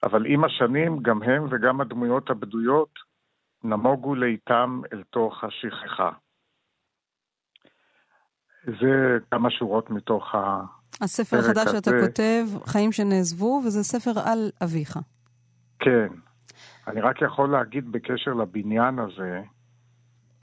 אבל 0.02 0.26
עם 0.26 0.44
השנים, 0.44 0.98
גם 1.02 1.22
הם 1.22 1.46
וגם 1.50 1.80
הדמויות 1.80 2.30
הבדויות 2.30 2.98
נמוגו 3.64 4.14
לאיתם 4.14 4.80
אל 4.92 5.02
תוך 5.02 5.44
השכחה. 5.44 6.10
זה 8.80 9.18
כמה 9.30 9.50
שורות 9.50 9.90
מתוך 9.90 10.34
ה... 10.34 10.64
הספר 11.00 11.38
החדש 11.38 11.68
שאתה 11.68 11.90
כותב, 12.00 12.46
חיים 12.66 12.92
שנעזבו, 12.92 13.62
וזה 13.66 13.84
ספר 13.84 14.20
על 14.24 14.50
אביך. 14.64 14.98
כן. 15.78 16.08
אני 16.86 17.00
רק 17.00 17.22
יכול 17.22 17.50
להגיד 17.50 17.92
בקשר 17.92 18.32
לבניין 18.34 18.98
הזה, 18.98 19.42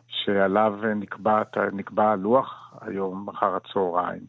שעליו 0.08 0.74
נקבע, 0.96 1.42
נקבע 1.74 2.12
הלוח 2.12 2.74
היום, 2.82 3.30
אחר 3.30 3.56
הצהריים, 3.56 4.26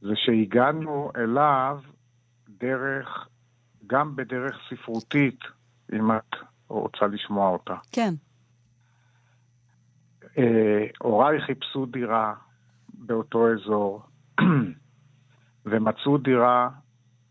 זה 0.00 0.12
שהגענו 0.14 1.10
אליו 1.16 1.80
דרך, 2.48 3.28
גם 3.86 4.16
בדרך 4.16 4.56
ספרותית, 4.70 5.40
אם 5.92 6.12
את 6.12 6.36
רוצה 6.68 7.06
לשמוע 7.06 7.48
אותה. 7.48 7.74
כן. 7.92 8.14
אה, 10.38 10.86
הוריי 10.98 11.40
חיפשו 11.40 11.86
דירה 11.86 12.34
באותו 13.00 13.52
אזור, 13.52 14.02
ומצאו 15.66 16.18
דירה 16.18 16.68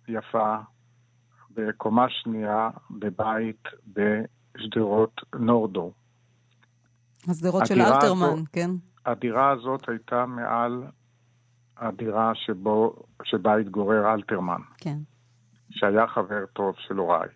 יפה 0.08 0.58
בקומה 1.52 2.06
שנייה 2.10 2.70
בבית 2.92 3.64
בשדרות 3.88 5.22
נורדו. 5.36 5.92
השדרות 7.30 7.66
של 7.66 7.82
אלתרמן, 7.82 8.28
הזו, 8.28 8.44
כן? 8.54 8.70
הדירה 9.06 9.52
הזאת 9.52 9.90
הייתה 9.90 10.26
מעל 10.26 10.84
הדירה 11.78 12.32
שבו, 12.36 13.04
שבה 13.24 13.58
התגורר 13.58 14.14
אלתרמן. 14.14 14.62
כן. 14.78 14.98
שהיה 15.70 16.08
חבר 16.08 16.46
טוב 16.54 16.76
של 16.78 16.98
הוריי. 16.98 17.30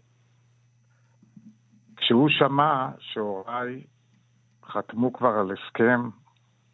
כשהוא 1.98 2.30
שמע 2.30 2.90
שהוריי 3.00 3.84
חתמו 4.66 5.14
כבר 5.14 5.30
על 5.30 5.52
הסכם 5.52 6.10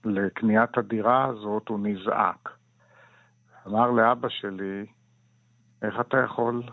לקניית 0.06 0.78
הדירה 0.78 1.26
הזאת, 1.26 1.68
הוא 1.68 1.80
נזעק. 1.84 2.50
אמר 3.68 3.91
לאבא 3.91 4.30
שלי, 4.30 4.86
איך 5.82 5.95
אתה 6.00 6.18
יכול 6.18 6.64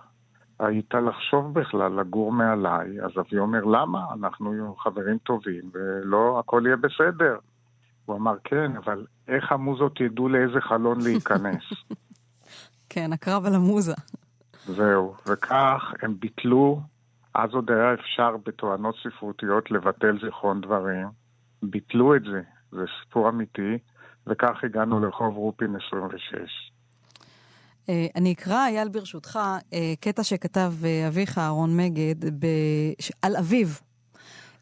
היית 0.58 0.94
לחשוב 0.94 1.54
בכלל 1.60 2.00
לגור 2.00 2.32
מעליי? 2.32 3.00
אז 3.00 3.10
אבי 3.20 3.38
אומר, 3.38 3.64
למה? 3.64 4.04
אנחנו 4.14 4.76
חברים 4.78 5.18
טובים 5.18 5.70
ולא, 5.72 6.38
הכל 6.38 6.62
יהיה 6.66 6.76
בסדר. 6.76 7.38
הוא 8.04 8.16
אמר, 8.16 8.36
כן, 8.44 8.76
אבל 8.76 9.06
איך 9.28 9.52
המוזות 9.52 10.00
ידעו 10.00 10.28
לאיזה 10.28 10.60
חלון 10.60 10.98
להיכנס? 11.00 11.62
כן, 12.90 13.12
הקרב 13.12 13.46
על 13.46 13.54
המוזה. 13.54 13.94
זהו, 14.66 15.14
וכך 15.26 15.92
הם 16.02 16.14
ביטלו, 16.18 16.80
אז 17.34 17.50
עוד 17.54 17.70
היה 17.70 17.94
אפשר 17.94 18.36
בתואנות 18.46 18.94
ספרותיות 19.02 19.70
לבטל 19.70 20.18
זיכרון 20.20 20.60
דברים. 20.60 21.06
ביטלו 21.62 22.16
את 22.16 22.22
זה, 22.22 22.42
זה 22.76 22.84
סיפור 23.02 23.28
אמיתי, 23.28 23.78
וכך 24.26 24.64
הגענו 24.64 25.00
לרחוב 25.00 25.36
רופין 25.36 25.76
26. 25.86 26.70
אה, 27.88 28.06
אני 28.16 28.32
אקרא, 28.32 28.66
אייל, 28.66 28.88
ברשותך, 28.88 29.38
אה, 29.72 29.94
קטע 30.00 30.24
שכתב 30.24 30.72
אה, 30.84 31.08
אביך, 31.08 31.38
אהרון 31.38 31.76
מגד, 31.76 32.14
על 33.22 33.36
אביו, 33.36 33.68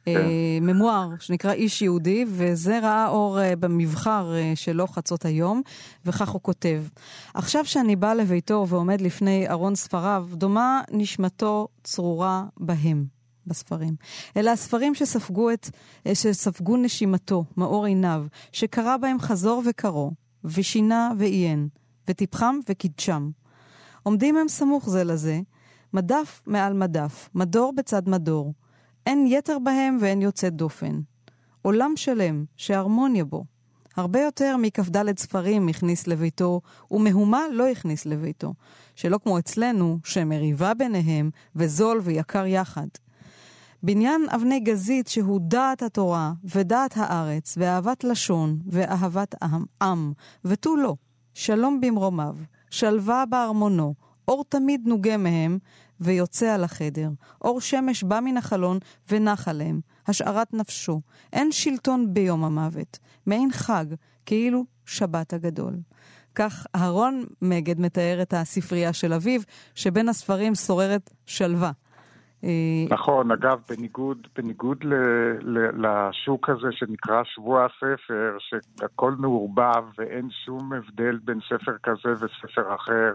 כן. 0.04 0.20
ממואר 0.60 1.08
שנקרא 1.20 1.52
איש 1.52 1.82
יהודי, 1.82 2.24
וזה 2.28 2.78
ראה 2.78 3.08
אור 3.08 3.38
במבחר 3.60 4.32
שלו 4.54 4.86
חצות 4.86 5.24
היום, 5.24 5.62
וכך 6.06 6.28
הוא 6.28 6.42
כותב: 6.42 6.82
עכשיו 7.34 7.64
שאני 7.64 7.96
בא 7.96 8.12
לביתו 8.14 8.66
ועומד 8.68 9.00
לפני 9.00 9.48
ארון 9.48 9.74
ספריו, 9.74 10.26
דומה 10.32 10.80
נשמתו 10.90 11.68
צרורה 11.82 12.44
בהם. 12.56 13.13
בספרים. 13.46 13.96
אלה 14.36 14.52
הספרים 14.52 14.94
שספגו, 14.94 15.50
את, 15.50 15.70
שספגו 16.14 16.76
נשימתו, 16.76 17.44
מאור 17.56 17.86
עיניו, 17.86 18.24
שקרא 18.52 18.96
בהם 18.96 19.18
חזור 19.18 19.62
וקרוא, 19.66 20.10
ושינה 20.44 21.12
ועיין, 21.18 21.68
וטיפחם 22.08 22.56
וקידשם. 22.68 23.30
עומדים 24.02 24.36
הם 24.36 24.48
סמוך 24.48 24.90
זה 24.90 25.04
לזה, 25.04 25.40
מדף 25.92 26.42
מעל 26.46 26.72
מדף, 26.72 27.28
מדור 27.34 27.72
בצד 27.76 28.08
מדור. 28.08 28.54
אין 29.06 29.26
יתר 29.26 29.58
בהם 29.58 29.98
ואין 30.00 30.22
יוצא 30.22 30.48
דופן. 30.48 31.00
עולם 31.62 31.92
שלם, 31.96 32.44
שהרמוניה 32.56 33.24
בו. 33.24 33.44
הרבה 33.96 34.20
יותר 34.20 34.56
מכ"ד 34.56 35.18
ספרים 35.18 35.68
הכניס 35.68 36.06
לביתו, 36.06 36.60
ומהומה 36.90 37.42
לא 37.52 37.68
הכניס 37.68 38.06
לביתו. 38.06 38.54
שלא 38.94 39.18
כמו 39.22 39.38
אצלנו, 39.38 39.98
שמריבה 40.04 40.74
ביניהם, 40.74 41.30
וזול 41.56 42.00
ויקר 42.02 42.46
יחד. 42.46 42.86
בניין 43.84 44.26
אבני 44.34 44.60
גזית 44.60 45.08
שהוא 45.08 45.40
דעת 45.42 45.82
התורה, 45.82 46.32
ודעת 46.44 46.92
הארץ, 46.96 47.54
ואהבת 47.58 48.04
לשון, 48.04 48.58
ואהבת 48.66 49.34
עם, 49.42 49.64
עם 49.82 50.12
ותו 50.44 50.76
לא. 50.76 50.94
שלום 51.34 51.80
במרומיו, 51.80 52.36
שלווה 52.70 53.24
בארמונו, 53.26 53.94
אור 54.28 54.44
תמיד 54.48 54.80
נוגה 54.86 55.16
מהם, 55.16 55.58
ויוצא 56.00 56.54
על 56.54 56.64
החדר. 56.64 57.10
אור 57.42 57.60
שמש 57.60 58.02
בא 58.02 58.20
מן 58.20 58.36
החלון 58.36 58.78
ונח 59.10 59.48
עליהם, 59.48 59.80
השארת 60.06 60.54
נפשו. 60.54 61.00
אין 61.32 61.52
שלטון 61.52 62.14
ביום 62.14 62.44
המוות, 62.44 62.98
מעין 63.26 63.52
חג, 63.52 63.86
כאילו 64.26 64.64
שבת 64.86 65.32
הגדול. 65.32 65.76
כך 66.34 66.66
אהרון 66.74 67.24
מגד 67.42 67.80
מתאר 67.80 68.22
את 68.22 68.34
הספרייה 68.34 68.92
של 68.92 69.12
אביו, 69.12 69.40
שבין 69.74 70.08
הספרים 70.08 70.54
שוררת 70.54 71.10
שלווה. 71.26 71.72
אה, 72.44 72.94
נכון, 72.94 73.30
אגב, 73.30 73.58
בניגוד, 73.68 74.26
בניגוד 74.36 74.84
ל, 74.84 74.94
ל, 75.40 75.86
לשוק 75.86 76.48
הזה 76.48 76.68
שנקרא 76.70 77.22
שבוע 77.24 77.64
הספר, 77.64 78.36
שהכל 78.38 79.14
מעורבב 79.18 79.84
ואין 79.98 80.28
שום 80.44 80.72
הבדל 80.72 81.18
בין 81.24 81.38
ספר 81.48 81.76
כזה 81.82 82.12
וספר 82.12 82.74
אחר. 82.74 83.12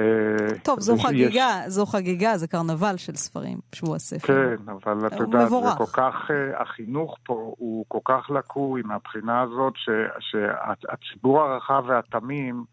אה, 0.00 0.58
טוב, 0.62 0.80
זו 0.80 0.96
חגיגה, 0.98 1.60
יש... 1.66 1.72
זו 1.72 1.86
חגיגה, 1.86 2.36
זה 2.36 2.48
קרנבל 2.48 2.96
של 2.96 3.16
ספרים, 3.16 3.58
שבוע 3.74 3.96
הספר. 3.96 4.26
כן, 4.26 4.68
אבל 4.68 5.06
את 5.06 5.20
יודעת, 5.20 5.48
זה 5.48 5.56
כל 5.78 5.86
כך, 5.92 6.30
אה, 6.30 6.62
החינוך 6.62 7.16
פה 7.24 7.54
הוא 7.58 7.84
כל 7.88 7.98
כך 8.04 8.30
לקוי 8.30 8.82
מהבחינה 8.84 9.40
הזאת, 9.40 9.72
ש, 9.76 9.88
שהציבור 10.20 11.40
הרחב 11.40 11.84
והתמים, 11.86 12.64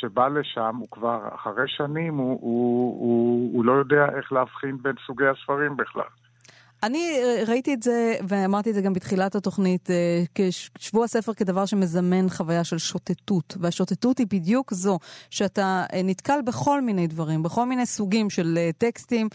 שבא 0.00 0.28
לשם, 0.28 0.76
הוא 0.78 0.88
כבר 0.90 1.28
אחרי 1.34 1.68
שנים, 1.68 2.16
הוא, 2.16 2.38
הוא, 2.40 3.00
הוא, 3.00 3.54
הוא 3.54 3.64
לא 3.64 3.72
יודע 3.72 4.06
איך 4.16 4.32
להבחין 4.32 4.82
בין 4.82 4.94
סוגי 5.06 5.26
הספרים 5.26 5.76
בכלל. 5.76 6.27
אני 6.82 7.12
אה, 7.22 7.42
ראיתי 7.46 7.74
את 7.74 7.82
זה, 7.82 8.16
ואמרתי 8.28 8.70
את 8.70 8.74
זה 8.74 8.80
גם 8.80 8.92
בתחילת 8.92 9.34
התוכנית, 9.34 9.90
אה, 9.90 10.48
שבוע 10.78 11.04
הספר 11.04 11.34
כדבר 11.34 11.66
שמזמן 11.66 12.28
חוויה 12.28 12.64
של 12.64 12.78
שוטטות. 12.78 13.56
והשוטטות 13.60 14.18
היא 14.18 14.26
בדיוק 14.30 14.74
זו, 14.74 14.98
שאתה 15.30 15.84
אה, 15.92 16.02
נתקל 16.04 16.40
בכל 16.44 16.80
מיני 16.80 17.06
דברים, 17.06 17.42
בכל 17.42 17.66
מיני 17.66 17.86
סוגים 17.86 18.30
של 18.30 18.58
טקסטים, 18.78 19.28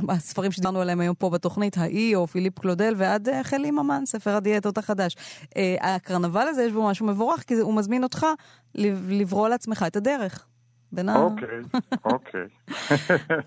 מהספרים 0.00 0.52
שדיברנו 0.60 0.80
עליהם 0.80 1.00
היום 1.00 1.14
פה 1.14 1.30
בתוכנית, 1.30 1.78
האי 1.78 2.14
או 2.14 2.26
פיליפ 2.26 2.58
קלודל, 2.58 2.94
ועד 2.96 3.28
חלי 3.42 3.70
ממן, 3.70 4.02
ספר 4.06 4.36
הדיאטות 4.36 4.78
החדש. 4.78 5.16
הקרנבל 5.80 6.48
הזה 6.48 6.62
יש 6.62 6.72
בו 6.72 6.86
משהו 6.86 7.06
מבורך, 7.06 7.44
כי 7.46 7.54
הוא 7.54 7.74
מזמין 7.74 8.02
אותך 8.02 8.26
לברוא 8.74 9.48
לעצמך 9.48 9.84
את 9.86 9.96
הדרך. 9.96 10.46
בין 10.92 11.08
ה... 11.08 11.16
אוקיי, 11.16 11.60
אוקיי. 12.04 12.46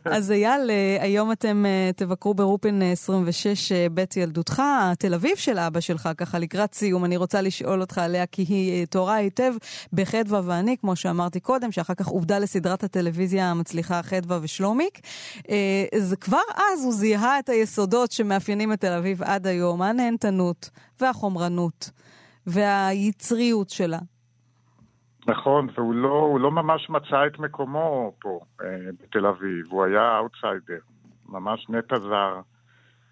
אז 0.17 0.31
אייל, 0.31 0.69
אה, 0.69 0.97
היום 0.99 1.31
אתם 1.31 1.65
אה, 1.65 1.89
תבקרו 1.95 2.33
ברופין 2.33 2.81
26 2.81 3.71
אה, 3.71 3.87
בית 3.91 4.17
ילדותך, 4.17 4.61
תל 4.99 5.13
אביב 5.13 5.35
של 5.35 5.59
אבא 5.59 5.79
שלך, 5.79 6.09
ככה 6.17 6.39
לקראת 6.39 6.73
סיום. 6.73 7.05
אני 7.05 7.17
רוצה 7.17 7.41
לשאול 7.41 7.81
אותך 7.81 7.97
עליה, 7.97 8.25
כי 8.25 8.41
היא 8.41 8.85
תוארה 8.85 9.15
היטב 9.15 9.53
בחדווה 9.93 10.41
ואני, 10.43 10.77
כמו 10.77 10.95
שאמרתי 10.95 11.39
קודם, 11.39 11.71
שאחר 11.71 11.93
כך 11.93 12.07
עובדה 12.07 12.39
לסדרת 12.39 12.83
הטלוויזיה 12.83 13.51
המצליחה 13.51 14.03
חדווה 14.03 14.39
ושלומיק. 14.41 14.99
אז 15.95 16.15
כבר 16.21 16.41
אז 16.55 16.83
הוא 16.83 16.93
זיהה 16.93 17.39
את 17.39 17.49
היסודות 17.49 18.11
שמאפיינים 18.11 18.73
את 18.73 18.81
תל 18.81 18.91
אביב 18.91 19.23
עד 19.23 19.47
היום, 19.47 19.81
הנהנתנות 19.81 20.69
והחומרנות 21.01 21.89
והיצריות 22.47 23.69
שלה. 23.69 23.99
נכון, 25.27 25.67
והוא 25.75 25.95
לא, 25.95 26.37
לא 26.39 26.51
ממש 26.51 26.89
מצא 26.89 27.27
את 27.27 27.39
מקומו 27.39 28.13
פה 28.21 28.39
אה, 28.61 28.67
בתל 29.01 29.25
אביב, 29.25 29.65
הוא 29.69 29.83
היה 29.83 30.17
אאוטסיידר, 30.17 30.79
ממש 31.29 31.69
נטע 31.69 31.99
זר, 31.99 32.41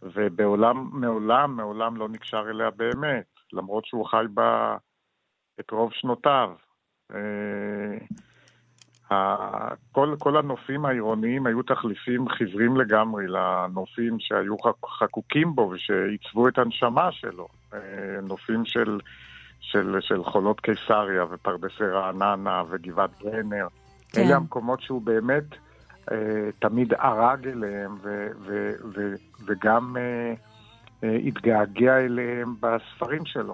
ובעולם, 0.02 0.90
מעולם, 0.94 1.56
מעולם 1.56 1.98
לא 1.98 2.10
נקשר 2.10 2.50
אליה 2.50 2.70
באמת, 2.70 3.26
למרות 3.54 3.86
שהוא 3.86 4.06
חי 4.06 4.26
בה 4.34 4.78
את 5.60 5.72
רוב 5.72 5.92
שנותיו. 5.94 6.50
אה, 7.12 7.98
כל, 9.92 10.16
כל 10.20 10.38
הנופים 10.38 10.86
העירוניים 10.86 11.46
היו 11.46 11.64
תחליפים 11.64 12.30
חיוורים 12.30 12.78
לגמרי 12.78 13.28
לנופים 13.28 14.20
שהיו 14.20 14.56
חקוקים 15.00 15.56
בו 15.56 15.62
ושעיצבו 15.62 16.48
את 16.48 16.58
הנשמה 16.58 17.12
שלו. 17.12 17.48
אה, 17.74 17.80
נופים 18.24 18.66
של 18.66 19.00
של, 19.62 19.98
של 20.02 20.24
חולות 20.24 20.60
קיסריה 20.60 21.26
ופרדסי 21.30 21.84
רעננה 21.84 22.64
וגבעת 22.70 23.10
ברנר. 23.24 23.68
כן. 24.12 24.22
אלה 24.22 24.36
המקומות 24.36 24.82
שהוא 24.82 25.02
באמת 25.02 25.44
אה, 26.12 26.50
תמיד 26.60 26.94
ערג 26.94 27.48
אליהם 27.48 27.98
ו, 28.02 28.28
ו, 28.46 28.72
ו, 28.94 29.14
וגם 29.46 29.98
אה, 29.98 30.34
אה, 31.04 31.16
התגעגע 31.16 31.98
אליהם 31.98 32.56
בספרים 32.60 33.26
שלו. 33.26 33.54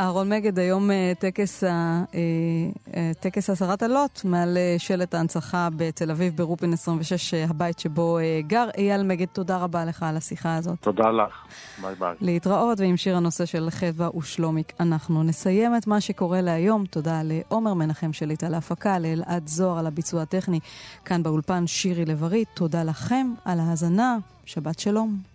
אהרון 0.00 0.28
מגד, 0.28 0.58
היום 0.58 0.90
אה, 0.90 1.12
טקס, 1.18 1.64
אה, 1.64 2.02
אה, 2.94 3.12
טקס 3.20 3.50
הסרת 3.50 3.82
הלוט 3.82 4.24
מעל 4.24 4.58
שלט 4.78 5.14
ההנצחה 5.14 5.68
בתל 5.76 6.10
אביב 6.10 6.36
ברופין 6.36 6.72
26, 6.72 7.34
הבית 7.34 7.78
שבו 7.78 8.18
גר. 8.46 8.68
אייל 8.76 9.02
מגד, 9.02 9.26
תודה 9.26 9.56
רבה 9.56 9.84
לך 9.84 10.02
על 10.02 10.16
השיחה 10.16 10.56
הזאת. 10.56 10.78
תודה 10.80 11.10
לך, 11.10 11.34
ביי 11.82 11.94
ביי. 11.94 12.14
להתראות, 12.20 12.80
ועם 12.80 12.96
שיר 12.96 13.16
הנושא 13.16 13.44
של 13.44 13.68
חדווה 13.70 14.16
ושלומיק 14.16 14.72
אנחנו 14.80 15.22
נסיים 15.22 15.76
את 15.76 15.86
מה 15.86 16.00
שקורה 16.00 16.40
להיום. 16.40 16.84
תודה 16.86 17.20
לעומר 17.24 17.74
מנחם 17.74 18.12
שליט 18.12 18.44
על 18.44 18.54
ההפקה, 18.54 18.98
לאלעד 18.98 19.46
זוהר 19.46 19.78
על 19.78 19.86
הביצוע 19.86 20.22
הטכני. 20.22 20.60
כאן 21.04 21.22
באולפן 21.22 21.66
שירי 21.66 22.04
לב-ארי, 22.04 22.44
תודה 22.54 22.84
לכם 22.84 23.32
על 23.44 23.60
ההאזנה, 23.60 24.16
שבת 24.44 24.78
שלום. 24.78 25.27